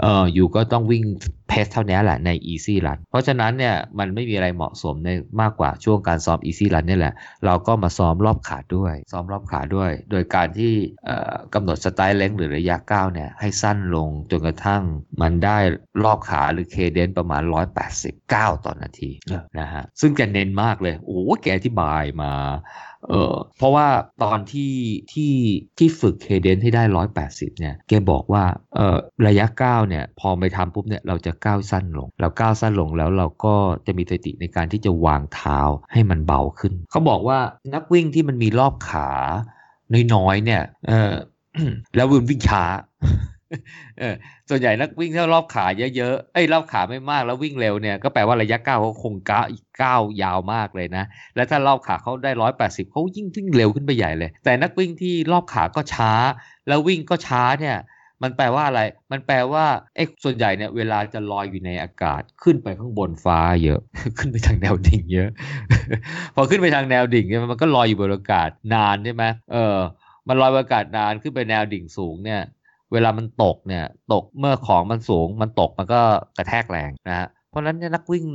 [0.00, 1.04] เออยูก็ต้องวิ่ง
[1.50, 5.08] เพสเท่านี้แหละใน easy run เพราะฉะนั้นเนี่ยมันไม่มีอะไรเหมาะสมใน
[5.40, 7.14] มากกว่าช่วงการซ้อม easy run นี่แหละ
[7.46, 10.72] เราก็มาซ้อมรอบขาด้วย ซ้อมรอบขาด้วย โดยการที่
[11.54, 14.82] กำหนดสไตล์เล็งหรือระยะก้าวเนี่ยให้สั้นลงจนกระทั่ง
[15.20, 15.58] มันได้
[16.04, 17.42] รอบขาหรือเคเดนประมาณ
[18.04, 19.10] 189 ต่อนาที
[19.58, 22.32] นะฮะซึ่งแกเน้นมากเลยโอ้แกอธิบายมา
[23.08, 23.88] เออเพราะว่า
[24.22, 24.74] ตอนที่
[25.12, 25.34] ที่
[25.78, 28.44] ที่ฝึกเคเดนให้ได้ร้อยแปดสิบเนี่ย แกบอกว่า
[28.74, 28.96] เออ
[29.26, 33.54] ระยะก้าวเนี่ย พอไปทำปุ๊บเนี่ย เราจะก้าวสั้นลงเราก้าวสั้นลงแล้วเราก็
[33.86, 35.58] จะมีสติในการที่จะวางเท้า
[35.92, 37.38] ให้มันเบาขึ้น เขาบอกว่า
[37.74, 39.08] นักวิ่งที่มันมีรอบขา
[40.14, 41.12] น้อยๆเนี่ย เออ
[41.96, 42.64] แล้ววิ่งวิ่งช้า
[43.98, 44.14] เออ
[44.48, 45.66] ส่วนใหญ่นักวิ่งถ้ารอบขา
[45.96, 51.04] เยอะๆ เอ้ยรอบขาไม่มากแล้ววิ่งเร็วเนี่ยก็แปลว่าระยะก้าวเขาคงก้าวอีกก้าวยาวมากเลยนะ
[51.36, 56.12] และถ้ารอบขาเขาได้ร้อยแปดสิบเขายิ่งวิ่งเร็วขึ้นไปใหญ่เลย แต่นักวิ่งที่รอบขาก็ช้า
[56.68, 57.76] แล้ววิ่งก็ช้าเนี่ย
[58.22, 58.80] มันแปลว่าอะไร
[59.12, 59.64] มันแปลว่า
[59.94, 63.80] ไอ้ส่วนใหญ่เนี่ยเวลาจะลอยอยู่ในอากาศขึ้นไปข้างบนฟ้าเยอะ
[64.18, 65.30] ขึ้นไปทางแนวดิ่งเยอะ
[66.34, 69.76] พอขึ้นไปทางแนวดิ่งเนี่ยมันก็ลอยอยู่บนอากาศนานใช่ไหมเออ
[70.28, 72.40] มันลอยบนอากาศนานขึ้นไปแนวดิ่งสูงเนี่ย
[72.92, 76.00] เวลามันตกเนี่ยตกเมื่อของมันสูงมันตกมันก็
[76.38, 78.26] กระแทกแรงนะฮะเพราะนั้นนักวิ่ง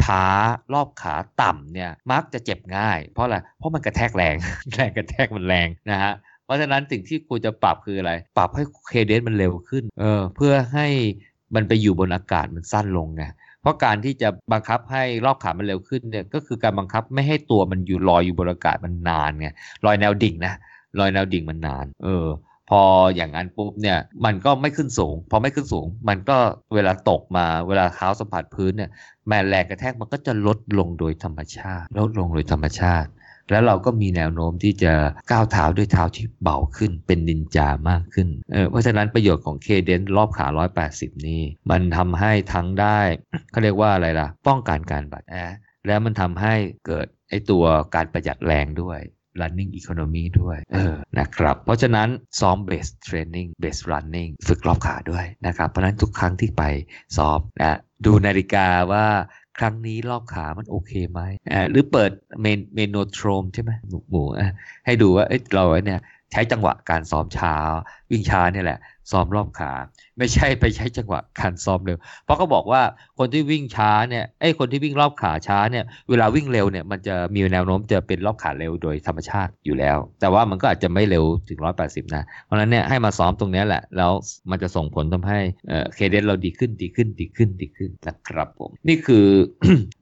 [0.00, 0.24] ช้า
[0.74, 4.34] รอบขาต่ำเนี่ยมักจะเจ็บง่าย เพราะอะไรเพราะมันกระแทกแรง
[4.74, 6.12] แรงกระแทกมันแรงนะฮะ
[6.50, 10.86] ราะฉะนั้นสิ่งที่กูจะปรับคืออะไร ปรับให้เคเดนมันเร็วขึ้น เออ เพื่อให้
[11.54, 13.24] มันไปอยู่บนอากาศมันสั้นลงไง
[13.62, 19.48] เพราะการที่จะบังคับให้รอบขามันเร็วขึ้นเนี่ย ก็คือการบังคับไม่ให้ตัวมันอยู่ลอยอยู่บนอากาศมันนานไง
[19.86, 20.54] ลอยแนวดิ่งนะ
[20.98, 22.26] รอยแนวดิ่งมันนาน เออ
[22.70, 22.82] พอ
[23.16, 26.36] อย่างนั้นปุ๊บเนี่ย มันก็ไม่ขึ้นสูง พอไม่ขึ้นสูง มันก็
[26.74, 28.90] เวลาตกมา เวลาเท้าสัมผัสพื้นเนี่ย
[29.28, 33.10] แม่แรงกระแทกมันก็จะลดลงโดยธรรมชาติ ลดลงโดยธรรมชาติ
[33.50, 34.92] แล้วเราก็มีแนวโน้มที่จะ
[35.30, 40.46] ก้าวเท้าด้วยเท้าที่เบาขึ้น เป็นนินจามากขึ้นเเพราะฉะนั้นประโยชน์ของเคเดนรอบขา
[40.86, 43.00] 180 นี้มันทำให้ทั้งได้
[43.50, 45.40] เขาเรียกว่าอะไรล่ะ ป้องกันการบาดแผล
[45.86, 46.54] แล้วมันทำให้
[46.86, 49.00] เกิดไอตัวการประหยัดแรงด้วย
[49.40, 52.08] running economy ด้วยเออนะครับ เพราะฉะนั้น
[52.40, 56.62] ซ้อม base training base running ฝึกรอบขาด้วยนะครับ เพราะฉะนั้นทุกครั้งที่ไป
[57.16, 59.06] ซ้อมนะดูนาฬิกาว่า
[59.60, 61.20] ครั้งนี้รอบขามันโอเคไหม
[61.52, 64.22] อ่าหรือเปิด metronome ใช่ไหมหมูหมู
[64.86, 66.00] ให้ดูว่าเอ้ยเราเนี่ย
[66.32, 67.54] ใช้จังหวะการซ้อมช้า
[68.10, 68.78] วิ่งช้าเนี่ยแหละ
[69.10, 69.72] ซ้อมรอบขา
[70.18, 72.82] ไม่ใช่ไปใช้จังหวะการซ้อมเร็ว เพราะเขาบอกว่า
[73.18, 84.12] คนที่วิ่งช้าเนี่ยไอ้คนที่วิ่งรอบขาช้าเนี่ยเวลาวิ่งเร็วเนี่ยมันจะมีแนวโน้มจะเป็นรอบขาเร็วโดยธรรมชาติอยู่แล้ว แต่ว่ามันก็อาจจะไม่เร็วถึง 180 นะ เพราะฉะนั้นเนี่ยให้มาซ้อมตรงนี้แหละ แล้ว
[84.50, 85.38] มันจะส่งผลทำให้
[85.94, 89.26] เคเดนเราดีขึ้นดีขึ้นดีขึ้นดีขึ้นนะครับผมนี่คือ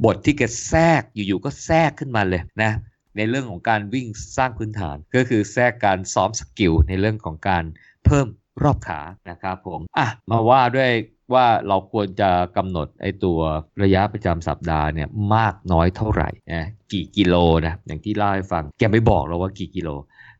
[0.04, 2.72] บทที่แกแทรกอยู่ๆก็แทรกขึ้นมาเลยนะ
[3.18, 4.06] ในเรื่องของการวิ่ง
[4.36, 7.64] สร้างพื้นฐาน ก็คือแทรกการซ้อมสกิลในเรื่องของการ
[8.04, 8.26] เพิ่ม
[8.62, 9.00] รอบขา
[9.30, 10.90] นะครับผมอะมาว่าด้วย
[11.34, 13.38] ว่าเราควรจะกำหนดไอ้ตัว
[13.82, 17.34] ระยะประจำสัปดาห์เนี่ยมากน้อยเท่าไหร่นะกี่กิโล
[17.66, 19.88] นะอย่างที่เล่าให้ฟังแกไม่บอกเราว่ากี่กิโล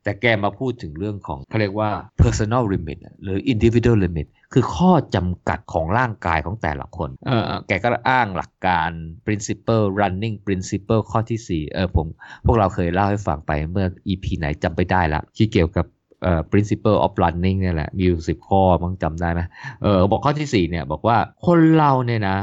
[0.03, 8.91] แต่แกมาพูดถึงเรื่องของเขาเรียกว่า personal limit หรือ individual limit คือข้อจำกัดของร่างกายของแต่ละคน เออแกก็อ้างหลักการ
[9.27, 12.07] principle running principle ข้อที่ 4 เออผม
[12.47, 15.87] พวกเราเคยเล่าให้ฟังไปเมื่อ EP ไหนจำไปได้ละที่เกี่ยวกับ
[16.23, 19.41] เอ่อ principle of running เนี่ยแหละ มีอยู่สิบข้อมั้งจำได้ไหม
[19.83, 22.39] เออบอกข้อที่สี่เนี่ยบอกว่าคนเราเนี่ยนะ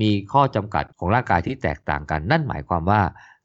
[0.00, 3.00] มีข้อจำกัดของร่างกายที่แตกต่างกัน นั่นหมายความว่า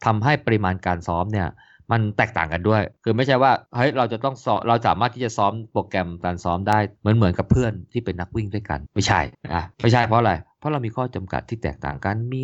[0.05, 1.47] ทำให้ปริมาณการซ้อมเนี่ย
[1.91, 9.19] มันแตกต่างกันด้วย คือไม่ใช่ว่าเฮ้ยเราจะต้องซ้อมเราสามารถที่จะซ้อมโปรแกรมการซ้อมได้เหมือนเหมือนกับเพื่อนที่เป็นนักวิ่งด้วยกัน ไม่ใช่
[9.53, 12.43] อะไม่ใช่เพราะอะไรเพราะเรามีข้อจำกัดที่แตกต่างกันมี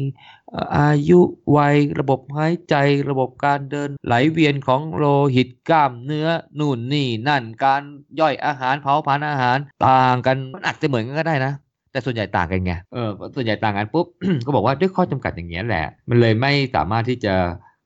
[0.78, 1.20] อายุ
[1.58, 2.76] วัยระบบหายใจ
[3.10, 6.28] ระบบการเดินไหลเวียนของโลหิตกล้ามเนื้อ
[6.60, 7.82] นู่นนี่นั่นการ
[8.20, 11.54] ย่อยอาหารเผาผลาญอาหารต่างกันมันอาจจะเหมือนกันก็ได้นะ
[11.91, 14.06] แต่ส่วนใหญ่ต่างกันไง เออ ส่วนใหญ่ต่างกันปุ๊บ
[14.46, 17.36] ก็บอกว่าด้วยข้อจำกัดอย่างเงี้ยแหละ มันเลยไม่สามารถที่จะ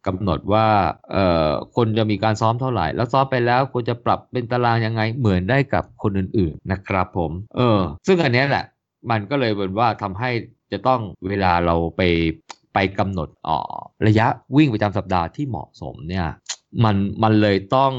[0.08, 0.68] กำหนดว่า
[1.12, 8.66] เอ่อคนจะมีการซ้อมเท่าไหร่ แล้วซ้อมไปแล้วควรจะปรับเป็นตารางยังไงเหมือนได้กับคนอื่นๆนะครับผม เออ ซึ่งอันนี้แหละ
[9.12, 10.30] มันก็เลยเป็นว่าทำให้
[10.72, 12.02] จะต้องเวลาเราไป
[12.74, 13.58] ไปกำหนดอ๋อ
[14.08, 16.28] ระยะวิ่งประจำสัปดาห์ที่เหมาะสมเนี่ย
[16.84, 17.92] มันมันเลยต้อง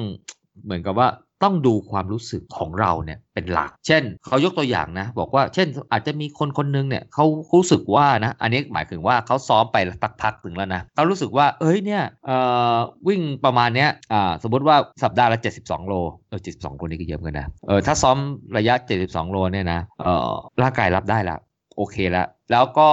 [0.65, 1.09] เหมือนกับว่า
[1.43, 7.25] ต้องดูความรู้สึกของเราเนี่ยเป็นหลัก เช่น เขายกตัวอย่างนะ บอกว่า เช่น อาจจะมีคนคนนึงเนี่ยเขา
[7.55, 12.37] รู้สึกว่านะ อันนี้หมายถึงว่าเขาซ้อมไปสักพักถึงแล้วนะเขารู้สึกว่า เอ้ยเนี่ยเอ่
[12.75, 12.77] อ
[13.09, 15.95] วิ่งประมาณเนี้ยอ่าสมมติว่าสัปดาห์ละ 72 โล
[16.29, 18.19] เออ 72 คนนี้ก็เยอะเหมือนกันนะ เออ ถ้าซ้อม
[18.57, 18.75] ระยะ
[19.05, 20.33] 72 โลเนี่ยนะ เอ่อ
[20.63, 21.37] ร่างกายรับได้ละ
[21.77, 22.89] โอเคแล้ว แล้วก็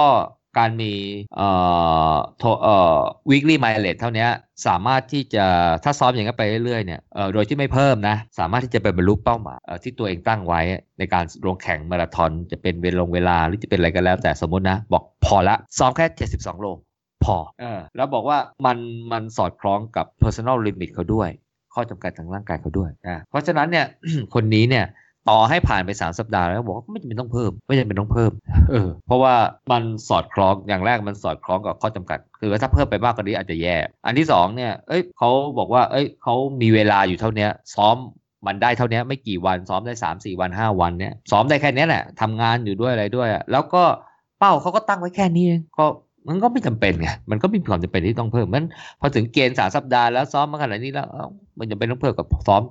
[0.58, 0.92] การมี
[1.36, 1.48] เอ่
[2.12, 2.16] อ
[2.62, 2.98] เอ่อ
[3.30, 4.26] weekly mileage เท่านี้
[4.66, 5.46] สามารถที่จะ
[5.84, 10.60] ถ้าซ้อมอย่างนี้ไปเรื่อยๆเนี่ยเอ่อโดยที่ไม่เพิ่มนะ สามารถที่จะไปบรรลุเป้าหมายที่ตัวเองตั้งไว้
[10.98, 16.66] ในการลงแข่งมาราธอนจะเป็นเวลงเวลาหรือจะเป็นอะไรก็แล้ว แต่สมมตินะ บอกพอละซ้อมแค่ 72 โล
[17.24, 18.78] พอเออแล้วบอกว่ามัน
[19.12, 21.30] มันสอดคล้องกับ personal limit เขาด้วย
[21.74, 23.86] ข้อจำกัดทางร่างกายเขาด้วยอ่าเพราะฉะนั้นเนี่ย
[24.34, 24.84] คนนี้เนี่ย
[25.30, 28.32] ต่อให้ผ่านไป 3 สัปดาห์แล้วบอกว่าไม่จำเป็นต้องเพิ่ม ไม่จำเป็นต้องเพิ่ม
[28.70, 29.34] เออ เพราะว่า
[29.72, 37.96] มันสอดคล้องอย่างแรกมันสอดคล้องกับข้อจำกัด คือถ้าเพิ่มไปมากกว่านี้อาจจะแย่ อันที่2เนี่ย เอ้ยเขาบอกว่า เอ้ยเขามีเวลาอยู่เท่านี้ซ้อม
[38.46, 43.82] มันได้เท่านี้ไม่กี่วันซ้อมได้ 3 4 วัน 5 วันเนี่ยซ้อมได้แค่นี้แหละทำงานอยู่ด้วยอะไรด้วย แล้วก็
[44.38, 45.46] เป้าเขาก็ตั้งไว้แค่นี้
[45.78, 45.86] ก็
[46.28, 48.66] มันก็ไม่จำเป็นไง มันก็มีความจำเป็นที่ต้องเพิ่ม มัน
[49.00, 51.06] พอถึงเกณฑ์สามสัปดาห์แล้วซ้อมมาขนาดนี้แล้ว
[51.58, 52.62] มันจะเป็นต้องเพิ่มกับซ้อม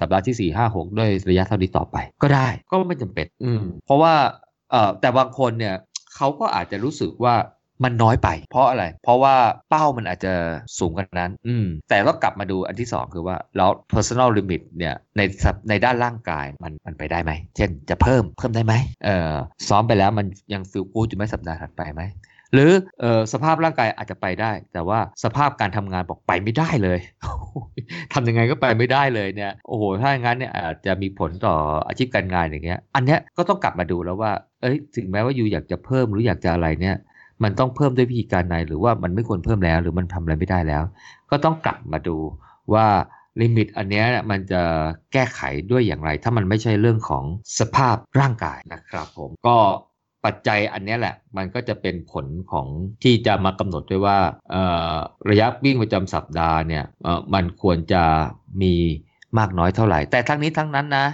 [0.00, 4.14] สัปดาห์ที่สี่ห้าหกด้วยระยะเท่านี้ต่อไป ก็ได้ก็ไม่จำเป็นอืมเพราะว่า
[4.70, 5.74] เอ่อแต่บางคนเนี่ย
[6.16, 7.36] เขาก็อาจจะรู้สึกว่า
[7.84, 9.34] มันน้อยไป เพราะอะไร เพราะว่า
[9.70, 10.32] เป้ามันอาจจะ
[10.78, 15.20] สูงกันนั้น อืม แต่ก็กลับมาดูอันที่ 2 คือว่า แล้ว personal limit เนี่ยใน
[15.68, 18.74] ในด้านร่างกายมันมันไปได้ไหม เช่นจะเพิ่มเพิ่มได้ไหม
[19.04, 19.34] เอ่อ
[19.68, 22.02] ซ้อมไปแล้วมันยังฟิลกูดอยู่ไหมสัปดาห์ถัดไปไหม
[22.52, 22.70] หรือ
[23.02, 26.98] ออสภาพร่างกายอาจจะไปได้ แต่ว่าสภาพการทำงานบอกไปไม่ได้เลย
[28.12, 31.54] ทำยังไงก็ไปไม่ได้เลยเนี่ยโอ้โหถ้าอย่างนั้นเนี่ยอาจจะมีผลต่อ
[31.86, 34.32] อาชีพการงานอย่างเงี้ย อันเนี้ยก็ต้องกลับมาดูแล้วว่า
[34.62, 36.96] เอ้ยถึงแม้ว่าอยู่อยากจะเพิ่มหรืออยากจะอะไรเนี่ย
[37.42, 40.82] มันต้องเพิ่มด้วยวิธีการไหนหรือว่ามันไม่ควรเพิ่มแล้ว หรือมันทำอะไรไม่ได้แล้ว
[41.30, 42.16] ก็ต้องกลับมาดู
[42.74, 42.86] ว่า
[43.40, 44.62] ลิมิตอันนี้มันจะ
[45.12, 45.40] แก้ไข
[45.70, 47.24] ด้วยอย่างไร ถ้ามันไม่ใช่เรื่องของ
[47.58, 49.56] สภาพร่างกายนะครับผมก็
[50.24, 52.66] ปัจจัยอันนี้แหละ มันก็จะเป็นผลของ
[53.02, 54.18] ที่จะมากำหนดด้วยว่า
[55.30, 56.84] ระยะวิ่งประจำสัปดาห์เนี่ย
[57.34, 58.02] มันควรจะ
[58.62, 58.74] มี
[59.38, 61.06] มากน้อยเท่าไหร่ แต่ทั้งนี้ทั้งนั้นนะ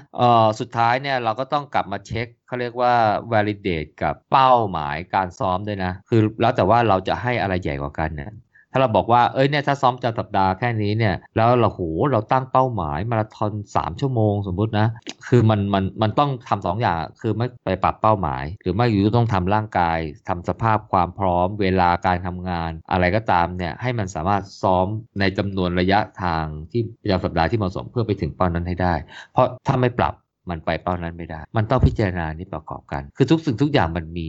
[0.60, 2.94] สุดท้ายเนี่ยเราก็ต้องกลับมาเช็คเขาเรียกว่า
[3.32, 8.30] validate กับเป้าหมายการซ้อมด้วยนะ คือแล้วแต่ว่าเราจะให้อะไรใหญ่กว่ากันเนี่ย
[8.72, 11.80] ถ้าเราบอกว่าเอ้ยเนี่ยถ้าซ้อมจำสัปดาห์แค่นี้เนี่ยแล้วเราโห
[12.12, 14.86] เราตั้งเป้าหมายมาราธอน3 ชั่วโมง สมมุตินะ
[15.28, 19.98] คือมันมันมันต้องทำสองอย่างคือไม่ไปปรับเป้าหมาย หรือไม่อยู่ต้องทำร่างกาย
[20.28, 24.86] ทำสภาพความพร้อม เวลาการทำงาน อะไรก็ตามเนี่ยให้มันสามารถซ้อม
[25.20, 28.94] ในจำนวนระยะทางที่ประจำสัปดาห์ที่เหมาะสมเพื่อไปถึงเป้านั้นให้ได้
[29.32, 30.14] เพราะถ้าไม่ปรับ
[30.50, 34.28] มันไปเป้านั้นไม่ได้ มันต้องพิจารณานี้ประกอบกัน คือทุกสิ่งทุกอย่างมันมี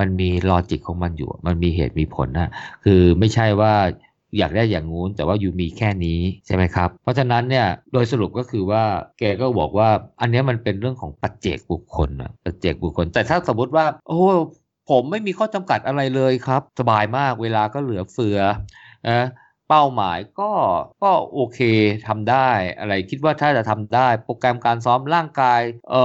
[0.00, 2.50] มันมีลอจิกของมันอยู่ มันมีเหตุมีผลนะ
[2.84, 3.74] คือไม่ใช่ว่า
[4.38, 8.82] อยากได้อย่างงู้น แต่ว่าอยู่มีแค่นี้ใช่ไหมครับ เพราะฉะนั้นเนี่ยโดยสรุปก็คือว่า
[9.18, 9.88] แกก็บอกว่า
[10.20, 14.20] อันนี้มันเป็นเรื่องของปัจเจกบุคคลนะปัจเจกบุคคล แต่ถ้าสมมติว่า โอ้
[14.90, 18.38] ผมไม่มีข้อจำกัดอะไรเลยครับ สบายมากเวลาก็เหลือเฟือ
[19.08, 19.26] นะ
[19.74, 20.50] เป้าหมายก็
[21.02, 21.60] ก็โอเค
[22.08, 25.60] ทำได้อะไรคิดว่าถ้าจะทำได้โปรแกรมการซ้อมร่างกาย
[25.90, 25.96] เอ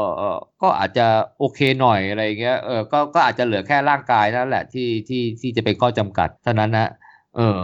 [0.00, 1.06] อก็อาจจะ
[1.38, 6.90] โอเคหน่อยอะไรเงี้ยเออก็ก็อาจจะเหลือแค่ร่างกายนั่นแหละที่ที่ที่จะเป็นข้อจำกัดเท่านั้นนะ
[7.36, 7.58] เออ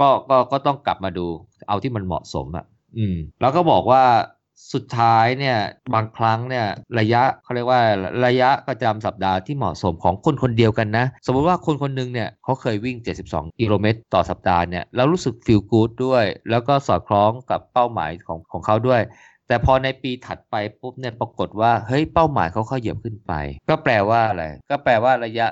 [0.00, 1.26] ก็ก็ก็ต้องกลับมาดู
[1.68, 2.64] เอาที่มันเหมาะสมอะ
[2.96, 4.02] อืมแล้วก็บอกว่า
[4.72, 5.58] สุดท้ายเนี่ย
[5.94, 6.66] บางครั้งเนี่ย
[6.98, 7.82] ระยะเขาเรียกว่า
[8.26, 12.96] ระยะประจำสัปดาห์ที่เหมาะสมของคนคนเดียวกันนะ สมมติว่าคนคนหนึ่งเนี่ยเขาเคยวิ่ง
[13.28, 19.00] 72 กิโลเมตรต่อสัปดาห์เนี่ยแล้วรู้สึกฟีลกู๊ดด้วย แล้วก็สอดคล้องกับเป้าหมายของของเขาด้วย
[19.48, 23.32] แต่พอในปีถัดไปปุ๊บเนี่ยปรากฏว่าเฮ้ยเป้าหมายเขาเขาเหยียบขึ้นไป
[23.68, 25.46] ก็แปลว่าอะไรก็แปลว่าระยะ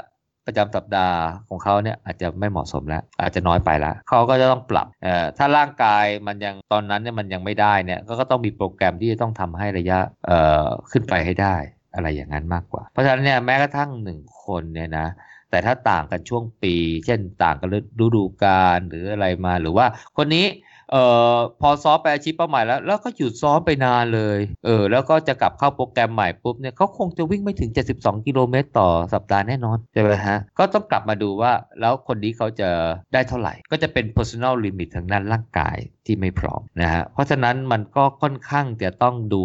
[0.46, 1.18] ประจำสัปดาห์
[1.48, 11.56] ของเขาเนี่ยอาจจะไม่เหมาะสมแล้ว อาจจะน้อยไปแล้วเขาก็จะต้องปรับเอ่อถ้าร่างกายมันยังตอนนั้นเนี่ยมันยังไม่ได้เนี่ยก็ต้องมีโปรแกรมที่จะต้องทำให้ระยะเอ่อขึ้นไปให้ได้
[11.94, 15.08] อะไรอย่างนั้นมากกว่า เพราะฉะนั้นเนี่ยแม้กระทั่งหนึ่งคนเนี่ยนะ
[15.50, 16.74] แต่ถ้าต่างกันช่วงปี
[17.06, 17.68] เช่นต่างกัน
[18.02, 19.86] ฤดูกาลหรืออะไรมาหรือว่า
[20.16, 20.46] คนนี้
[20.90, 21.02] เอ่
[21.34, 32.68] อพอซ้อมไปอาชีพเป้าหมายแล้ว แล้วก็หยุดซ้อมไปนานเลย เออ แล้วก็จะกลับเข้าโปรแกรมใหม่ปุ๊บเนี่ยเขาคงจะวิ่งไม่ถึง 72 กิโลเมตรต่อสัปดาห์แน่นอนใช่ไหมฮะ ก็ต้องกลับมาดูว่าแล้วคนนี้เขาจะ
[33.12, 35.76] ได้เท่าไหร่ ก็จะเป็น personal limit ทางด้านร่างกาย
[36.06, 39.44] ที่ไม่พร้อมนะฮะ เพราะฉะนั้นมันก็ค่อนข้างจะต้องดู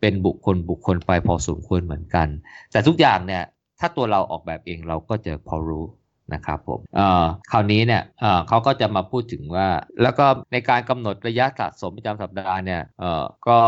[0.00, 2.28] เป็นบุคคลบุคคลไปพอสมควรเหมือนกัน
[2.72, 3.42] แต่ทุกอย่างเนี่ย
[3.80, 5.84] ถ้าตัวเราออกแบบเองเราก็จะพอรู้
[6.34, 6.80] นะครับผม
[7.50, 8.02] คราวนี้เนี่ย
[8.48, 9.68] เขาก็จะมาพูดถึงว่า
[10.02, 12.82] แล้วก็ในการกำหนดระยะสะสมประจำสัปดาห์เนี่ย
[13.48, 13.58] ก็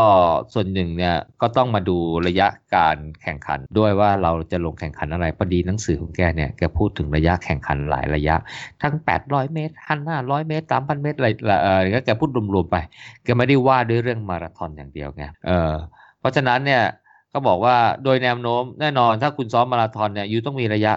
[0.53, 1.97] ส่วนหนึ่งเนี่ยก็ต้องมาดู
[2.27, 8.35] ระยะการแข่งขันด้วยว่าเราจะลงแข่งขันอะไรพอดีหนังสือของแกเนี่ยแกพูดถึงระยะแข่งขันหลายระยะ
[8.81, 8.93] ทั้ง
[9.23, 11.29] 800 เมตรพันห้าร้อยเมตรสามพันเมตรอะไร
[11.95, 12.77] ก็แกพูดรวมๆไป
[13.23, 15.73] แกไม่ได้ว่าด้วยเรื่องมาราธอนอย่างเดียวไงเออ
[16.19, 16.83] เพราะฉะนั้นเนี่ย
[17.33, 20.93] ก็บอกว่าโดยแนวโน้มแน่นอนถ้าคุณซ้อมมาราธอนเนี่ยยูต้องมีระยะ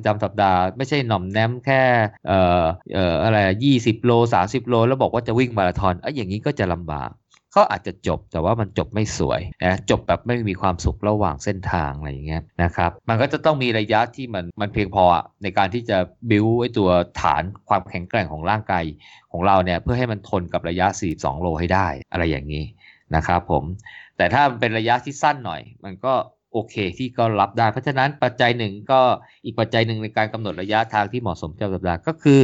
[0.00, 1.82] ประจำสัปดาห์ไม่ใช่หน่อมแนมแค่
[2.28, 2.62] เอ่อ
[2.94, 7.10] เอ่ออะไรยี่สิบโลสาสิบโล แล้วบอกว่าจะวิ่งมาราธอนไอ้อย่างนี้ก็จะลำบาก
[7.52, 15.04] เขาอาจจะจบแต่ว่ามันจบไม่สวยนะจบแบบไม่มีความสุขระหว่างเส้นทางอะไรอย่างเงี้ยนะครับมันก็จะต้องมีระยะที่มันมันเพียงพอ
[15.42, 15.98] ในการที่จะ
[16.30, 16.90] บิวไอ้ตัว
[17.20, 18.84] ฐานความแข็งแกร่งของร่างกาย
[19.32, 20.86] ของเราเนี่ยเพื่อให้มันทนกับระยะ
[21.16, 22.64] 42 โลให้ได้อะไรอย่างนี้
[23.14, 23.64] นะครับผม
[24.16, 26.14] แต่ถ้าเป็นระยะที่สั้นหน่อย มันก็
[26.52, 29.00] โอเคที่ก็รับได้ เพราะฉะนั้นปัจจัยหนึ่งก็
[29.44, 32.40] อีกปัจจัยหนึ่งในการกำหนดระยะทางที่เหมาะสมจำสัปดาห์ก็คือ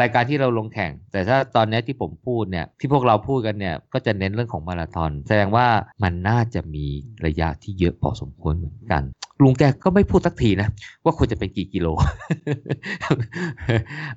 [0.00, 5.66] รายการที่เราลงแข่ง แต่ถ้าตอนนี้ที่ผมพูดเนี่ยที่พวกเราพูดกันเนี่ยก็จะเน้นเรื่องของมาราธอนแสดงว่า
[6.02, 6.86] มันน่าจะมี
[7.26, 9.02] ระยะที่เยอะพอสมควรเหมือนกัน
[9.42, 10.68] ลุงแกก็ไม่พูดสักทีนะ
[11.04, 11.86] ว่าควรจะเป็นกี่กิโล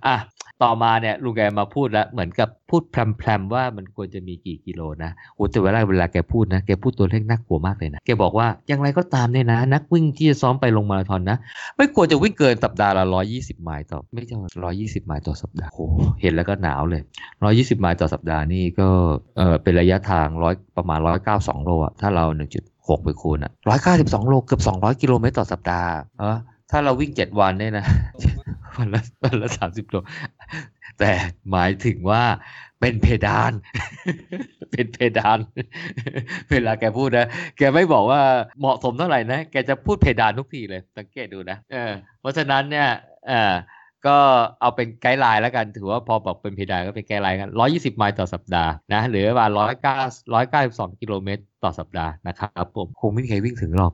[0.05, 0.15] อะ
[0.63, 11.37] ต่อมาเนี่ยลุงแกมาพูดแล้วเหมือนกับพูดแพรำๆว่ามันควรจะมีกี่กิโลนะโอ้แต่เวลาเวลาแกพูดนะแกพูดตัวเลขน่ากลัวมากเลยนะแกบอกว่าอย่างไรก็ตามเนี่ยนะ นักวิ่งที่จะซ้อมไปลงมาราธอนนะ
[11.77, 15.85] ไม่ควรจะวิ่งเกินสัปดาห์ละร้อยี่สิบไมล์ต่อไม่ใช่ร้อยี่สิบไมล์ต่อสัปดาห์โอ้
[16.21, 17.01] เห็นแล้วก็หนาวเลย
[17.43, 18.87] ร้อยี่สิบไมล์ต่อสัปดาห์นี่ก็
[19.37, 26.37] เออเป็นระยะทางร้อยประมาณร้อยเก้าสองโลอะถ้าเราหนึ่งจุดหกไปคูณอะร้อยเก้าสิบสองโลเกือบสองร้อยกิโลเมตรต่อสัปดาห์เออ
[26.71, 27.85] ถ้าเราวิ่งเจ็ดวันเนี่ยนะ
[28.77, 29.95] วันละวันละสามสิบโล
[30.99, 31.11] แต่
[31.51, 32.23] หมายถึงว่า
[32.79, 33.51] เป็นเพดาน
[34.71, 35.39] เป็นเพดาน
[36.49, 38.21] เวลาแกพูดนะ แกไม่บอกว่า
[38.59, 42.87] เหมาะสมเท่าไหร่นะ แกจะพูดเพดานทุกทีเลย สังเกตดูนะเออเพราะฉะนั้นเนี่ย
[43.27, 43.55] เออ
[44.07, 44.17] ก็
[44.59, 49.95] เอาเป็น guideline แล้วกัน ถือว่าพอบอกเป็นเพดานก็เป็น guideline กันร้อยยี่สิบไมล์ต่อสัปดาห์นะ หรือประมาณร้อยเก้า
[50.33, 53.93] ร้อยเก้าสิบสองกิโลเมตรต่อสัปดาห์นะครับผม คงไม่มีใครวิ่งถึงหรอก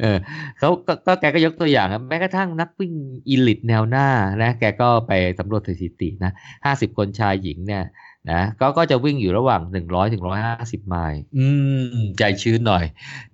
[0.00, 0.18] เออ
[0.58, 0.70] เขา
[1.06, 2.92] ก็แกก็ยกตัวอย่างครับแม้กระทั่งนักวิ่ง
[3.28, 4.08] อีลิตแนวหน้า
[4.42, 6.32] นะแกก็ไปสำรวจสถิตินะ
[6.64, 7.84] ห้าสิบคนชายหญิงเนี่ย
[8.32, 11.46] นะก็ก็จะวิ่งอยู่ระหว่างหนึ่งร้อยถึงร้อยห้าสิบไมล์อื
[11.94, 12.84] ม ใจชื้นหน่อย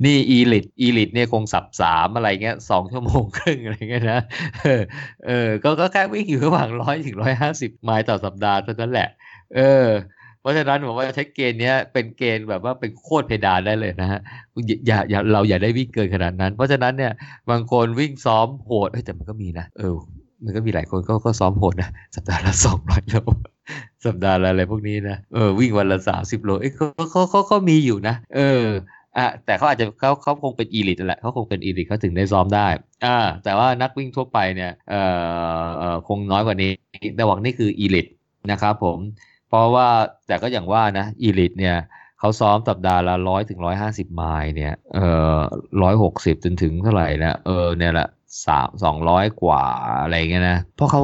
[0.05, 4.21] นี่อีลิตอีลิตเนี่ยคงสับสามอะไรเงี้ยสองชั่วโมงครึ่งอะไรเงี้ยนะ
[4.63, 4.83] เออ
[5.27, 9.09] เออก็ก็แค่วิ่งอยู่ระหว่างร้อยถึงร้อยห้าสิบไมล์ต่อสัปดาห์เท่านั้นแหละ
[9.57, 9.87] เออ
[10.43, 14.21] เพราะฉะนั้นผมว่าใช้เกณฑ์นี้เป็นเกณฑ์แบบว่าเป็นโคตรเพดานได้เลยนะฮะ
[14.87, 17.13] อย่าอย่าเราอย่าได้วิ่งเกินขนาดนั้น เพราะฉะนั้นเนี่ย
[17.51, 19.95] บางคนวิ่งซ้อมโหดแต่มันก็มีนะเออ
[20.45, 23.17] มันก็มีหลายคนก็ก็ซ้อมโหดนะสัปดาห์ละสองร้อยโล
[24.07, 28.65] สัปดาห์ละอะไรพวกนี้นะเออวิ่งวันละสามสิบโลเอ้ยเขาเขาเขาเขามีอยู่นะ เออ
[29.19, 32.69] อะแต่เขาอาจจะเขาเขาคงเป็นอีลิตแหละเขาคงเป็นอีลิตเขาถึงได้ซ้อมได้
[33.05, 35.03] อ่าแต่ว่านักวิ่งทั่วไปเนี่ยเอ่
[35.63, 36.71] อเอ่อคงน้อยกว่านี้
[37.17, 38.07] แต่หวังนี่คืออีลิต
[38.51, 38.99] นะครับผม
[39.53, 39.89] เพราะว่า
[40.27, 41.77] แต่ก็อย่างว่านะอีลิตเนี่ย
[42.19, 45.39] เขาซ้อมสัปดาห์ละร้อยถึงร้อยห้าสิบไมล์เนี่ยเอ่อ
[45.83, 48.09] ร้อยหกสิบจนถึงเท่าไหร่นะเออเนี่ยแหละ
[48.47, 49.63] สามสองร้อยกว่า
[50.03, 51.03] อะไรเงี้ยนะเพราะเขา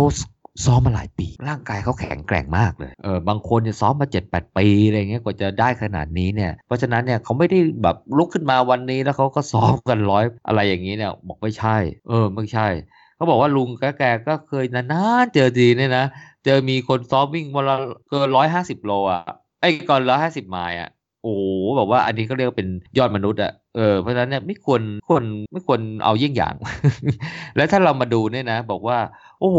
[0.65, 11.77] ซ้อมมาหลายปี ร่างกายเขาแข็งแกร่งมากเลยเออบางคนเนี่ยซ้อมมาเจ็ดแปดปีอะไรเงี้ยกว่าจะได้ขนาดนี้เนี่ย เพราะฉะนั้นเนี่ยเขาไม่ได้แบบลุกขึ้นมาวันนี้แล้วเขาก็ซ้อมกันร้อยอะไรอย่างนี้เนี่ยบอกไม่ใช่
[12.09, 12.69] เออไม่ใช่
[13.17, 16.07] เขาบอกว่าลุงแกแกก็เคยนานๆเจอดีเนี่ยนะ
[16.45, 17.77] เจอมีคนซ้อมวิ่งวันละ
[18.09, 19.23] เกินร้อยห้าสิบโลอะ
[19.61, 20.91] ไอ้ก่อนร้อยห้าสิบไมล์อะ
[21.23, 21.33] โอ้
[21.77, 22.69] แบบว่าอันนี้ก็เรียกเป็น
[22.99, 26.55] ยอดมนุษย์อะเออเพราะฉะนั้นเนี่ยไม่ควรควรไม่ควรเอาเยี่ยงอย่าง
[27.57, 28.99] แล้วถ้าเรามาดูเนี่ยนะ บอกว่า
[29.41, 29.59] โอ้โห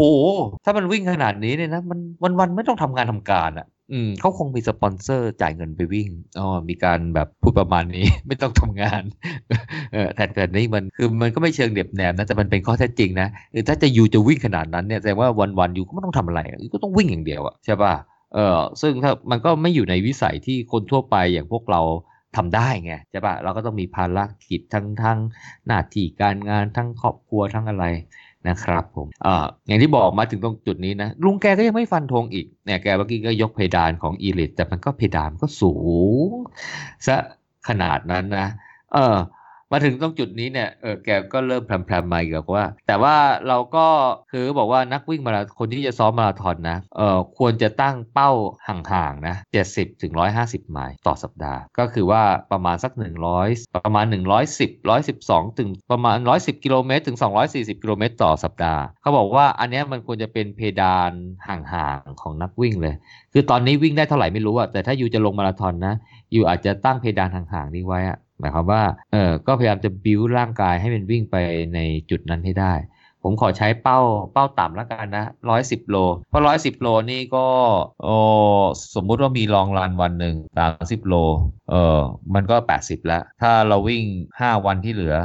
[0.64, 9.02] ถ้ามันวิ่งขนาดนี้เนี่ยนะ มันวันวันไม่ต้องทำงานทำการอะ อืมเขาคงมีสปอนเซอร์จ่ายเงินไปวิ่งอ๋อมีการแบบพูดประมาณนี้ ไม่ต้องทำงาน
[9.92, 16.40] เออแทนแต่นี้มันคือมันก็ไม่เชิงเด็บแนมนะแต่มันเป็นข้อเท็จจริงนะคือถ้าจะอยู่จะวิ่งขนาดนั้นเนี่ยแสดงว่าวันวันยูก็ไม่ต้องทำอะไร
[16.74, 17.94] ก็ต้องวิ่งอย่างเดียวอะใช่ป่ะ
[18.34, 21.80] เออซึ่งถ้ามันก็ไม่อยู่ในวิสัยที่คนทั่วไปอย่างพวกเรา
[22.36, 24.18] ทำได้ไงใช่ปะเราก็ต้องมีภาร
[24.48, 25.18] กิจทั้งทั้ง
[25.66, 27.84] หน้าที่การงานทั้งครอบครัวทั้งอะไร
[28.48, 35.74] นะครับผมอ่าอย่างที่บอกมาถึงตรงจุดนี้นะ ลุงแกก็ยังไม่ฟันธงอีกเนี่ยแกเมื่อกี้ก็ยกเพดานของอีลิตแต่มันก็เพดานก็สู
[36.28, 36.30] ง
[37.06, 37.16] ซะ
[37.68, 38.48] ขนาดนั้นนะ
[38.92, 39.16] เออ
[39.72, 43.16] มาถึงตรงจุดนี้เนี่ยเออแกก็เริ่มแพรมๆมาอีกแล้วว่า แต่ว่า
[43.48, 43.86] เราก็
[44.32, 48.30] คือบอกว่านักวิ่งมาราคนที่จะซ้อมมาราธอนนะเออควรจะตั้งเป้า
[48.68, 49.36] ห่างๆนะ
[49.68, 50.12] 70ถึง
[50.42, 52.92] 150 ไมล์ต่อสัปดาห์ก็คือว่าประมาณสัก
[53.34, 54.06] 100 ประมาณ
[54.46, 54.70] 110
[55.08, 57.18] 112 ถึงประมาณ 110 กิโลเมตรถึง
[57.50, 61.10] 240 กิโลเมตรต่อสัปดาห์ เขาบอกว่าอันนี้มันควรจะเป็นเพดาน
[61.48, 62.94] ห่างๆของนักวิ่งเลย
[63.32, 65.94] คือตอนนี้วิ่งได้เท่าไหร่ไม่รู้อะแต่ถ้าอยู่จะลงมาราธอนนะ
[66.32, 68.82] อยู่อาจจะตั้งเพดานห่างๆนี้ไว้อะ หมายความว่า
[69.12, 71.36] เออก็พยายามจะบิวร่างกายให้มันวิ่งไป
[71.74, 71.80] ใน
[72.10, 72.74] จุดนั้นให้ได้
[73.22, 74.00] ผมขอใช้เป้า
[74.32, 75.96] เป้าต่ำแล้วกันนะร้อยสิบโล
[76.30, 77.46] เพราะร้อยสิบโลนี่ก็
[78.04, 78.16] โอ้
[78.94, 81.14] สมมุติว่ามีลองรันวันหนึ่งสามสิบโล
[81.70, 82.00] เออ
[82.34, 84.02] มันก็แปดสิบแล้ว ถ้าเราวิ่ง
[84.40, 85.16] ห้าวันที่เหลือ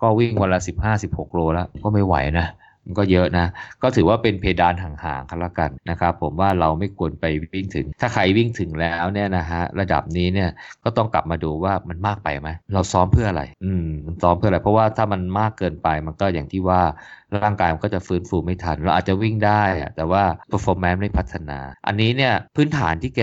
[0.00, 2.46] ก็วิ่งวันละสิบห้าสิบหกโลแล้วก็ไม่ไหวนะ
[2.86, 3.46] มันก็เยอะนะ
[3.82, 10.50] ก็ถือว่าเป็นเพดานห่างๆกันละกันนะครับผมว่าเราไม่ควรไปวิ่งถึง ถ้าใครวิ่งถึงแล้วเนี่ยนะฮะระดับนี้เนี่ย
[10.84, 16.80] ก็ต้องกลับมาดูว่ามันมากไปไหมเราซ้อมเพื่ออะไร อืมมันซ้อมเพื่ออะไร เพราะว่าถ้ามันมากเกินไปมันก็อย่างที่ว่า
[17.42, 19.62] ร่างกายมันก็จะฟื้นฟูไม่ทัน เราอาจจะวิ่งได้
[19.96, 23.22] แต่ว่า performance ไม่พัฒนา อันนี้เนี่ยพื้นฐานที่แก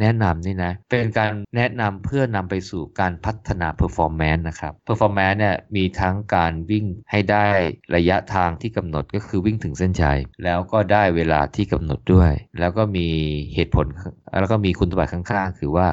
[0.00, 7.44] แนะนำนี่นะ เป็นการแนะนำเพื่อนำไปสู่การพัฒนา performance นะครับ performance เนี่ยมีทั้งการวิ่งให้ได้
[7.96, 13.06] ระยะทางที่กำหนดก็คือวิ่งถึงเส้นชัย แล้วก็ได้เวลาที่กำหนดด้วย แล้วก็มี
[13.54, 13.86] เหตุผล
[14.40, 15.88] แล้วก็มีคุณสมบัติข้างๆ คือว่า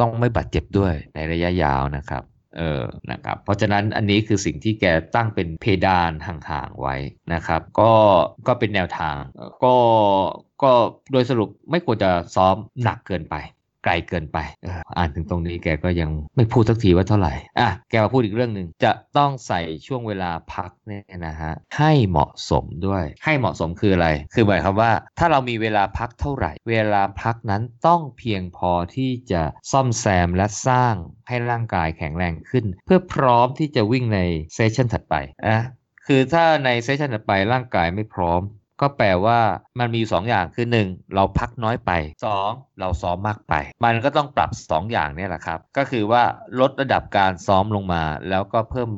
[0.00, 2.22] ต้องไม่บาดเจ็บด้วยในระยะยาวนะครับ
[2.56, 4.84] เออนะครับเพราะฉะนั้นอันนี้คือสิ่งที่แก
[5.16, 6.96] ตั้งเป็นเพดานห่างๆไว้
[7.34, 7.92] นะครับ ก็
[8.46, 9.16] ก็เป็นแนวทาง
[9.64, 9.76] ก็
[10.62, 10.70] ก็
[11.12, 13.34] โดยสรุปไม่ควรจะซ้อมหนักเกินไป
[13.88, 30.94] ไกลเกินไปอออ่านถึงตรงนี้แกก็ยังไม่พูดสักทีว่าเท่าไหร่อะแกมาพูดอีกเรื่องหนึ่งจะต้องใส่ช่วงเวลาพักเนี่ยนะฮะให้เหมาะสมด้วย ให้เหมาะสมคืออะไร คือหมายความว่า ถ้าเรามีเวลาพักเท่าไหร่ เวลาพักนั้นต้องเพียงพอที่จะซ่อมแซมและสร้าง
[31.28, 34.20] ให้ร่างกายแข็งแรงขึ้น เพื่อพร้อมที่จะวิ่งใน
[34.54, 35.14] เซสชันถัดไป
[35.46, 35.58] อะ
[36.06, 38.40] คือถ้าในเซสชันถัดไปร่างกายไม่พร้อม
[38.80, 39.38] ก็แปลว่า
[39.78, 41.14] มันมีสองอย่างคือ 1.
[41.14, 41.90] เราพักน้อยไป
[42.38, 42.80] 2.
[42.80, 43.54] เราซ้อมมากไป
[43.84, 46.22] มันก็ต้องปรับ 2 อย่างนี่แหละครับ ก็คือว่า
[46.60, 48.88] ลดระดับการซ้อมลงมา แล้วก็เพิ่ม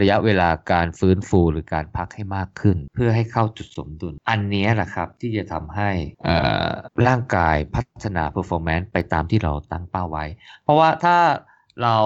[0.00, 5.90] ระยะเวลาการฟื้นฟูหรือการพักให้มากขึ้น เพื่อให้เข้าจุดสมดุล อันนี้แหละครับที่จะทำให้
[6.26, 6.70] อ่า
[7.06, 10.24] ร่างกายพัฒนา performance ไปตามที่เราตั้งเป้าไว้
[10.64, 11.16] เพราะว่าถ้า
[11.82, 11.96] เรา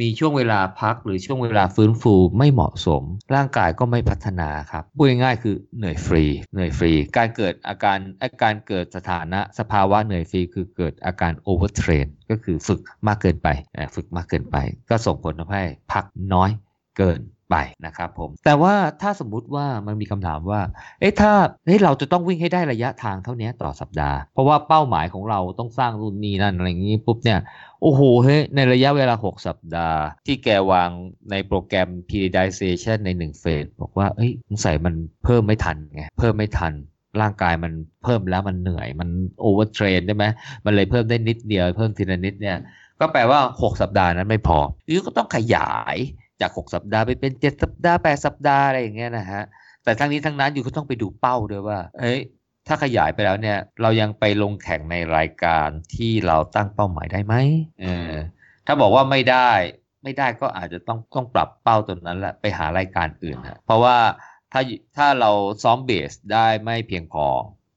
[0.00, 3.02] มีช่วงเวลาพักหรือช่วงเวลาฟื้นฟูไม่เหมาะสม
[3.34, 13.48] ร่างกายก็ไม่พัฒนาครับพูดง่ายๆคือเหนื่อยฟรีเหนื่อยฟรี การเกิดอาการอาการเกิดสถานะสภาวะเหนื่อยฟรีคือเกิดอาการ overtrain ก็คือฝึกมากเกินไป
[13.94, 14.56] ฝึกมากเกินไป
[14.90, 16.50] ก็ส่งผลทำให้พักน้อย
[16.98, 17.20] เกิน
[17.50, 20.60] ไปนะครับผมแต่ว่าถ้าสมมุติว่ามันมีคำถามว่า
[21.00, 21.32] เอ๊ะถ้า
[21.66, 27.38] เฮ้ยเราจะต้องวิ่งให้ได้ระยะทางเท่านี้ต่อสัปดาห์ เพราะว่าเป้าหมายของเราต้องสร้างรุ่นนี้นั่นอะไรอย่างนี้ปุ๊บเนี่ย
[27.82, 30.90] โอ้โหเฮ้ยในระยะเวลา 6 สัปดาห์ ที่แกวาง
[31.30, 36.72] ในโปรแกรม periodization ใน 1 เฟส บอกว่า เอ้ยสงสัยมันเพิ่มไม่ทันไง เพิ่มไม่ทัน
[37.20, 37.72] ร่างกายมัน
[38.04, 39.08] เพิ่มแล้วมันเหนื่อย มัน
[39.40, 40.24] overtrain ใช่ไหม
[40.64, 42.58] มันเลยเพิ่มได้นิดเดียว เพิ่มทีละนิดเนี่ย
[43.00, 44.58] ก็แปลว่า 6 สัปดาห์นั้นไม่พอ
[44.94, 45.96] you ก็ต้องขยาย
[46.40, 49.42] จาก 6 สัปดาห์ไปเป็น 7 สัปดาห์ 8 สัปดาห์อะไรอย่างเงี้ยนะฮะ
[49.84, 52.20] แต่ทั้งนี้ทั้งนั้น you ก็ต้องไปดูเป้าด้วยว่า เอ้ย
[52.66, 57.34] ถ้าขยายไปแล้วเนี่ย เรายังไปลงแข่งในรายการที่เราตั้งเป้าหมายได้ไหม
[57.80, 58.12] เออ
[58.66, 59.50] ถ้าบอกว่าไม่ได้
[60.04, 63.96] ไม่ได้ก็อาจจะต้องต้องปรับเป้าตัวนั้นแหละไปหารายการอื่นฮะเพราะว่า
[64.52, 64.62] ถ้า
[64.96, 65.30] ถ้าเรา
[65.62, 67.26] ซ้อมเบสได้ไม่เพียงพอ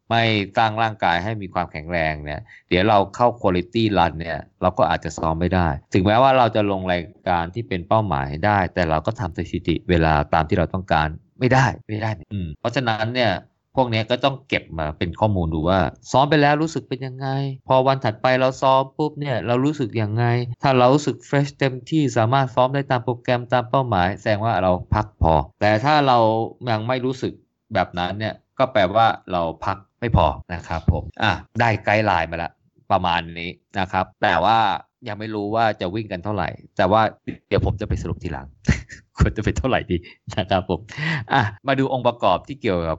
[0.09, 0.23] ไม่
[0.57, 11.07] สร้างร่างกายให้มีความแข็งแรงเนี่ย เดี๋ยวเราเข้าคุณลิตี้รันเนี่ยเราก็อาจจะซ้อมไม่ได้ ถึงแม้ว่าเราจะลงรายการที่เป็นเป้าหมายได้ แต่เราก็ทำสถิติเวลาตามที่เราต้องการ
[11.39, 13.31] ไม่ได้ไม่ได้อืมเพราะฉะนั้นเนี่ย
[13.75, 15.79] พวกนี้ก็ต้องเก็บมาเป็นข้อมูลดูว่า
[16.11, 17.27] ซ้อมไปแล้วรู้สึกเป็นยังไง
[17.67, 20.25] พอวันถัดไปเราซ้อมปุ๊บเนี่ยเรารู้สึกยังไง
[20.63, 26.17] ถ้าเรารู้สึกเฟรชเต็มที่สามารถซ้อมได้ตามโปรแกรมตามเป้าหมาย แสดงว่าเราพักพอ แต่ถ้าเรา
[26.71, 27.33] ยังไม่รู้สึก
[27.73, 32.51] แบบนั้นเนี่ยก็แปลว่าเราพักไม่พอนะครับผมอะได้ไกด์ไลน์มาล้ว
[32.91, 33.49] ประมาณนี้
[33.79, 34.59] นะครับ แต่ว่า
[35.07, 37.01] ยังไม่รู้ว่าจะวิ่งกันเท่าไหร่ แต่ว่า
[37.47, 38.47] เดี๋ยวผมจะไปสรุปทีหลัง
[39.17, 39.97] ควรจะเป็นเท่าไหร่ดี
[40.39, 40.79] นะครับผม
[41.33, 42.97] อะมาดูองค์ประกอบที่เกี่ยวกับ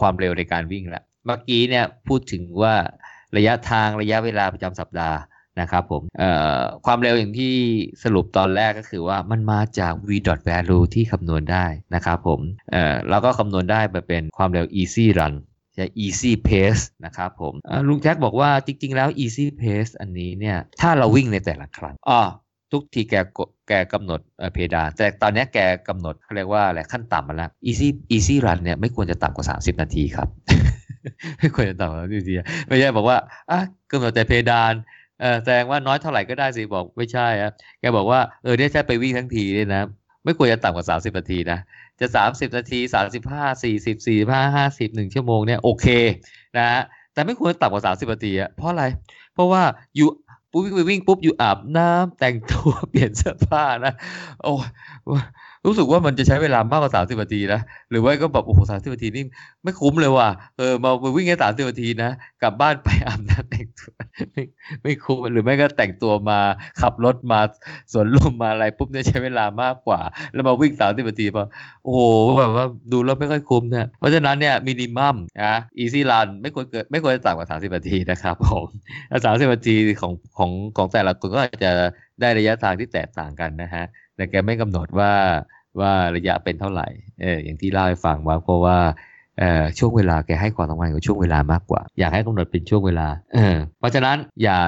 [0.00, 2.74] ความเร็วในการวิ่งละเมื่อกี้เนี่ยพูดถึงว่า
[3.36, 5.18] ระยะทางระยะเวลาประจำสัปดาห์
[5.60, 6.02] นะครับผม
[6.86, 7.54] ความเร็วอย่างที่
[8.02, 10.10] สรุปตอนแรกก็คือว่ามันมาจาก v
[10.48, 12.40] value ที่คำนวณได้นะครับผม
[13.08, 15.34] เราก็คำนวณได้ไปเป็นความเร็ว easy run
[15.78, 17.54] จะ easy pace นะครับผม
[17.88, 22.20] ลุงแจ็คบอกว่าจริง ๆ แล้ว easy pace อันนี้เนี่ย ถ้าเราวิ่งในแต่ละครั้งอ๋อ
[22.72, 23.14] ทุกทีแก
[23.68, 24.20] แกกำหนด
[24.52, 25.58] เพดาน แต่ตอนนี้แก
[25.88, 30.28] กำหนดเขาเรียกว่าอะไรขั้นต่ำมาแล้ว easy easy run เนี่ยไม่ควรจะต่ำกว่า 30 นาทีครับ
[31.38, 32.34] ไม่ควรจะต่ำกว่า30นาที
[32.66, 33.18] ไม่ใช่บอกว่า
[33.50, 33.60] อะ
[33.90, 34.72] กำหนดแต่เพดาน
[35.20, 39.82] เออแสดงว่าน้อยเท่าไหร่ก็ได้สิบอกไม่ใช่อะแกบอกว่าเออเนี่ยใช่ไปวิ่งทั้งทีเนี่ยนะ
[40.24, 41.58] ไม่ควรจะต่ำกว่า 30 นาทีนะ
[42.00, 45.86] จะสามสิบนาทีสามสิบห้าสี่สิบสี่ห้าห้าสิบหนึ่งชั่วโมงเนี่ยโอเค
[46.56, 46.82] นะฮะ
[47.12, 48.84] แต่ไม่ควรต่ำกว่าสามสิบนาทีอะเพราะอะไร
[49.34, 49.62] เพราะว่า
[49.96, 50.08] อยู่
[50.52, 53.92] ปุ๊บวิ่งไปวิ่งปุ๊บอยู่อาบน้ำแต่งตัวเปลี่ยนเสื้อผ้านะ
[54.42, 54.52] โอ้
[55.68, 57.60] รู้สึกว่ามันจะใช้เวลามากกว่าสามสิบนาทีนะ
[57.90, 59.24] หรือว่าก็แบบโอ้โหสามสิบนาทีนี่
[59.62, 62.10] ไม่คุ้มเลยว่ะเออมาวิ่งแค่สามสิบนาทีนะ
[62.42, 63.92] กลับบ้านไปอาบน้ำแต่งตัว
[64.30, 64.42] ไม่
[64.82, 66.38] ไม่คุ้มหรือไม่ก็แต่งตัวมา
[66.80, 67.40] ขับรถมา
[67.92, 70.00] สวนลุมมาอะไรปุ๊บเนี่ยใช้เวลามากกว่า
[70.32, 71.44] แล้วมาวิ่งสามสิบนาทีพอ
[71.84, 72.00] โอ้โห
[72.38, 78.66] แบบว่าดูแล้วไม่ค่อยคุ้มนี่ยเพราะฉะนั้นเนี่ยมินิมัมนะอีซี่รันไม่ควรเกิดไม่ควรจะต่ำกว่าสามสิบนาทีนะครับผม
[79.24, 81.70] สามสิบนาทีของของของแต่ละคนก็จะ
[82.20, 83.84] ได้ระยะทางที่แตกต่างกันนะฮะ
[84.16, 85.12] แต่แกไม่กำหนดว่า
[85.80, 86.88] ว่าระยะเป็นเท่าไหร่
[87.22, 88.78] เอออย่างที่เล่าให้ฟังว่าเพราะว่า
[89.38, 94.58] เอ่อช่วงเวลาแกให้ความสำคัญกับช่วงเวลามากกว่า อยากให้กำหนดเป็นช่วงเวลาเออเพราะฉะนั้นอย่า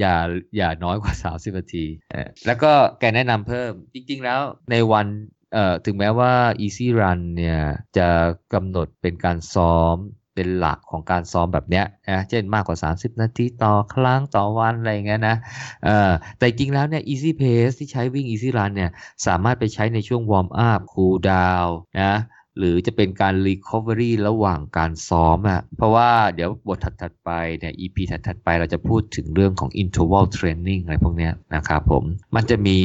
[0.00, 0.14] อย่า
[0.56, 4.40] อย่าน้อยกว่า 30นาทีเออแล้วก็แกแนะนำเพิ่มจริง ๆ แล้ว
[4.70, 5.06] ในวัน
[5.54, 6.32] เอ่อถึงแม้ว่า
[6.64, 7.60] easy run เนี่ย
[7.96, 8.08] จะ
[8.54, 9.96] กำหนดเป็นการซ้อม
[10.38, 15.36] เป็นหลักของการซ้อมแบบเนี้ยนะเช่นมากกว่า 30 นาทีต่อครั้งต่อวันอะไรเงี้ยนะ
[15.84, 18.90] เออแต่จริงแล้วเนี่ย easy pace ที่ใช้วิ่ง easy run เนี่ย
[19.26, 21.70] สามารถไปใช้ในช่วง warm up cool down
[22.00, 22.14] นะ
[22.58, 32.76] หรือจะเป็นการ recovery ระหว่างการซ้อมอะเพราะว่าเดี๋ยวบทถัด ๆ ไปเนี่ย EP ถัด ๆ ไปเราจะพูดถึงเรื่องของ interval training อะไรพวกนี้นะครับผม มันจะมี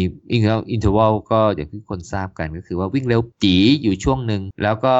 [0.75, 4.95] interval ก็อย่างที่คนทราบกันก็คือว่าวิ่งเร็วจีอยู่ช่วงหนึ่ง แล้วก็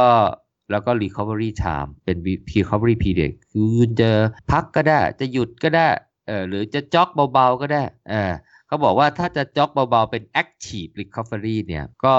[0.72, 2.18] แล้วก็ recovery time เป็น
[2.56, 4.12] recovery period คือจะ
[4.52, 5.88] พักก็ได้ จะหยุดก็ได้
[6.28, 8.34] เออหรือจะ jog เบาๆก็ได้เออ
[8.68, 12.16] เขาบอกว่าถ้าจะ jog เบาๆเป็น active recovery เนี่ยก็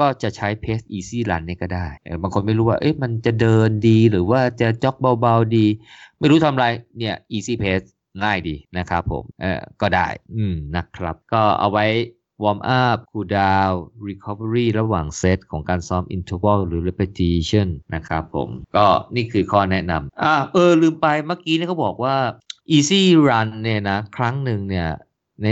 [0.04, 1.86] ็จะใช้ pace easy run เนี่ยก็ได้
[2.22, 5.66] บางคนไม่รู้ว่าเอ๊ะมันจะเดินดีหรือว่าจะ jog เบาๆดี
[6.18, 6.66] ไม่รู้ทำไร
[6.98, 7.86] เนี่ย easy pace
[8.22, 11.86] ง่ายดีนะครับผมเออก็ได้อืมนะครับ ก็เอาไว้
[12.42, 22.16] warm up cool down recovery ระหว่างเซตของการซ้อม interval หรือ repetition นะครับผม ก็นี่คือข้อแนะนำอ่าเออลืมไปเมื่อกี้เนี่ยเขาบอกว่า
[22.76, 24.88] easy run เนี่ยนะ ครั้งหนึ่งเนี่ย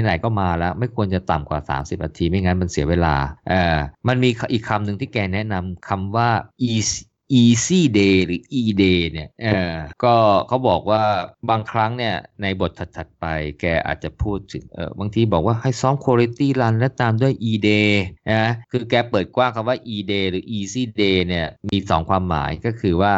[0.02, 3.16] ไหนๆก็มาแล้วไม่ควรจะต่ำกว่า 30นาทีไม่งั้นมันเสียเวลา
[3.48, 3.76] เออ
[4.08, 6.28] มันมีอีกคำหนึ่งที่แกแนะนำคำว่า
[6.70, 6.98] easy
[7.42, 10.14] easy day หรือ e day เนี่ยเออก็
[10.48, 11.02] เขาบอกว่า
[11.50, 13.24] บางครั้งเนี่ยในบทถัดๆไป
[13.60, 17.90] แกอาจจะพูดถึงเออบางทีบอกว่าให้ซ้อม quality run และตามด้วย e day
[18.30, 23.14] นะคือแกเปิดกว้างคำว่า E day หรือ easy day เนี่ยมีสองความหมายก็คือว่า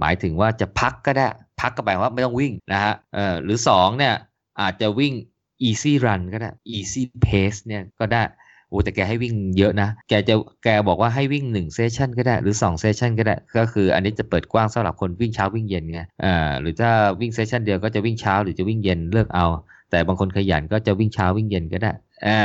[0.00, 1.28] หมายถึงว่าจะพักก็ได้
[1.60, 4.14] พักก็แปลว่าไม่ต้องวิ่งนะฮะเออหรือสองเนี่ย
[4.60, 5.14] อาจจะวิ่ง
[5.68, 8.22] easy run ก็ได้ easy pace เนี่ยก็ได้
[8.76, 19.46] อ้อแต่แกให้วิ่งเยอะนะ แกจะแกบอกว่าให้วิ่ง1 session ก็ได้หรือ2 session ก็ได้ ก็คืออันนี้จะเปิดกว้างสำหรับคนวิ่งเช้าวิ่งเย็นไงอ่าหรือถ้าวิ่ง session เดียวก็จะวิ่งเช้าหรือจะวิ่งเย็นเลือกเอา
[19.90, 21.92] แต่บางคนขยันก็จะวิ่งเช้าวิ่งเย็นก็ได้
[22.26, 22.40] อ่า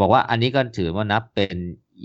[0.00, 1.56] บอกว่าอันนี้ก็ถือว่านับเป็น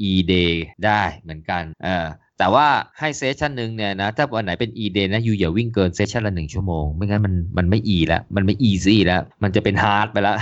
[0.10, 0.54] E day
[0.86, 2.06] ได้เหมือนกันอ่า
[2.42, 2.68] แต่ว่า
[3.00, 8.98] ให้ session หนึ่งเนี่ยนะ ถ้าวันไหนเป็น E day นะ you อย่าวิ่งเกิน session ละหนึ่งชั่วโมง ไม่งั้นมันมันไม่ e แล้ว มันไม่ easy
[9.06, 10.38] แล้ว มันจะเป็น hard ไปแล้ว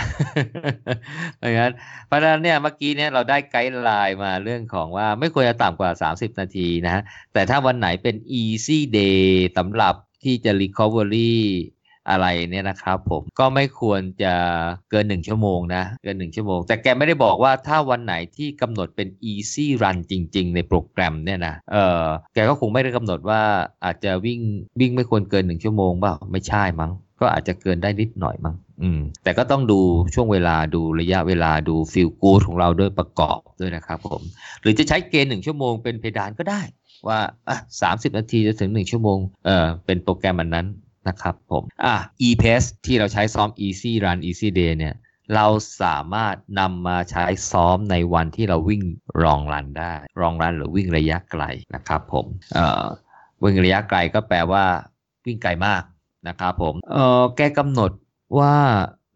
[1.40, 1.72] ไม่งั้น
[2.08, 7.02] เพราะฉะนั้นเนี่ยเมื่อกี้เนี่ยเราได้ guideline มาเรื่องของว่าไม่ควรจะต่ำกว่า 30 นาทีนะฮะ
[7.34, 9.94] แต่ถ้าวันไหนเป็น easy day สำหรับ
[10.24, 11.34] ที่จะ recovery
[12.10, 14.34] อะไรเนี่ยนะครับผมก็ไม่ควรจะ
[14.92, 22.04] เกินหนึ่งชั่วโมงนะเกินหนึ่งชั่วโมง แต่แกไม่ได้บอกว่าถ้าวันไหนที่กำหนดเป็น easy run จริง ๆ ในโปรแกรมเนี่ยนะเออ
[22.34, 23.42] แกก็คงไม่ได้กำหนดว่า
[23.86, 24.40] อาจจะวิ่ง
[24.80, 29.80] วิ่งไม่ควรเกินหนึ่งชั่วโมงเปล่าไม่ใช่มั้งก็อาจจะเกินได้นิดหน่อยมั้งอืมแต่ก็ต้องดู
[30.14, 34.22] ช่วงเวลาดูระยะเวลาดูฟิลกูดของเราด้วยประกอบด้วยนะครับผม
[34.62, 36.62] หรือจะใช้เกณฑ์หนึ่งชั่วโมงเป็นเพดานก็ได้
[37.08, 40.68] ว่าอะสามสิบนาทีจะถึงหนึ่งชั่วโมงเออเป็นโปรแกรมอันนั้น
[41.10, 41.96] นะครับผมอะ
[42.28, 44.96] e-pace ที่เราใช้ซ้อม easy run easy day เนี่ย
[45.36, 45.48] เรา
[45.82, 48.84] สามารถนำมาใช้ซ้อมในวันที่เราวิ่ง
[49.24, 51.44] รองรันได้ รองรันหรือวิ่งระยะไกล
[51.76, 52.84] นะครับผมเอ่อ
[53.44, 54.64] วิ่งระยะไกลก็แปลว่า
[55.26, 55.84] วิ่งไกลมาก
[56.28, 57.92] นะครับผมเอ่อแกกำหนด
[58.40, 58.56] ว่า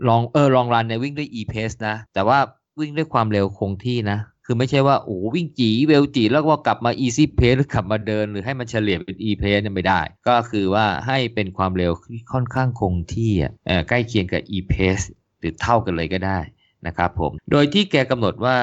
[0.07, 2.39] ลองเออลองรันเนี่ยวิ่งด้วย e-pace นะ แต่ว่า
[2.79, 11.91] วิ่งด้วยความเร็วคงที่นะ คือไม่ใช่ว่าโอ้วิ่งจีเวลจีแล้วก็กลับมา easy pace หรือกลับมาเดิน หรือให้มันเฉลี่ยเป็น e pace เนี่ยไม่ได้ ก็คือว่าให้เป็นความเร็ว
[12.33, 13.51] ค่อนข้างคงที่อะ
[13.89, 15.05] ใกล้เคียงกับ e pace
[15.39, 16.39] หรือเท่ากันเลยก็ได้
[16.87, 18.55] นะครับผม โดยที่แกกำหนดว่า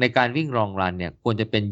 [0.00, 1.62] ในการวิ่งรองรันเนี่ยควรจะเป็น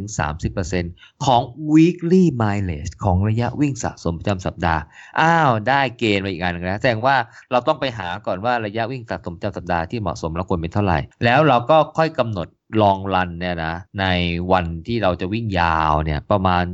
[0.00, 1.42] 25-30%ของ
[1.74, 4.80] weekly mileage ของระยะวิ่งสะสมประจำสัปดาห์
[5.20, 7.16] อ้าวได้เกณฑ์มาอีกอันหนึงนะแสดงว่า
[7.50, 12.48] เราต้องไปหาก่อนว่าระยะวิ่งสะสมประจำสัปดาห์ที่เหมาะสมแล้วควรเป็นเท่าไหร่ แล้วเราก็ค่อยกำหนด
[12.82, 14.06] ลองรันเนี่ยนะใน
[14.52, 16.64] วันที่เราจะวิ่งยาวเนี่ยประมาณ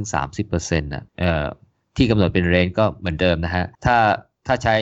[0.00, 1.46] 25-30%นะเอ่อ
[1.96, 3.96] ที่กำหนดเป็นเรนก็เหมือนเดิมนะฮะถ้า
[4.46, 4.76] ถ้าใช้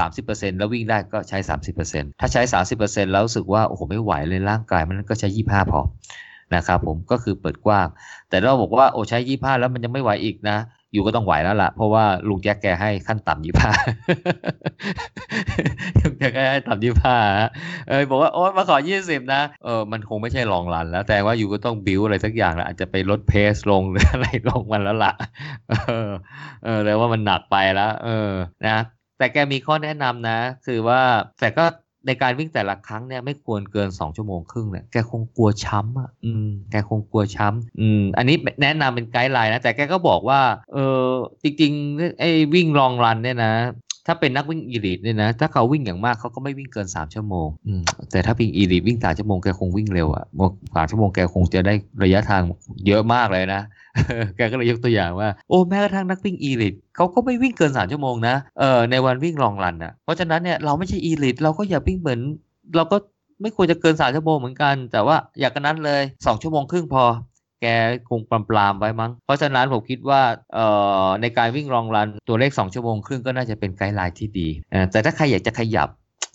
[0.00, 1.38] 30%แล้ววิ่งได้ก็ใช้
[1.80, 2.42] 30%ถ้าใช้
[2.78, 5.80] 30%แล้วรู้สึกว่าโอ้โหไม่ไหวเลยร่างกายมันก็ใช้ 25 พอ
[6.54, 7.86] นะครับผมก็คือเปิดกว้าง
[8.28, 10.56] แต่เราบอกว่าโอ้ใช้ 25 แล้วมันยังไม่ไหวอีกนะ
[10.92, 13.72] อยู่ก็ต้องไหวแล้วล่ะ เพราะว่าลุงแจ็คแกให้ขั้นต่ำยี่ห้า
[16.00, 17.16] ลุงแจ็คแกให้ต่ำยี่ห้า
[17.88, 25.12] เออบอกว่าโอ๊ยมาขอยี่สิบนะเออมันคงไม่ใช่ลองรันแล้ว แต่ว่าอยู่ก็ต้องบิวอะไรสักอย่างล้วอาจจะไปลดเพสลงหรืออะไรลงมันแล้วล่ะ
[25.70, 25.74] เอ
[26.08, 26.10] อ
[26.64, 28.30] เออแล้วว่ามันหนักไปแล้ว เออ
[28.66, 28.78] นะ
[29.20, 31.00] แต่แกมีข้อแนะนำนะ คือว่า
[31.40, 31.64] แต่ก็
[32.06, 40.40] ในการวิ่งแต่ละครั้งเนี่ยไม่ควรเกิน 2 ชั่วโมงครึ่งเนี่ยแกคงกลัวช้ำอะอืมแกคงกลัวช้ำอืมอันนี้แนะนำเป็น guideline นะ แต่แกก็บอกว่า
[40.72, 41.06] เออ
[41.42, 43.54] จริงๆไอ้วิ่ง long run เนี่ยนะ
[44.12, 50.24] ถ้าเป็นนักวิ่ง elite เนี่ยนะ ถ้าเขาวิ่งอย่างมากเขาก็ไม่วิ่งเกิน 3 ชั่วโมงแต่ถ้าวิ่ง elite วิ่งสามชั่วโมงแกคงวิ่งเร็วอะ
[50.74, 52.42] สามชั่วโมงแกคงจะได้ระยะทาง
[52.86, 53.62] เยอะมากเลยนะ
[54.36, 62.20] แกก็เลยยกตัวอย่างว่า โอ้แม้กระทั่งนักวิ่ง elite เขาก็ไม่วิ่งเกิน 3 ชั่วโมงนะ เออในวันวิ่ง long run อะเพราะฉะนั้นเนี่ยเราไม่ใช่ elite เราก็อย่าวิ่งเหมือน
[62.76, 62.96] เราก็
[63.42, 67.04] ไม่ควรจะเกิน3ชั่วโมงเหมือนกัน แต่ว่าอย่ากระนั้นเลย2ชั่วโมงครึ่งพอ
[67.60, 67.66] แก
[68.08, 70.22] คงปรามไว้มั้ง เพราะฉะนั้นผมคิดว่า
[70.54, 70.66] เอ่
[71.04, 74.48] อในการวิ่ง long run ตัวเลข 2 ชั่วโมงครึ่งก็น่าจะเป็น guideline ที่ดี
[74.90, 75.88] แต่ถ้าใครอยากจะขยับ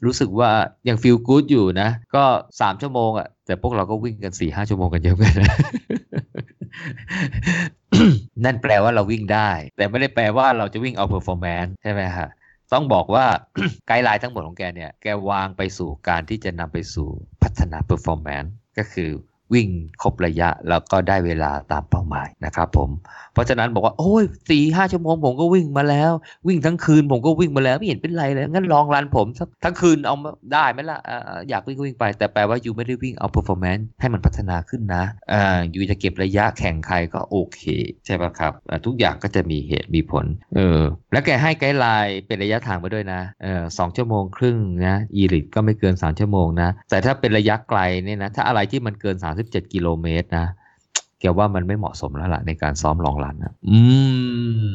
[0.06, 0.52] รู้สึกว่า
[0.88, 2.24] ยัง feel good อยู่นะ ก็
[2.58, 5.52] 3 ชั่วโมงอะ่ะแต่พวกเราก็วิ่งกัน 4 5ชั่วโมงกันเยอะกันนะ
[8.44, 12.30] นั่นแปลว่าเราวิ่งได้ แต่ไม่ได้แปลว่าเราจะวิ่งเอา performance ใช่ไหมฮะ
[12.74, 13.26] ต้องบอกว่า
[13.88, 17.10] guideline ทั้งหมดของแกเนี่ย แกวางไปสู่การที่จะนำไปสู่
[17.44, 19.10] พัฒนา performance ก็คือ
[19.54, 19.68] วิ่ง
[20.02, 22.90] ครบระยะแล้วก็ได้เวลาตามเป้าหมายนะครับผม
[23.36, 26.12] เพราะฉะนั้นบอกว่าโอ้ยสี่ห้าชั่วโมงผมก็วิ่งมาแล้ว
[26.48, 35.04] วิ่งทั้งคืนผมก็วิ่งมาแล้วไม่เห็นเป็นไรเลยงั้นลองรันผมสักทั้งคืนเอามาได้ไหมล่ะอ่าอยากวิ่งก็วิ่งไป แต่แปลว่ายูไม่ได้วิ่งเอา performance ให้มันพัฒนาขึ้นนะ
[35.72, 37.62] อยูจะเก็บระยะแข่งใครก็โอเค
[38.06, 38.52] ใช่ปะครับ
[38.86, 40.26] ทุกอย่างก็จะมีเหตุมีผล
[40.56, 40.82] เออ
[41.12, 49.16] แล้วแกให้ไกด์ไลน์เป็นระยะทางมาด้วยนะเออสองชั่วโมงครึ่งนะอีลิทก็ไม่เกิน 3 ชั่วโมงนะแต่ถ้าเป็นระยะไกลเนี่ยนะถ้าอะไรที่มันเกิน
[49.46, 50.48] 37 กิโลเมตรนะ
[51.22, 53.78] แกว่ามันไม่เหมาะสมแล้วล่ะในการซ้อมลองรันนะอื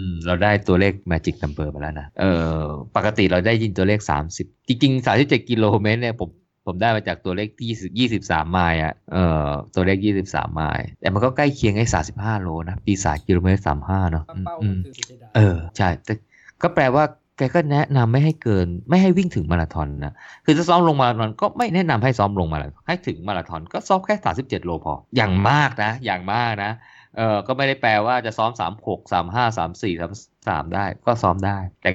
[0.07, 2.24] ม เราได้ตัวเลข magic number มาแล้วนะ เอ
[2.55, 2.61] อ
[2.97, 4.01] ปกติเราได้ยินตัวเลข
[4.34, 6.30] 30 จริงๆ 37 กิโลเมตรเนี่ยผม
[6.66, 9.16] ผมได้มาจากตัวเลขที่23ไมล์อะ เอ
[9.47, 11.86] อตัวเลข23ไมล์ แต่มันก็ใกล้เคียงไอ้
[12.16, 16.14] 35โลนะ ปีศาจกิโลเมตร35เนาะเป้าอืก็มคือสุดท้ายเออ ใช่แต่
[16.62, 17.05] ก็แปลว่า
[17.41, 20.12] แกก็แนะนำไม่ให้เกิน ไม่ให้วิ่งถึงมาราธอนนะ
[20.45, 26.72] คือจะซ้อมลงมาราธอนก็ไม่แนะนำให้ซ้อมลงมาราธอนให้ถึงมาราธอนก็ซ้อมแค่ 37 โลพอ อย่างมากนะ อย่างมากนะ
[27.16, 31.90] เออก็ไม่ได้แปลว่าจะซ้อม36 35 34 33ได้ ก็ซ้อมได้ แต่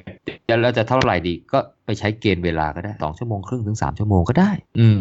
[0.60, 5.00] แล้วจะเท่าไหร่ดีก็ไปใช้เกณฑ์เวลาก็ได้2ชั่วโมงครึ่งถึง3ชั่วโมงก็ได้ อืม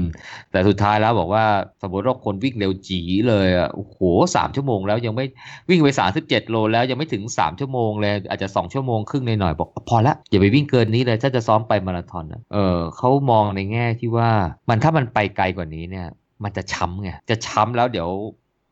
[0.51, 1.45] แต่สุดท้ายแล้วบอกว่า
[1.81, 2.99] สมมติว่าคนวิ่งเร็วจี
[3.29, 3.97] เลยอะโอ้โห
[4.35, 5.25] สามชั่วโมงแล้วยังไม่
[5.69, 5.87] วิ่งไป
[6.21, 14.29] 37โลแล้วยังไม่ถึง3ชั่วโมงเลยอาจจะ2ชั่วโมงครึ่งหน่อยๆบอกพอละอย่าไปวิ่งเกินนี้เลยถ้าจะซ้อมไปมาราธอนเออเขามองในแง่ที่ว่า
[14.69, 16.07] มันถ้ามันไปไกลกว่านี้เนี่ย
[16.43, 18.09] มันจะช้ำไงจะช้ำแล้วเดี๋ยว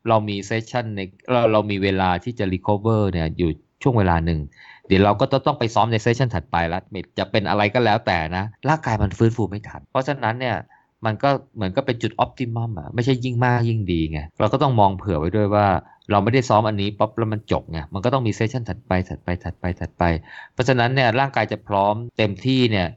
[0.08, 1.00] เรามีเซสชันใน
[1.30, 3.50] เราเรามีเวลาที่จะ recover เนี่ยอยู่
[3.82, 4.40] ช่วงเวลาหนึ่ง
[4.88, 6.82] เดี๋ยวเราก็ต้องไปซ้อมในเซสชันถัดไปแล้ว
[7.18, 10.56] จะเป็นอะไรก็แล้วแต่นะ ร่างกายมันฟื้นฟูไม่ทัน เพราะฉะนั้นเนี่ย
[11.04, 15.66] มันก็เหมือนก็เป็นจุดออ t ติมัมอะไม่ใช่ยิ่งมากยิ่งดีไงเราก็ต้องมองเผื่อไว้ด้วยว่า
[16.10, 20.04] เราไม่ได้ซ้อมอันนี้ป๊อปแล้วมันจบไงมันก็ต้องมี session ถัดไปถัดไปถัดไปถัดไป
[20.52, 22.88] เพราะฉะนั้นเนี่ยร่างกายจะพร้อมเต็มที่เนี่ย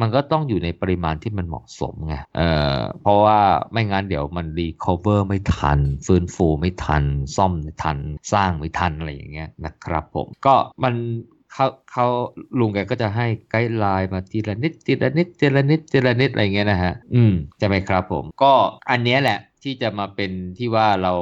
[0.00, 3.40] มันก็ต้องอยู่ในปริมาณที่มันเหมาะสมไงเอ่อเพราะว่า
[3.72, 7.04] ไม่งั้นเดี๋ยวมัน recover ไม่ทัน ฟื้นฟูไม่ทัน
[7.36, 7.98] ซ่อมไม่ทัน
[8.32, 10.94] สร้างไม่ทันอะไรอย่างเงี้ยนะครับผมก็มัน
[11.52, 12.06] เขาเขา
[12.58, 18.52] ลุงแกก็จะให้ guideline มาทีละนิดทีละนิดทีละนิดทีละนิดอะไรเงี้ยนะฮะ อืมใช่ไหมครับผม ก็
[18.90, 21.14] อันนี้แหละที่จะมาเป็นที่ว่าเรา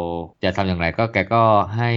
[0.45, 1.43] จะทำอย่างไรก็แกก็
[1.77, 1.91] ให้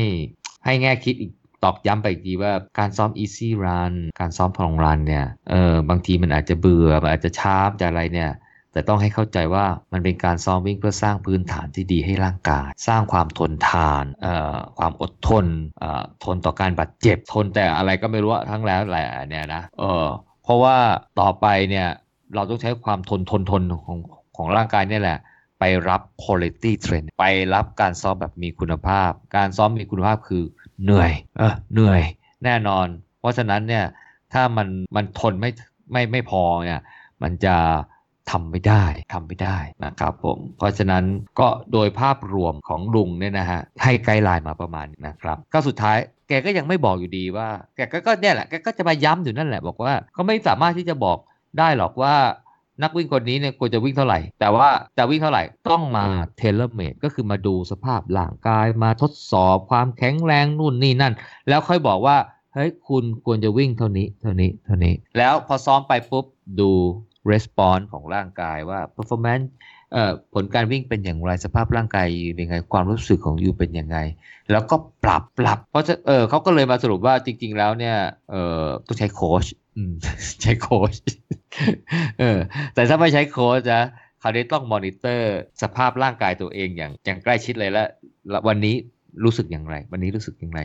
[0.66, 1.32] ให้แง่คิดอีก
[1.64, 8.32] ตอกย้ำไปอีกทีว่าการซ้อม easy run การซ้อมพลองรันเนี่ยเออบางทีมันอาจจะเบื่อมันอาจจะช้าจะอะไรเนี่ย
[8.72, 15.46] แต่ต้องให้เข้าใจว่ามันเป็นการซ้อมวิ่งเพื่อสร้างพื้นฐานที่ดีให้ร่างกาย สร้างความทนทานเอ่อความอดทน
[15.80, 20.06] เอ่อทนต่อการบาดเจ็บทนแต่อะไรก็ไม่รู้ทั้งแล้วแหละเนี่ยนะเออ
[20.44, 20.78] เพราะว่า
[21.20, 21.88] ต่อไปเนี่ย
[22.36, 24.00] เราต้องใช้ความทนทนทนของ
[24.38, 25.20] ของร่างกายนี่แหละ
[25.60, 30.44] ไปรับ quality train ไปรับการซ้อมแบบมีคุณภาพ การซ้อมมีคุณภาพคือ
[30.84, 32.02] เหนื่อยเออเหนื่อย
[32.44, 32.88] แน่นอน
[33.20, 33.86] เพราะฉะนั้นเนี่ย
[34.34, 35.52] ถ้ามันมันทนไม่
[35.92, 36.82] ไม่ไม่พอเนี่ย
[37.24, 37.56] มันจะ
[38.32, 41.04] ทำไม่ได้ทำไม่ได้นะครับผมเพราะฉะนั้น
[41.40, 45.98] ก็โดยภาพรวมของลุงเนี่ยนะฮะให้ไกด์ไลน์มาประมาณนะครับก็สุดท้าย
[46.28, 51.18] แกก็ยังไม่บอกอยู่ดีว่า แกก็ก็เนี่ยแหละแกก็จะมาย้ำอยู่นั่นแหละ บอกว่าก็ไม่สามารถที่จะบอก
[51.60, 52.16] ได้หรอกว่า
[52.82, 56.06] นักวิ่งคนนี้เนี่ยควรจะวิ่งเท่าไหร่ แต่ว่าจะวิ่งเท่าไหร่ต้องมา
[56.38, 61.14] เทเลเมดก็คือมาดูสภาพร่างกายมาทดสอบความแข็งแรงนู่นนี่นั่น
[61.50, 62.18] แล้วค่อยบอกว่า
[62.54, 66.26] เฮ้ยคุณควรจะวิ่งเท่านี้เท่านี้เท่านี้ แล้วพอซ้อมไปปุ๊บ
[66.60, 66.70] ดู
[67.32, 69.48] response ของร่างกายว่า performance
[69.94, 73.98] เอ่อผลการวิ่งเป็นอย่างไรสภาพร่างกายเป็นยังไงความรู้สึกของยูเป็นยังไง
[74.52, 77.96] แล้วก็ปรับปรับ เพราะเออเขาก็เลยมาสรุปว่าจริง ๆ แล้วเนี่ย
[78.32, 79.46] เออต้องใช้โค้ช
[80.42, 80.94] ใช้โค้ช
[82.20, 82.40] เออ
[82.76, 83.86] แต่ถ้าไม่ใช้โค้ชนะ
[84.22, 87.88] คราวนี้ต้องมอนิเตอร์สภาพร่างกายตัวเองอย่างอย่างใกล้ชิดเลยแล้ว
[88.48, 88.76] วันนี้
[89.24, 90.62] รู้สึกอย่างไร วันนี้รู้สึกอย่างไร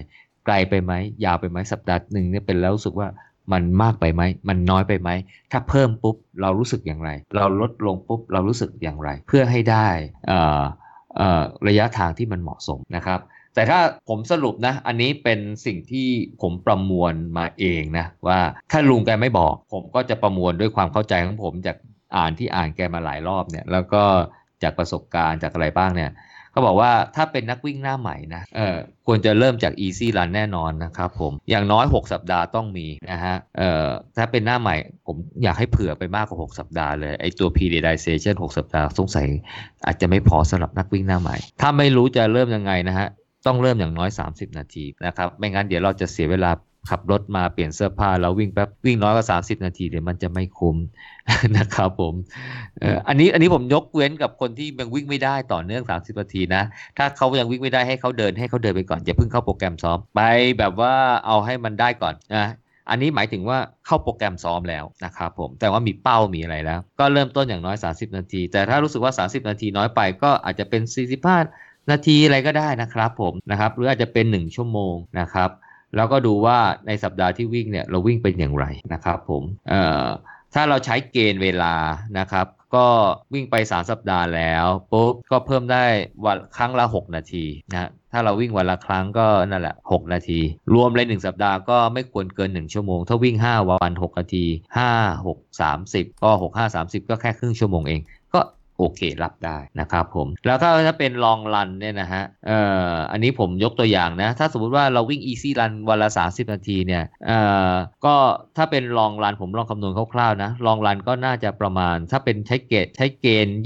[0.47, 0.93] ไกลไปไหม
[1.25, 3.09] ยาวไปไหมสัปดาห์หนึ่งเนี่ยเป็นแล้วรู้สึกว่า
[3.53, 5.11] มันมากไปไหม มันน้อยไปไหม
[5.53, 9.89] ถ้าเพิ่มปุ๊บเรารู้สึกอย่างไร เราลดลงปุ๊บเรารู้สึกอย่างไร เพื่อให้ได้
[11.69, 13.21] ระยะทางที่มันเหมาะสมนะครับ
[13.55, 16.09] แต่ถ้าผมสรุปนะ อันนี้เป็นสิ่งที่
[16.43, 18.41] ผมประมวลมาเองนะ ว่า
[18.71, 21.77] ถ้าลุงแกไม่บอก ผมก็จะประมวลด้วยความเข้าใจของผมจาก
[22.17, 24.03] อ่านที่อ่านแกมาหลายรอบเนี่ย แล้วก็
[24.63, 26.13] จากประสบการณ์จากอะไรบ้างเนี่ย
[26.53, 28.77] เขาบอกว่าถ้าเป็นนักวิ่งหน้าใหม่นะเออ
[29.07, 33.87] ควรจะเริ่มจาก easy run แน่นอนนะครับผมอย่างน้อย 6 สัปดาห์ต้องมีนะฮะเออ
[34.17, 34.77] ถ้าเป็นหน้าใหม่
[35.07, 39.27] ผมอยากให้เผื่อไปมากกว่า 6 สัปดาห์เลยไอตัว periodization 6 สัปดาห์สงสัย
[39.87, 43.09] อาจจะไม่พอสำหรับนักวิ่งหน้าใหม่ ถ้าไม่รู้จะเริ่มยังไงนะฮะ
[43.47, 46.51] ต้องเริ่มอย่างน้อย 30 นาทีนะครับ ไม่งั้นเดี๋ยวเราจะเสียเวลา
[46.90, 50.76] ขับรถมาเปลี่ยนเสื้อผ้าแล้ววิ่งแป๊บวิ่งน้อยกว่า 30 นาทีเดี๋ยวมันจะไม่คุ้ม
[51.59, 52.14] นะครับผม
[53.09, 56.62] อันนี้อันนี้ผมยกเว้นกับคนที่ยังวิ่งไม่ได้ต่อเนื่อง 30 นาทีนะ
[56.99, 60.20] ถ้าเขายังวิ่งไม่ได้ให้เขาเดินให้เขาเดินไปก่อนอย่าเพิ่งเข้าโปรแกรมซ้อมไป
[60.59, 60.95] แบบว่า
[61.26, 62.47] เอาให้มันได้ก่อนนะ
[62.90, 70.82] อันนี้หมายถึงว่าเข้าโปรแกรมซ้อมแล้วนะครับผมแต่ว่ามีเป้ามีอะไรแล้ว ก็เริ่มต้นอย่างน้อย 30 นาที แต่ถ้ารู้สึกว่า 30 นาทีน้อยไปก็อาจจะเป็น
[71.28, 75.51] 45 นาทีอะไรก็ได้นะครับผมนะครับ หรืออาจจะเป็น 1 ชั่วโมงนะครับ
[75.97, 80.07] แล้วก็ดูว่าในสัปดาห์ที่วิ่งเนี่ยเราวิ่งเป็นอย่างไรนะครับผมเอ่อ
[80.55, 81.74] ถ้าเราใช้เกณฑ์เวลา
[82.18, 82.87] นะครับ ก็
[83.35, 85.85] วิ่งไป 3 สัปดาห์แล้วปุ๊บก็เพิ่มได้
[86.24, 90.41] วันครั้งละ 6 นาทีนะถ้าเราวิ่งวันละครั้งก็นั่นแหละ 6 นาที
[90.74, 94.45] รวมเลย1สัปดาห์ก็ไม่ควรเกิน 1 ชั่วโมง ถ้าวิ่ง 5 วัน 6 นาที
[94.87, 98.01] 5 6 30 ก็ 6 5 30 ก็แค่ครึ่งชั่วโมงเอง
[98.79, 102.59] โอเครับได้นะครับผม แล้วถ้าถ้าเป็นลองรันเนี่ยนะฮะเอ่
[102.91, 107.39] ออันนี้ผมยกตัวอย่างนะ ถ้าสมมุติว่าเราวิ่ง easy run วันละ 30 นาทีเนี่ยเอ่
[107.73, 107.74] อ
[108.05, 108.15] ก็
[108.57, 113.57] ถ้าเป็นลองรันผมลองคำนวณคร่าวๆนะลองรันก็น่าจะประมาณ ถ้าเป็นใช้เกณฑ์ใช้เกณฑ์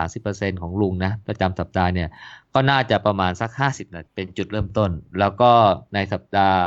[0.00, 2.08] 25-30%ของลุงนะประจำสัปดาห์เนี่ย
[2.54, 5.50] ก็น่าจะประมาณสัก 50นาทีเป็นจุดเริ่มต้น แล้วก็
[5.94, 6.58] ในสัปดาห์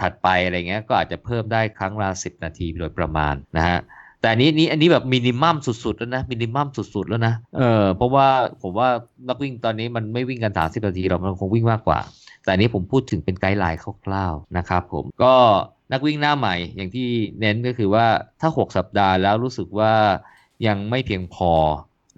[0.00, 3.78] ถัดๆไปอะไรเงี้ยก็อาจจะเพิ่มได้ครั้งละ 10 นาทีโดยประมาณนะฮะ
[4.20, 8.28] แต่อันนี้นี้อันนี้แบบมินิมัมสุดๆแล้วนะมินิมัมสุดๆแล้วนะเออเพราะว่า
[8.62, 8.88] ผมว่า
[9.28, 11.98] นักวิ่งตอนนี้มันไม่วิ่งกันสามสิบนาทีเรามันคงวิ่งมากกว่า
[12.44, 15.34] แต่อันนี้ผมพูดถึงเป็นไกด์ไลน์คร่าวๆนะครับผมก็
[15.92, 17.08] นักวิ่งหน้าใหม่อย่างที่
[17.40, 18.06] เน้นก็คือว่า
[18.40, 19.92] ถ้า 6 สัปดาห์แล้วรู้สึกว่า
[20.66, 21.52] ยังไม่เพียงพอ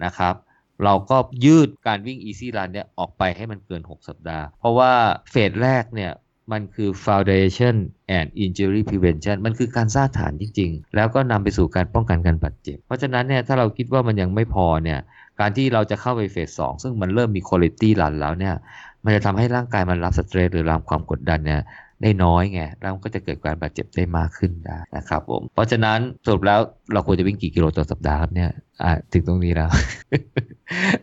[0.05, 0.35] นะครับ
[0.83, 4.91] เราก็ยืดการวิ่ง Easy Run เนี่ยออกไปให้มันเกิน 6 สัปดาห์ เพราะว่า
[5.31, 6.11] เฟสแรกเนี่ย
[6.51, 7.75] มันคือ foundation
[8.17, 14.99] and injury prevention มันคือการสร้างฐานจริง ๆ แล้วก็นำไปสู่การป้องกันการบาดเจ็บ เพราะฉะนั้นเนี่ยถ้าเราคิดว่ามันยังไม่พอเนี่ย
[15.39, 18.55] การที่เราจะเข้าไปเฟสสองซึ่งมันเริ่มมีคุณภาพหลันแล้วเนี่ย
[19.03, 21.61] มันจะทำให้ร่างกายมันรับสเตรสหรือรับความกดดันเนี่ย
[22.03, 26.59] ได้น้อยไงแล้วมันก็จะเกิดการบาดเจ็บได้มากขึ้นได้นะครับผมเพราะฉะนั้นสรุปแล้ว
[26.93, 28.49] เราควรจะวิ่งกี่กิโลต่อสัปดาห์ครับเนี่ย
[28.83, 29.69] อ่าถึงตรงนี้แล้ว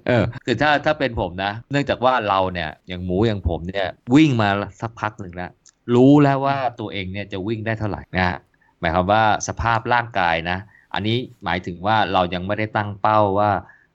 [0.07, 4.49] เออคือถ้าถ้าเป็นผมนะ เนื่องจากว่าเราเนี่ยอย่างหมูอย่างผมเนี่ยวิ่งมา
[4.81, 5.51] สักพักหนึ่งแล้ว
[5.95, 8.39] รู้แล้วว่าตัวเองเนี่ยจะวิ่งได้เท่าไหร่นะฮะ
[8.81, 10.59] หมายความว่าสภาพร่างกายนะ
[10.95, 13.51] อันนี้หมายถึงว่าเรายังไม่ได้ตั้งเป้าว่า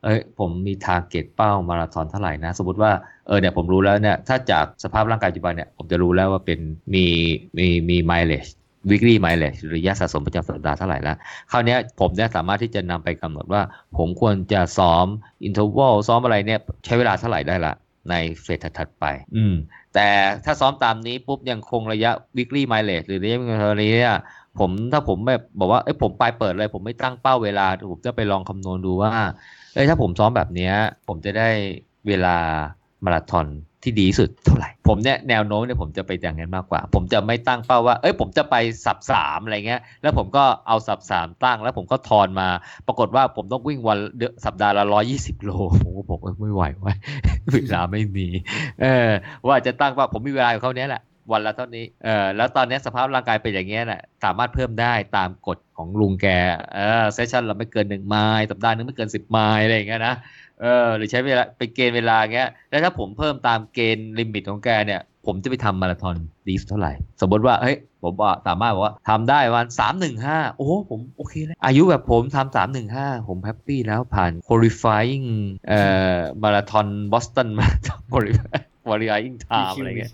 [0.06, 2.92] เอ้ยผมมี target เป้ามาราธอนเท่าไหร่นะ สมมติว่า
[3.28, 6.60] เออเนี่ยผมรู้แล้วเนี่ยถ้าจากสภาพร่างกายปัจจุบันเนี่ยผมจะรู้แล้วว่าเป็น
[6.94, 7.06] มี
[7.58, 8.48] มีมีไมล์เลช
[8.90, 11.18] weekly mileage หรือระยะสะสมประจำสัปดาห์เท่าไหร่แล้ว
[11.52, 13.62] คราวเนี้ยผมเนี่ยสามารถที่จะนำไปกำหนดว่า
[13.98, 15.06] ผมควรจะซ้อม
[15.48, 17.74] interval ซ้อมอะไรเนี่ยใช้เวลาเท่าไหร่ได้ละ
[18.10, 19.06] ในเฟสถัดๆไป
[19.36, 19.54] อืม
[19.94, 20.08] แต่
[20.46, 24.16] ถ้าซ้อมตามนี้ปุ๊บยังคงระยะ weekly mileage หรือระยะเท่านี้เนี่ย
[24.60, 29.12] ผมถ้าผมแบบบอกว่าเอ้ยผมไปเปิดเลย ผมไม่ตั้งเป้าเวลา ผมจะไปลองคำนวณดูว่า
[29.76, 30.74] เอ้ยถ้าผมซ้อมแบบเนี้ย
[31.08, 31.50] ผมจะได้
[32.08, 32.38] เวลา
[33.06, 33.48] มาราธอน
[33.84, 42.48] ที่ดีสุดเท่าไหร่ ผมเนี่ยแนวโน้มเนี่ยผมจะไปอย่างนั้นมากกว่า ผมจะไม่ตั้งเป้าว่า เอ้ยผมจะไปสับสามอะไรเงี้ย แล้วผมก็เอาสับสามตั้ง แล้วผมก็ทอนมา
[42.88, 43.98] ปรากฏว่าผมต้องวิ่งวัน
[44.46, 45.52] สัปดาห์ละร้อยี่สิบโล
[45.84, 46.98] ผมก็บอกว่าไม่ไหวว้ย
[47.54, 48.28] เวลาไม่มี
[48.82, 49.10] เออ
[49.48, 56.28] ว่าจะตั้งว่าผมมีเวลาอยู่เขาเนี้ยแหละ วันละเท่านี้เออแล้วตอนนี้สภาพร่างกายเป็นอย่างเงี้ยแหละสามารถเพิ่มได้ตามกฎของลุงแก
[56.74, 60.16] เออ session เราไม่เกินหนึ่งไมล์สัปดาห์นึงไม่เกินสิบไมล์อะไรอย่างเงี้ยนะ
[60.62, 66.16] เออหรือใช้เวลาไปเกณฑ์เวลาเงี้ยแล้วถ้าผมเพิ่มตามเกณฑ์ limit ของแกเนี่ย ผมจะไปทำมาราธอน
[66.48, 75.28] ดีสุดเท่าไหร่ สมมติว่าเฮ้ยผมว่าสามารถบอกว่าทำได้วันสามหนึ่งห้าโอ้ผมโอเคเลยอายุแบบผมทำสามหนึ่งห้าผม happy แล้วผ่าน qualifying
[75.68, 75.82] เอ่
[76.16, 77.68] อมาราธอนบอสตันมา
[78.14, 78.65] qualifying
[79.52, 80.12] time อะไรเงี้ย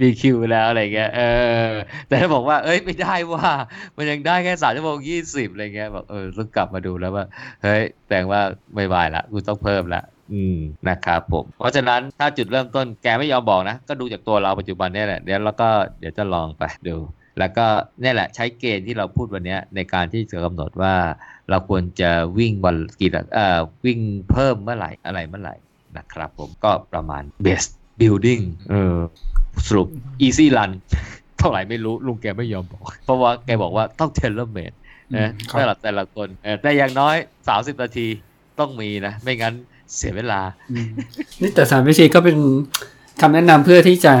[0.00, 1.22] BQ แล้วอะไรเงี้ยเอ
[1.68, 1.70] อ
[2.08, 3.48] แต่ถ้าบอกว่า เอ้ยไม่ได้ว่า
[3.96, 7.24] มันยังได้แค่สามชั่วโมงยี่สิบอะไรเงี้ยบอกเออต้องกลับมาดูแล้วว่า
[7.62, 8.40] เฮ้ย แต่ว่า
[8.74, 10.02] ไม่ไหวละกูต้องเพิ่มละ
[10.32, 10.58] อืม
[10.88, 15.68] นะครับผม เพราะฉะนั้นถ้าจุดเริ่มต้นแกไม่ยอมบอกนะ ก็ดูจากตัวเราปัจจุบันเนี่ยแหละเดี๋ยวแล้วก็
[16.00, 16.96] เดี๋ยวจะลองไปดู
[17.38, 17.66] แล้วก็
[18.00, 20.94] เนี่ยแหละใช้เกณฑ์ที่เราพูดวันเนี้ยในการที่จะกำหนดว่า
[21.50, 23.98] เราควรจะวิ่งวันกี่เอ่อวิ่ง
[24.30, 25.54] เพิ่มเมื่อไหร่อะไรเมื่อไหร่
[25.96, 27.70] นะครับผมก็ประมาณ best
[28.02, 28.96] building เออ
[29.66, 29.88] สรุป
[30.26, 30.70] easy run
[31.38, 34.76] เท่าไหร่ไม่รู้ลุงแกไม่ยอมบอก เพราะว่าแกบอกว่าต้อง tailor made
[35.14, 37.16] นะครับสำหรับแต่ละคนเออแต่อย่างน้อย
[37.48, 38.06] 30 นาที
[38.58, 39.54] ต้องมีนะ ไม่งั้น
[39.96, 40.88] เสียเวลาอืม
[41.40, 42.36] นี่แต่สามวิธีก็เป็น
[43.20, 44.14] คำแนะนำเพื่อที่จะ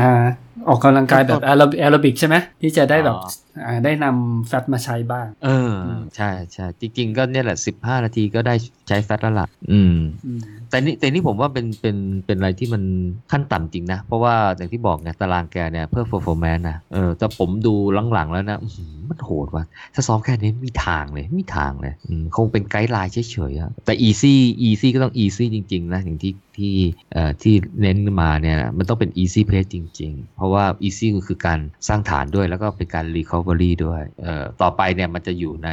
[0.68, 3.30] ออกกำลังกายแบบแอโรบิกใช่ไหมที่จะได้แบบอ๋อ
[3.66, 5.72] อ่าได้นำแฟตมาใช้บ้าง เออ
[6.16, 8.54] ใช่ใช่จริง ๆ ก็เนี่ยแหละ15นาทีก็ได้
[8.88, 9.96] ใช้แฟตแล้วล่ะอืม
[10.26, 11.96] อืม แต่นี่แต่นี่ผมว่าเป็นเป็น
[12.26, 12.82] เป็นอะไรที่มัน
[13.30, 17.74] ขั้นต่ำจริงนะ เพราะว่าอย่างที่บอกไงตารางแกเนี่ยเพื่อ performance นะเออแต่ผมดู
[18.12, 19.64] หลังๆแล้วนะอื้อหือมันโหดว่ะ
[19.94, 24.34] ถ้าซ้อมแค่นี้ไม่มีทางเลยไม่มีทางเลยอืมคงเป็นไกด์ไลน์เฉยๆอะแต่ easy
[24.68, 26.74] easy ก็ต้อง easy จริง ๆ นะอย่างที่ที่
[27.12, 35.70] เอ่อที่เน้นมาเนี่ยนะมันต้องเป็น easy pace จริงๆเพราะว่า easy ก็คือการสร้างฐานด้วย แล้วก็เป็นการ recovery ด้วยเอ่อต่อไปเนี่ยมันจะอยู่ใน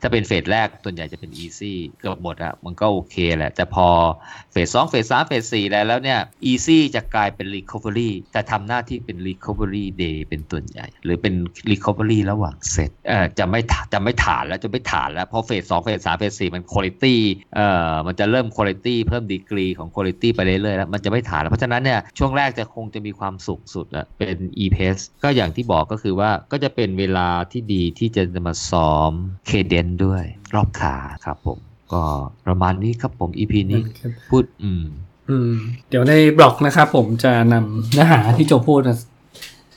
[0.00, 3.86] ถ้าเป็นเฟสแรกส่วนใหญ่จะเป็น easy เกือบหมดอะมันก็โอเคแหละ แต่พอ
[4.52, 6.20] เฟสสองเฟสสามเฟสสี่แล้วแล้วเนี่ย
[6.50, 11.34] easy จะกลายเป็น recovery จะทำหน้าที่เป็น recovery day เป็นส่วนใหญ่ หรือเป็น
[11.70, 13.60] recovery ระหว่างเซตเอ่อจะไม่
[13.92, 17.16] จะไม่ฐานแล้วจะไม่ฐานแล้วเพราะเฟสสองเฟสสามเฟสสี่มัน quality
[17.54, 29.12] เอ่อมันจะเริ่ม quality เพิ่มดีกรีของ quality ไปเรื่อยๆแล้วมันจะไม่ฐานแล้วเพราะฉะนั้นเนี่ยช่วงแรกจะคงจะมีความสุขสุดอะเป็น e pace ก็อย่างที่บอกก็คือว่าก็จะเป็นเวลาที่ดีที่จะมาซ้อม
[29.50, 30.24] cadence ด้วย
[30.54, 31.58] รอบขาครับผม
[31.92, 32.02] ก็
[32.46, 33.80] ประมาณนี้ครับผม EP นี้
[34.30, 34.84] พูดอืม
[35.30, 35.52] อืม
[35.88, 38.98] เดี๋ยวในบล็อกนะครับผมจะนำเนื้อหาที่โจพูดนะ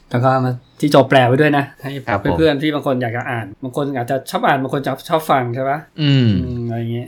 [0.10, 7.08] แล้วก็มาที่โจแปลไว้ด้วยนะ ให้ครับผมเพื่อนๆที่บางคนอยากจะอ่าน บางคนอาจจะชอบอ่านบางคนจะชอบฟังใช่ปะอืมอืมอะไรอย่างเงี้ย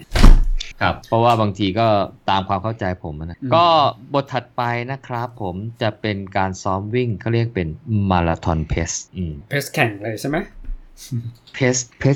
[0.82, 1.88] ครับ เพราะว่าบางทีก็
[2.30, 3.68] ตามความเข้าใจผมอะนะอืมก็
[4.14, 4.62] บทถัดไป
[4.92, 7.70] นะครับผมจะเป็นการซ้อมวิ่งเขาเรียกเป็น
[8.12, 10.38] มาราธอน pace อืม pace แข่งเลยใช่ไหม
[11.54, 12.16] pace pace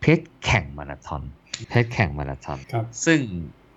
[0.00, 1.22] pace แข่งมาราธอน
[1.68, 3.20] pace แข่งมาราธอนครับซึ่ง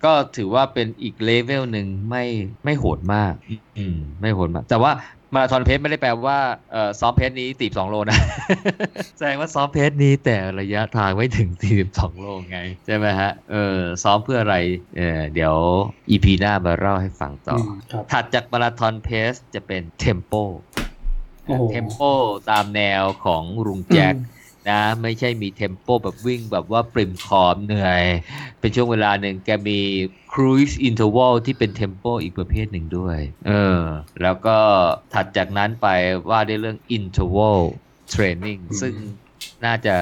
[0.04, 2.24] ก็ถือว่าเป็นอีกเลเวลหนึ่งไม่
[2.64, 3.34] ไม่โหดมาก
[3.78, 4.92] อืมไม่โหดมาก แต่ว่า
[5.34, 6.38] มาราธอน pace ไม่ได้แปลว่า
[6.72, 8.18] เอ่อซ้อม pace นี้สี่สองโลนะ
[9.16, 11.50] แสดงว่าซ้อม pace นี้แต่ระยะทางไม่ถึง
[11.86, 14.56] 42โลไง ใช่ไหมฮะ เออซ้อมเพื่ออะไร
[14.96, 15.54] เออเดี๋ยว
[16.10, 20.32] EP หน้ามาเล่าให้ฟังต่ออือมครับถัดจากมาราธอน pace จะเป็น tempo
[21.46, 22.00] โอ้โห tempo
[22.50, 24.14] ตามแนวของลุงแจ็ค
[24.70, 28.04] นะ ไม่ใช่มี tempo แบบวิ่งแบบว่าปริ่มขอบเหนื่อย
[28.60, 29.78] เป็นช่วงเวลาหนึ่งแกมี
[30.32, 33.80] ครู i อินเทอร์วลที่เป็นเทมโปอีกประเภทหนึ่งด้วย เออ
[34.22, 34.56] แล้วก็
[35.14, 35.86] ถัดจากนั้นไป
[36.30, 37.58] ว่าด้วยเรื่อง interval
[38.10, 38.94] training อืมซึ่ง
[39.64, 39.96] น่าจะ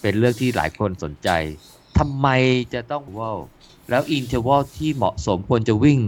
[0.00, 1.28] เป็นเรื่องที่หลายคนสนใจ
[1.98, 2.28] ทำไม
[2.74, 3.38] จะต้อง interval
[3.90, 6.00] แล้ว interval ที่เหมาะสมควรจะวิ่ง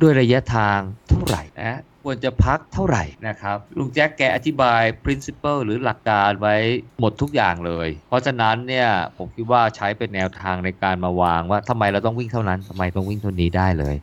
[0.00, 0.78] ด้วยระยะทาง
[1.08, 6.54] เท่าไหร่นะ ควรจะพักเท่าไหร่นะครับลุงแจ็คแกอธิบาย principle หรือหลักการไว้
[7.00, 13.94] หมดทุกอย่างเลย เพราะฉะนั้นเนี่ยผมคิดว่าใช้เป็นแนวทางในการมาวางว่าทำไมเราต้องวิ่งเท่านั้นทำไมต้องวิ่งเท่านี้ได้เลย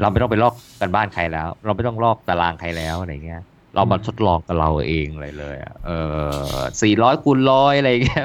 [0.00, 3.42] เราไม่ต้องไปลอกกันบ้านใครแล้ว เราไม่ต้องลอกตารางใครแล้วอะไรเงี้ย
[3.74, 5.90] เรามาทดลองกับเราเองเลยเลยอะเอ
[6.56, 8.24] อสี่ร้อยคูณร้อยอะไรเงี้ย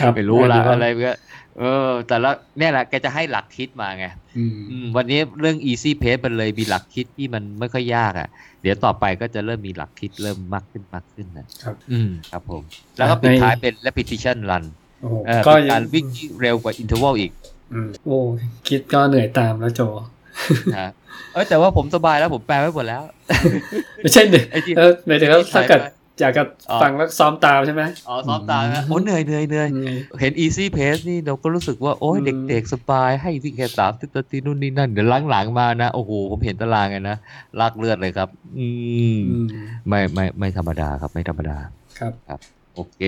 [0.00, 1.16] ครับไม่รู้ละอันนี้ก็อะไรเงี้ย
[1.58, 4.06] เออ แต่ละเนี่ยแหละแกจะให้หลักคิดมาไง
[4.38, 8.28] อืมอืมวันนี้เรื่อง easy pace มันเลยมีหลักคิดที่มันไม่ค่อยยากอะ
[8.62, 12.62] เดี๋ยวต่อไปก็จะเริ่มมีหลักคิดเริ่มมากขึ้นมากขึ้นนะครับ อืมครับผม
[12.96, 14.64] แล้วก็ปิดในท้ายเป็น repetition run
[15.00, 17.32] โอ้โหเออก็เป็นยักางรวิ่งที่เร็วกว่า interval อีก
[17.72, 18.18] อืมโอ้
[18.68, 19.80] คิดก็เหนื่อยตามแล้วโจ
[20.78, 20.90] นะ
[21.32, 23.02] เออแต่ว่าผมสบายแล้วผมแปลไว้หมดแล้ว
[24.02, 25.88] ไม่ใช่เหนื่อยไอ้ที่เออหมายถึงว่าถ้าเกิดใช่ไหม
[26.20, 37.16] อยากจะอ๋อฟังแล้วซ้อมตามใช่ไหมอ๋อซ้อมตามนะโอ้เหนื่อยเหนื่อยเหนื่อยอืมเห็น easy pace นี่เราก็รู้สึกว่า โอ้ยอืมเด็กๆ สบาย ให้วิ่งแค่สามสิบนาทีนู่นนี่นั่น เดี๋ยวหลังๆมานะ โอ้โห ผมเห็นตารางไงนะ
[37.60, 38.28] ลากเลือดเลยครับ
[38.58, 38.66] อื
[39.16, 39.46] มอืม
[39.88, 41.56] ไม่ไม่ไม่ธรรมดาครับ ไม่ธรรมดา
[41.98, 42.40] ครับ
[42.74, 43.00] โอเค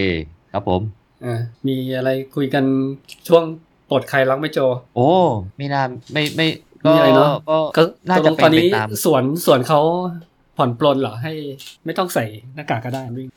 [0.52, 0.80] ครับผม
[1.24, 2.64] อ่ามีอะไรคุยกัน
[3.28, 3.44] ช่วง
[3.90, 4.58] ปลดใครรักไม่โจ
[4.96, 5.10] โอ้
[5.56, 5.82] ไม่น่า
[6.12, 6.46] ไม่ไม่
[6.84, 9.80] ก็มีอะไรเนอะก็ก็น่าตกลจะงเป็ตอนนไปนี้ตามสวนสวนเขา
[10.58, 11.32] ผ่อนปลนเหรอให้
[11.84, 12.24] ไม่ต้องใส่
[12.54, 13.28] หน้ากากก็ได้วิ่ง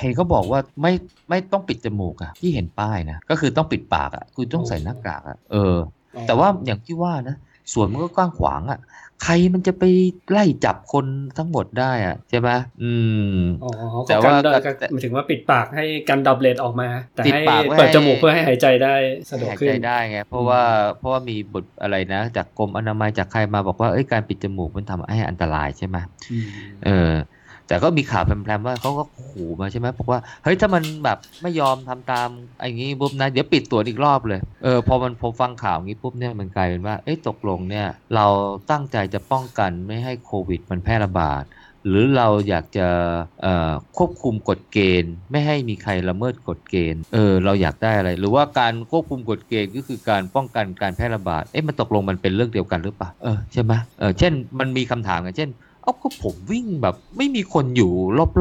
[0.00, 0.92] เห็นเขาบอกว่าไม่
[1.30, 5.76] ไม่ต้องปิดจมูกอะที่เห็นป้ายนะก็คือต้องปิดปากอะคือต้องใส่หน้ากากอะเออ
[6.26, 7.36] แต่ว่าอย่างที่ว่านะ
[7.72, 8.78] สวนมันก็กว้างขวางอะ
[9.22, 9.84] ใครมันจะไป
[10.30, 11.06] ไล่จับคน
[11.38, 12.50] ทั้งหมดได้อะใช่ไหม
[12.82, 12.92] อื
[13.36, 13.70] มอ๋อ
[14.06, 18.94] แต่แต่ว่าว่าก็หมายถึงว่าปิดปากให้กันดับเลดออกมา แต่ปิดให้ปากไว้เปิดจมูกเพื่อให้หายใจได้
[19.30, 20.62] สะดวกหายขึ้ใจนได้ไงเพราะว่า
[20.98, 25.96] เพราะว่ามีบทอะไรนะ จากกรมอนามัยจากใครมาบอกว่าเอ้ยการปิดจมูกมันทำให้อันตรายใช่ไหม
[26.32, 26.46] อืม
[26.84, 27.12] เออ
[27.68, 32.28] แต่ก็มีข่าวแพร่ๆว่าเขาก็ขู่มาใช่ไหมบอกว่าเฮ้ยถ้ามันแบบไม่ยอมทำตาม
[32.60, 38.26] ไอ้งี้ปุ๊บนะเดี๋ยวปิดตัวอีกรอบเลยเออพอมันพอฟังข่าวงี้ปุ๊บเนี่ยมันกลายเป็นว่าเอ้ยตกลงเนี่ยเรา
[38.70, 41.44] ตั้งใจจะป้องกันไม่ให้โควิด มันแพร่ระบาด
[41.88, 42.88] หรือเราอยากจะ
[43.96, 55.50] ควบคุมกฎเกณฑ์ ไม่ให้มีใครละเมิดกฎเกณฑ์เออเราอยากได้อะไร หรือว่าการควบคุมกฎเกณฑ์ก็คือการป้องกันการแพร่ระบาดเอ๊ะมันตกลงมันเป็นเรื่องเดียวกันหรือเปล่าเออใช่ไหมเออเช่นมันมีคำถามกันเช่น
[55.84, 57.92] เอ้าก็ผมวิ่งแบบ ไม่มีคนอยู่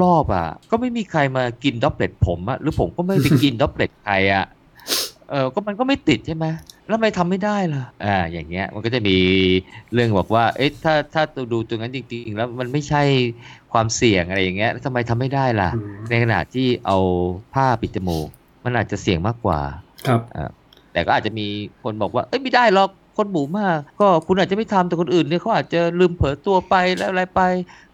[0.04, 4.46] รอบๆอะ ก็ไม่มีใครมากิน droplet ผมอะหรือผมก็ไม่ไปกิน droplet ใครอะ
[5.30, 6.46] เออก็มันก็ไม่ติดใช่ไหม
[6.88, 9.18] แล้วทำไมทำไม่ได้ล่ะ อ่า อย่างเงี้ย มันก็จะมี
[9.94, 13.02] เรื่องบอกว่า เอ๊ะ ถ้า ถ้าดูตรงนั้นจริง ๆ แล้วมันไม่ใช่
[13.74, 16.98] ความเสี่ยงอะไรอย่างเงี้ยแล้วทำไมทำไม่ได้ล่ะอืมในขณะที่เอา
[17.54, 18.28] ผ้าปิดจมูก
[18.64, 19.60] มันอาจจะเสี่ยงมากกว่า
[20.08, 20.22] ครับ
[20.94, 21.48] แต่ก็อาจจะมี
[21.84, 27.42] คนบอกว่า เอ้ย ไม่ได้หรอก คนหมู่มาก ก็คุณอาจจะไม่ทำแต่คนอื่นเนี่ยเขาอาจจะลืมเผลอตัวไปแล้วอะไรไป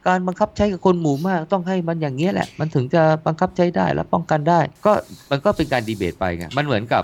[0.07, 4.91] การบังคับใช้กับคนหมู่มาก ต้องให้มันอย่างเงี้ยแหละ มันถึงจะบังคับใช้ได้และป้องกันได้ ก็
[5.31, 7.03] มันก็เป็นการดีเบตไปไงมันเหมือนกับ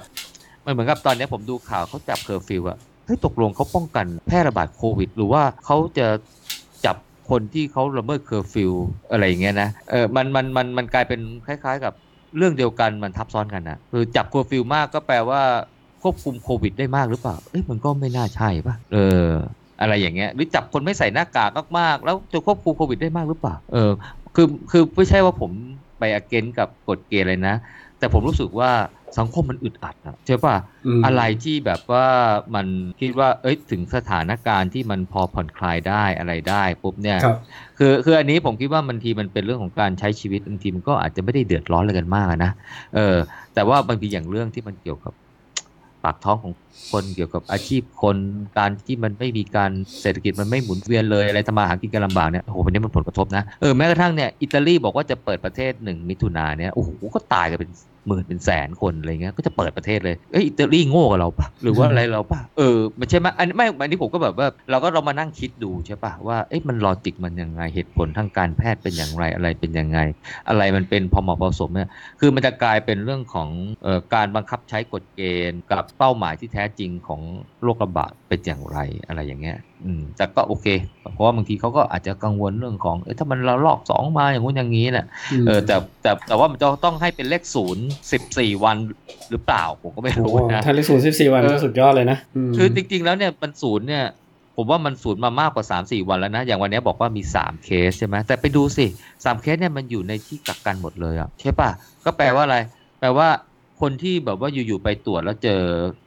[0.65, 6.07] มันเหมือนกับตอนนี้ผมดูข่าวเขาจับเคอร์ฟิวอะเฮ้ยตกลงเขาป้องกันแพร่ระบาดโควิด หรือว่าเขาจะ
[6.85, 6.95] จับ
[7.29, 8.71] คนที่เขาละเมิดเคอร์ฟิว
[9.11, 11.93] อะไรอย่างเงี้ยนะเออมันมันมันมันกลายเป็นคล้าย ๆ กับ
[12.37, 15.41] เรื่องเดียวกันมันทับซ้อนกันนะคือจับเคอร์ฟิวมากก็แปลว่า
[16.05, 19.29] ควบคุมโควิดได้มากหรือเปล่า เอ้ยมันก็ไม่น่าใช่ป่ะ เออ
[19.81, 23.91] อะไรอย่างเงี้ย หรือจับคนไม่ใส่หน้ากากมากๆ แล้วจะควบคุมโควิดได้มากหรือเปล่า เออ
[24.35, 25.51] คือ คือไม่ใช่ว่าผม
[25.99, 27.55] ไป against กับกฎเกณฑ์เลยนะ
[27.99, 28.71] แต่ผมรู้สึกว่า
[29.17, 30.55] สังคมมันอึดอัดอะใช่ป่ะ
[30.99, 32.07] มอะไรที่แบบว่า
[32.55, 32.67] มัน
[33.01, 37.37] คิดว่า เอ้ย ถึงสถานการณ์ที่มันพอผ่อนคลายได้อะไรได้ปุ๊บเนี่ยครับ
[37.77, 42.51] คือ คืออันนี้ผมคิดว่าบางทีมันเป็นเรื่องของการใช้ชีวิตบางทีมันก็อาจจะไม่ได้เดือดร้อนอะไรกันมากอะนะ
[42.95, 43.15] เออ
[43.53, 45.13] แต่ว่าบางทีอย่างเรื่องที่มันเกี่ยวกับ
[46.05, 46.53] ปากท้องของ
[46.91, 48.17] คนเกี่ยวกับอาชีพคน
[48.57, 49.71] การที่มันไม่มีการ
[50.01, 57.71] เศรษฐกิจมันไม่หมุนเวียนเลยอะไรทำมาหากินกันลำบากเนี่ยโอ้โหวันนี้มันผลกระทบนะเออแม้กระทั่งเนี่ยอิตาลีบอกว่าจะเปิดประเทศหนึ่งมิถุนาเนี่ยโอ้โหก็ตายกันเป็น
[58.07, 69.99] หมื่นเป็นแสนคนอะไรเงี้ยก็จะเปิดประเทศเลยเอ้ยอิตาลีโง่กับเราปะหรือว่าอะไรเราปะเออมันใช่ไหมอันนี้ไม่อันนี้ผมก็แบบว่าเราก็เรามานั่งคิดดูใช่ปะว่าเอ๊ะมันลอจิกมันยังไงเหตุผลทางการแพทย์เป็นอย่างไรอะไรเป็นยังไง
[70.49, 73.49] อะไรมันเป็นพอเหมาะพอสมเนี่ยคือมันจะกลายเป็นเรื่องของ
[73.83, 75.21] เออการบังคับใช้กฎเก
[75.51, 77.21] ณฑ์กับเป้าหมายที่แท้จริงของ
[77.63, 78.77] โรคระบาดเป็นอย่างไร
[79.07, 80.67] อะไรอย่างเงี้ยอืมแต่ก็โอเค
[81.13, 85.05] เพราะว่าบางทีเขาก็อาจจะกังวลเรื่องของเอ้ยถ้ามันเราลอกสองมาอย่างงู้นอย่างนี้แหละ
[85.47, 88.77] เออแต่แต่แต่ว่ามันจะต้องให้เป็นเลขศูนย์สิบสี่วัน
[89.31, 92.17] หรือเปล่าผมก็ไม่โอ้รู้โหนะถ้าเลขศูนย์สิบสี่วันเออก็สุดยอดเลยนะ
[92.49, 94.05] มคือจริง ๆ แล้วเนี่ยมันศูนย์เนี่ย
[94.57, 98.85] ผมว่ามันศูนย์มามากกว่า3 4วันแล้วนะ อย่างวันนี้บอกว่ามี3เคสใช่ไหมแต่ไปดูสิ
[99.15, 101.69] 3เคสเนี่ยมันอยู่ในที่กักกันหมดเลยอะใช่ป่ะ
[102.05, 102.57] ก็แปลว่าอะไร
[102.99, 103.27] แปลว่า
[103.81, 105.61] คนที่แบบว่าอยู่ๆไปตรวจแล้วเจอ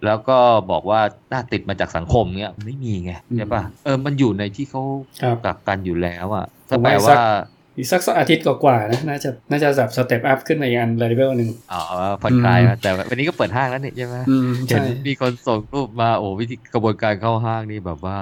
[0.06, 0.38] แล้วก็
[0.70, 1.00] บอกว่า
[1.32, 4.82] น่าติดมาจากสังคมเนี้ยไม่มีไงใช่ป่ะเออมันอยู่ในที่เขา
[5.22, 7.20] ครับกักกันอยู่แล้วอะผก็แปลว่าสักว่า
[7.76, 11.82] อีกสักสักอาทิตย์กว่าๆนะน่าจะน่าจะแบบ step up ขึ้นมาอีกอัน level หนึ่งอ๋อ
[12.22, 18.16] ผ่อนคลายอืมนะแต่วันนี้ก็เปิดห้างแล้วนี่ใช่ไหมอืมใช่เห็ใช่นมีคนส่งรูปมาโอ้วิธีกระบวนการเข้าห้างนี่แบบว่า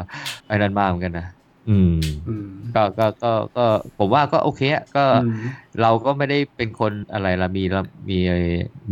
[0.46, 1.26] ไอ้นั่นมากเหมือนกันนะ
[1.70, 1.96] อืม
[2.28, 3.66] อืมก็ก็ก็ก็
[3.98, 5.34] ผมว่าก็โอเคอะก็อืม
[5.82, 8.18] เราก็ไม่ได้เป็นคนอะไรละมีละมี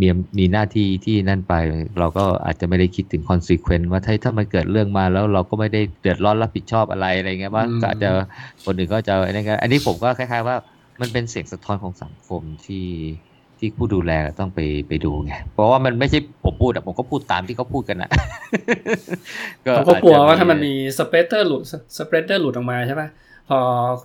[0.01, 0.06] มี
[0.38, 1.55] มีหน้าที่ที่นั่นไป
[1.98, 8.10] เราก็อาจจะไม่ได้คิดถึง consequence ว่าถ้าถ้ามันเกิดเรื่องมาแล้วเราก็ไม่ได้เดือดร้อนรับผิดชอบอะไรอะไรเงี้ยว่าอืมก็อาจจะ
[8.64, 10.56] คนอื่นก็จะอันนี้ก็อันนี้ผมก็คล้ายๆว่า
[11.01, 12.86] มันเป็นเสียงสะท้อนของสังคมที่
[13.59, 18.10] ที่ผู้ดูแลต้องไปไปดูไงเพราะว่ามันไม่ใช่ผมพูดอะผมก็พูดตามที่เขาพูดกันอะ
[19.62, 21.62] เขาก็กลัวอาจจะว่าถ้ามันมี spreader หลุด
[21.98, 23.09] spreader หลุดออกมาใช่ปะ
[23.48, 23.59] พอ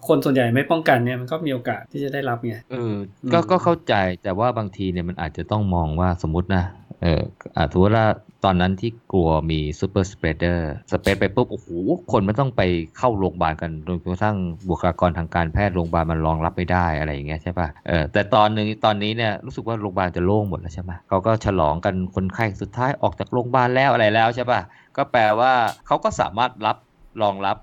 [0.08, 2.96] คนส่วนใหญ่ไม่ป้องกันเนี่ยมันก็มีโอกาสที่จะได้รับไงเออ
[3.34, 3.94] ก็อืมก็เข้าใจ
[4.24, 6.64] แต่ว่าบางทีเนี่ยมันอาจจะต้องมองว่าสมมตินะ
[7.02, 7.22] เออ
[7.56, 8.06] อ่าถือว่า
[8.46, 11.68] ตอนนั้นที่กลัวมี super spreader spread ไปปุ๊บโอ้โห
[12.12, 12.62] คนมันต้องไป
[12.98, 14.38] เข้าโรงพยาบาลกันจนกระทั่ง
[14.70, 24.60] บุคลากรทางการแพทย์โรงพยาบาลมันรองรับไม่ได้อะไรอย่างเงี้ยใช่ป่ะเออแต่ตอนนึงตอนนี้เนี่ยรู้สึกว่าโรงพยาบาลจะโล่งหมดแล้วใช่ไหมเขาก็ฉลองกันคนไข้สุดท้ายออกจากโรงพยาบาลแล้วอะไรแล้วใช่ป่ะ
[24.98, 25.54] ก็แปลว่า
[25.88, 26.78] เขาก็สามารถรับ
[27.22, 27.58] รองรับ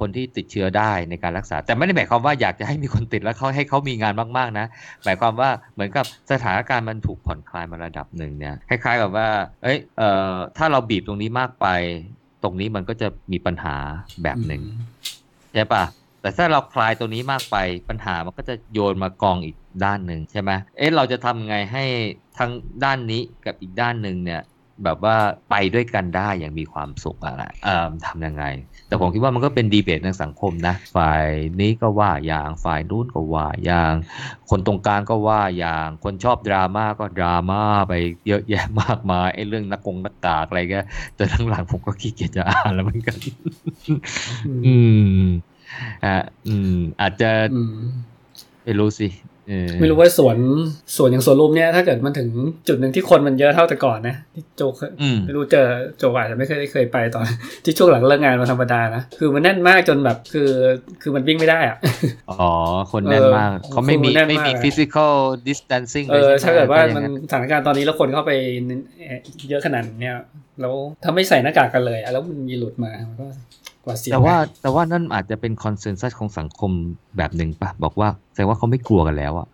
[0.00, 4.66] คนที่ติดเชื้อได้ในการรักษา แต่ไม่ได้หมายความว่าอยากจะให้มีคนติดแล้วเขาให้เขามีงานมากๆนะ
[5.04, 9.28] หมายความว่าเหมือนกับสถานการณ์มันถูกผ่อนคลายมาระดับหนึ่งเนี่ยคล้ายๆกับว่า
[9.62, 11.66] เอ้ยเอ่อถ้าเราบีบตรงนี้มากไป
[12.42, 13.76] ตรงนี้มันก็จะมีปัญหา
[14.22, 14.62] แบบหนึ่ง
[15.54, 15.84] ใช่ปะ
[16.20, 17.56] แต่ถ้าเราคลายตรงนี้มากไป
[17.88, 21.84] ปัญหามันก็จะโยนมากองอีกด้านหนึ่งใช่ไหมเอ๊ะเราจะทำไงให้
[22.38, 22.50] ทั้ง
[22.84, 24.40] ด้านนี้กับอีกด้านหนึ่งเนี่ย
[24.84, 25.16] แบบว่า
[25.50, 28.44] ไปด้วยกันได้อย่างมีความสุขอะไรเอ่อทำยังไง
[28.86, 31.26] แต่ผมคิดว่ามันก็เป็นดีเบตในสังคมนะ ฝ่าย
[31.60, 33.92] นี้ก็ว่าอย่างฝ่ายนู้นก็ว่าอย่าง
[34.50, 37.92] คนตรงกลางก็ว่าอย่าง คนชอบดราม่าก็ดราม่าไป
[38.28, 40.80] เยอะแยะมากมายไอ้เรื่องนักกงนักกากอะไรก็
[41.18, 43.16] จนหลังๆผมก็ขี้เกียจจะอ่านแล้วเหมือนกัน
[44.64, 44.68] อื
[45.18, 45.20] ม
[46.04, 46.08] อะ
[46.46, 46.70] อืม
[47.00, 47.70] อาจจะอืม
[48.62, 49.33] ไม่รู้สิเออ
[49.80, 50.36] ไม่รู้ว่าสวน
[50.96, 52.28] สวนอย่างสวนลุมเนี่ยถ้าเกิดมันถึง
[52.68, 55.66] จุดหนึ่งที่คนมันเยอะเท่าแต่ก่อนนะที่โจเคยอืมไม่รู้เจอ
[55.98, 57.24] โจอาจจะไม่เคยได้เคยไปตอน
[57.64, 60.50] ที่ช่วงหลังเลิกงานมาธรรมดานะคือมันแน่นมากจนแบบคือ
[61.02, 61.76] คือมันวิ่งไม่ได้อะ
[62.30, 62.50] อ๋อ
[62.92, 65.14] คนแน่นมากเออเขาไม่มีคนแน่นไม่มีมากอะ physical
[65.48, 68.32] distancing เอเลยอใช่ไหมถ้าเกิดว่าถ้อย่มันงสถานการณ์ตอนนี้แล้วคนเข้าไป
[69.48, 70.16] เยอะขนาดเนี้ย
[70.60, 73.26] แล้วถ้าไม่ใส่หน้ากากกันเลยอะแล้วมันมีหลุดมามันก็
[73.84, 76.70] กว่าเสียแต่ว่าแต่ว่านั่นอาจจะเป็นคอนเซนแซสของสังคม
[77.16, 79.46] แบบหนึ่งปะบอกว่าแสดงว่าเขาไม่กลัวกันแล้วอะ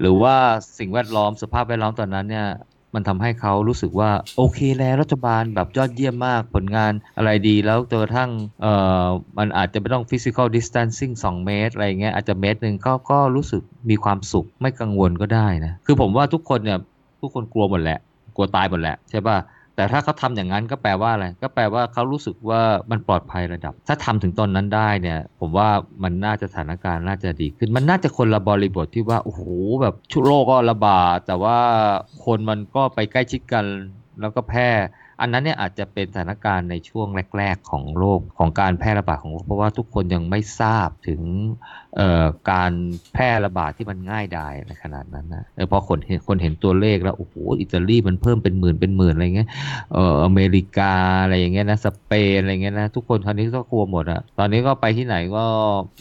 [0.00, 0.34] หรือว่า
[0.78, 2.48] สิ่งแวดล้อมสภาพแวดล้อมตอนนั้นเนี่ย
[2.94, 8.30] มันทำให้เขารู้สึกว่าโอเคแล้วรัฐบาลแบบยอดเยี่ยมมากผลงานอะไรดีแล้วจนกระทั่ง
[8.62, 8.72] เอ่
[9.04, 9.06] อ
[9.38, 16.78] มันอาจจะไม่ต้อง physical distancing 2 เมตร อะไรเงี้ยอาจจะเมตรหนึ่งก็ก็รู้สึกมีความสุขไม่กังวลก็ได้นะคือผมว่าทุกคนเนี่ย
[17.20, 17.98] ทุกคนกลัวหมดแหละ
[18.36, 19.36] กลัวตายหมดแหละใช่ป่ะ
[19.80, 25.68] แต่ถ้าเขาทำอย่างนั้นก็แปลว่าอะไร ก็แปลว่าเขารู้สึกว่ามันปลอดภัยระดับ ถ้าทำถึงตอนนั้นได้เนี่ย ผมว่า
[26.02, 29.42] มันน่าจะสถานการณ์น่าจะดีขึ้น มันน่าจะคนละบริบทที่ว่า โอ้โห
[29.82, 31.58] แบบชุโรคก็ระบาด แต่ว่า
[32.24, 33.64] คนมันก็ไปใกล้ชิดกัน
[34.20, 34.68] แล้วก็แพร่
[35.20, 37.08] อันนั้นเนี่ยอาจจะเป็นสถานการณ์ในช่วง
[37.38, 41.20] แรก ๆ ของโรคของการแพร่ระบาดของโรคเพราะว่าทุกคนยังไม่ทราบถึง
[42.50, 42.72] การ
[43.14, 49.48] แพร่ระบาดที่มันง่ายดายในขนาดนั้นนะเออพอคนเห็นคนเห็นตัวเลขแล้วโอ้โหอิตาลีมันเพิ่มเป็นหมื่นเป็นหมื่นอะไรเงี้ย
[49.92, 55.44] เอออเมริกาอะไรอย่างเงี้ยนะสเปนอะไรเงี้ยนะทุกคนคราวนี้ก็กลัวหมดอะตอนนี้ก็ไปที่ไหนก็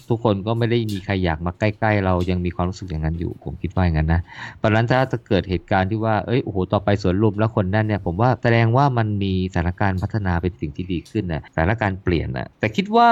[0.09, 4.21] ทุกคนก็ไม่ได้มีใครอยากมาใกล้ ๆ เรายังมีความรู้สึกอย่างนั้นอยู่ผมคิดว่าอย่างนั้นนะ
[4.57, 13.09] เพราะนั้นถ้าจะเกิดเหตุการณ์ที่ว่าเอ้ยโอ้โหต่อไปสวนลุมแล้วคนนั่นเนี่ยผมว่าแสดงว่ามันมีสถานการณ์พัฒนาเป็นสิ่งที่ดีขึ้นนะสถานการณ์เปลี่ยนนะแต่คิดว่า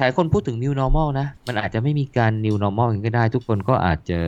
[0.00, 4.20] หลายคนพูดถึง new normal นะ มันอาจจะไม่มีการ new normal อย่างนี้ก็ได้ ทุกคนก็อาจจะ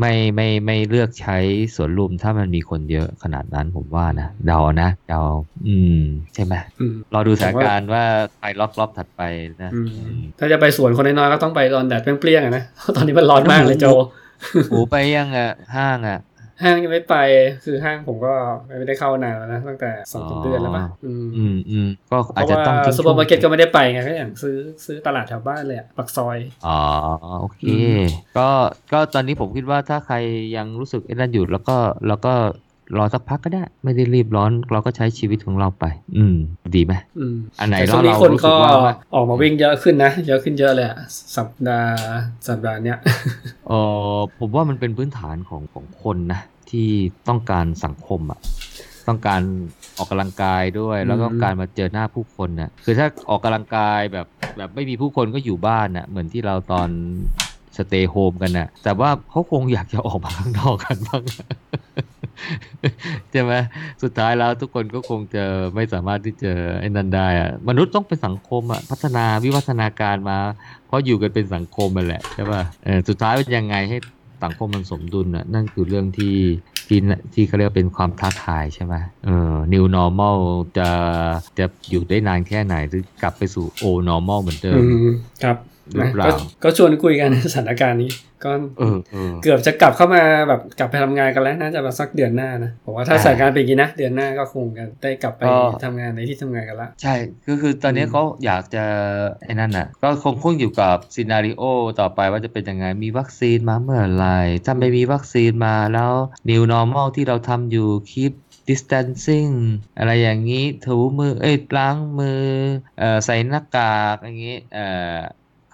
[0.00, 1.36] ไม่ไม่ไม่เลือกใช้
[1.74, 5.20] สวนลุมถ้ามันมีคนเยอะขนาดนั้นผมว่านะ เดานะ เดา
[5.66, 6.00] อืม
[6.34, 8.04] ใช่ไหมอืมรอดูสถานการณ์ว่า
[8.40, 9.22] ไปล็อกรอบถัดไป
[9.62, 13.86] นะอืมอืมถ้าจะไปสวนคนน้อยๆก็ต้องไปตอนแดดเปรี้ยงๆอะนะเพราะตอนนี้มันร้อนมากเลยโจ
[14.70, 16.18] โอ้ไปยังอะห้างอะ
[16.62, 17.16] ห้างยังไม่ไป
[17.64, 18.32] คือห้างผมก็
[18.78, 26.78] ไม่ได้เข้านานแล้วนะตั้งแต่สองสามเดือนแล้วป่ะอืมอืมอืมก็อาจราะจะว่าต้องทิ้งซูเปอร์มาร์เก็ตก็ไม่ได้ไปไงก็อย่างซื้อซื้อตลาดแถวบ้านเลยอะปากซอย อ๋อ
[27.40, 28.02] โอเคอืม
[28.38, 28.48] ก็
[28.92, 30.16] ก็ตอนนี้ผมคิดว่าถ้าใคร
[30.56, 31.76] ยังรู้สึกไอ้นั่นอยู่แล้วก็
[32.08, 32.34] แล้วก็
[32.98, 35.84] รอสักพักก็ได้ ไม่ได้รีบร้อนเราก็ใช้ชีวิตของเราไป
[36.16, 36.36] อืม
[36.74, 40.98] ดีไหมอืมอันไหนแต่ช่วงนี้เราคนรู้สึก็กว่าว่าออกมาวิ่งเยอะขึ้นนะเยอะขึ้นเยอะเลยอะ
[41.36, 41.94] สัปดาห์
[42.48, 42.98] สัปดาห์เนี้ย
[43.68, 43.72] เอ
[44.14, 46.40] อผมว่ามันเป็นพื้นฐานของของคนนะ
[46.70, 46.88] ที่
[47.28, 48.40] ต้องการสังคมอะ
[49.08, 49.40] ต้องการ
[49.96, 54.26] ออกกำลังกายด้วย แล้วก็อืมการมาเจอหน้าผู้คนน่ะคือถ้าออกกำลังกายแบบ
[54.56, 56.88] แบบไม่มีผู้คนก็อยู่บ้านน่ะเหมือนที่เราตอน
[57.76, 61.22] สเตย์โฮมกันน่ะแต่ว่าเขาคงอยากจะออกมาข้างนอกกันบ้าง
[63.30, 63.52] ใช่ไหม
[64.02, 65.44] สุดท้ายแล้วทุกคนก็คงจะ
[65.74, 70.38] ไม่สามารถที่จะไอ้นั่นได้อะมนุษย์ต้องเป็นสังคมอะพัฒนาวิวัฒนาการมา
[70.86, 72.62] เพราะอยู่กันเป็นสังคมมาแหละใช่ป่ะ
[73.08, 73.98] สุดท้ายเป็นยังไงให้
[74.44, 76.36] สังคมมันสมดุลน่ะนั่นคือเรื่องที่
[76.88, 76.98] ที่
[77.34, 78.94] ที่เขาเรียกว่าเป็นความท้าทายใช่ไหม
[79.24, 80.38] เออ new normal
[80.78, 80.88] จะ
[81.58, 84.80] จะอยู่ได้นานแค่ไหนหรือกลับไปสู่ old normal เหมือนเดิม
[85.44, 85.56] ครับ
[85.92, 86.32] หรือเปล่าก็
[86.64, 88.12] ก็ชวนคุยกันในสถานการณ์นี้
[88.44, 95.42] ก็เออเออเกือบจะกลับเข้ามาแบบกลับไปทำงานกันแล้วน่าจะมาสักเดือนหน้านะผมว่าถ้าอ่าสถานการณ์เป็นอย่างนี้นะเดือนหน้าก็คงกันได้กลับไป
[95.72, 97.14] ก็ทำงานในที่ทำงานกันละใช่
[97.48, 98.84] ก็คือตอนนี้อืมเขาอยากจะ
[99.44, 101.62] ไอ้นั่นน่ะก็คงคงอยู่กับซีนารีโอ
[102.00, 106.12] ต่อไปว่าจะเป็นยังไงมีวัคซีนมาเมื่อไหร่ถ้าไม่มีวัคซีนมาแล้ว
[106.50, 108.32] new normal ที่เราทำอยู่ keep
[108.68, 109.52] distancing
[109.98, 112.42] อะไรอย่างนี้ถูมือเอ้ยล้างมือ
[112.98, 114.86] เอ่อใส่หน้ากากอย่างนี้เอ่
[115.16, 115.18] อ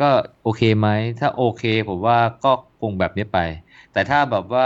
[0.01, 0.05] ก็
[0.43, 2.48] โอเคไหม ถ้าโอเคผมว่าก็
[2.81, 3.39] คงแบบนี้ไป
[3.93, 4.64] แต่ถ้าแบบว่า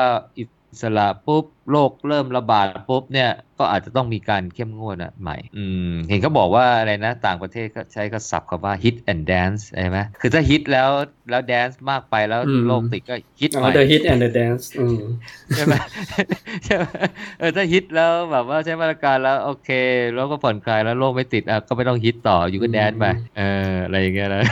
[0.70, 10.90] อิสระปุ๊บโรคเริ่มระบาดปุ๊บเนี่ยก็อาจจะต้องมีการเข้มงวดอะใหม่ อืมเห็นเขาบอกว่าอะไรนะต่างประเทศก็ใช้ก็ศัพท์คำว่า hit and dance ใช่ไหมคือถ้า hit แล้ว
[11.30, 14.98] แล้ว dance มากไปแล้วอืมโรคติดก็ hit อ๋ใหอม่ The Hit and the Dance อืม
[15.56, 15.74] ใช่ไหม
[16.64, 16.84] ใช่ไหม
[17.38, 19.70] เออถ้าฮิตแล้วแบบว่าใช้มาตรการแล้วโอเค
[20.14, 23.04] แล้วก็ผ่อนคลายแล้วโรคไม่ติดอะก็ไม่ต้องฮิตต่ออยู่ก็แดนไป
[23.38, 24.42] เอออะไรอย่างเงี้ยนะ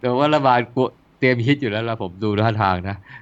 [0.00, 3.21] แต่ว่ารัฐบาลกลัวเตรียมฮิตอยู่แล้วละผมดูท่าทางนะเ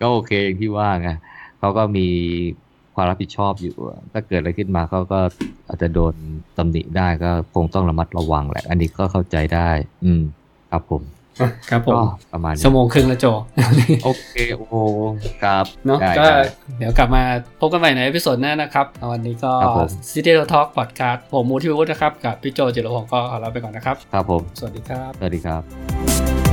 [0.00, 1.10] ก็โอเคอย่างที่ว่าไง
[1.58, 2.06] เขาก็มี
[2.94, 5.18] ความรับผิดชอบอยู่อะถ้าเกิดอะไรขึ้นมาเขาก็
[5.68, 6.14] อาจจะโดน
[6.58, 9.70] ตำหนิได้ก็คงต้องระมัดระวังแหละ อันนี้ก็เข้าใจได้
[10.04, 10.22] อืม
[10.70, 11.02] ครับผม
[11.40, 12.02] อะครับผมก็
[12.32, 13.26] ประมาณนี้ชั่วโมงครึ่งแล้วโจ
[14.04, 14.76] โอเค โอ้โห
[15.42, 16.36] ครับเนาะได้ก็ได้
[16.78, 17.22] เดี๋ยวกลับมา
[17.60, 26.47] พบกันใหม่ใน episode หน้านะครับ วันนี้ก็ครับผม City Talk Podcast ผมมูทิวุฒินะครับ กับพี่โจจิรพงศ์ก็ขอลาไปก่อนนะครับ ครับผม สวัสดีครับ สวัสดีครับ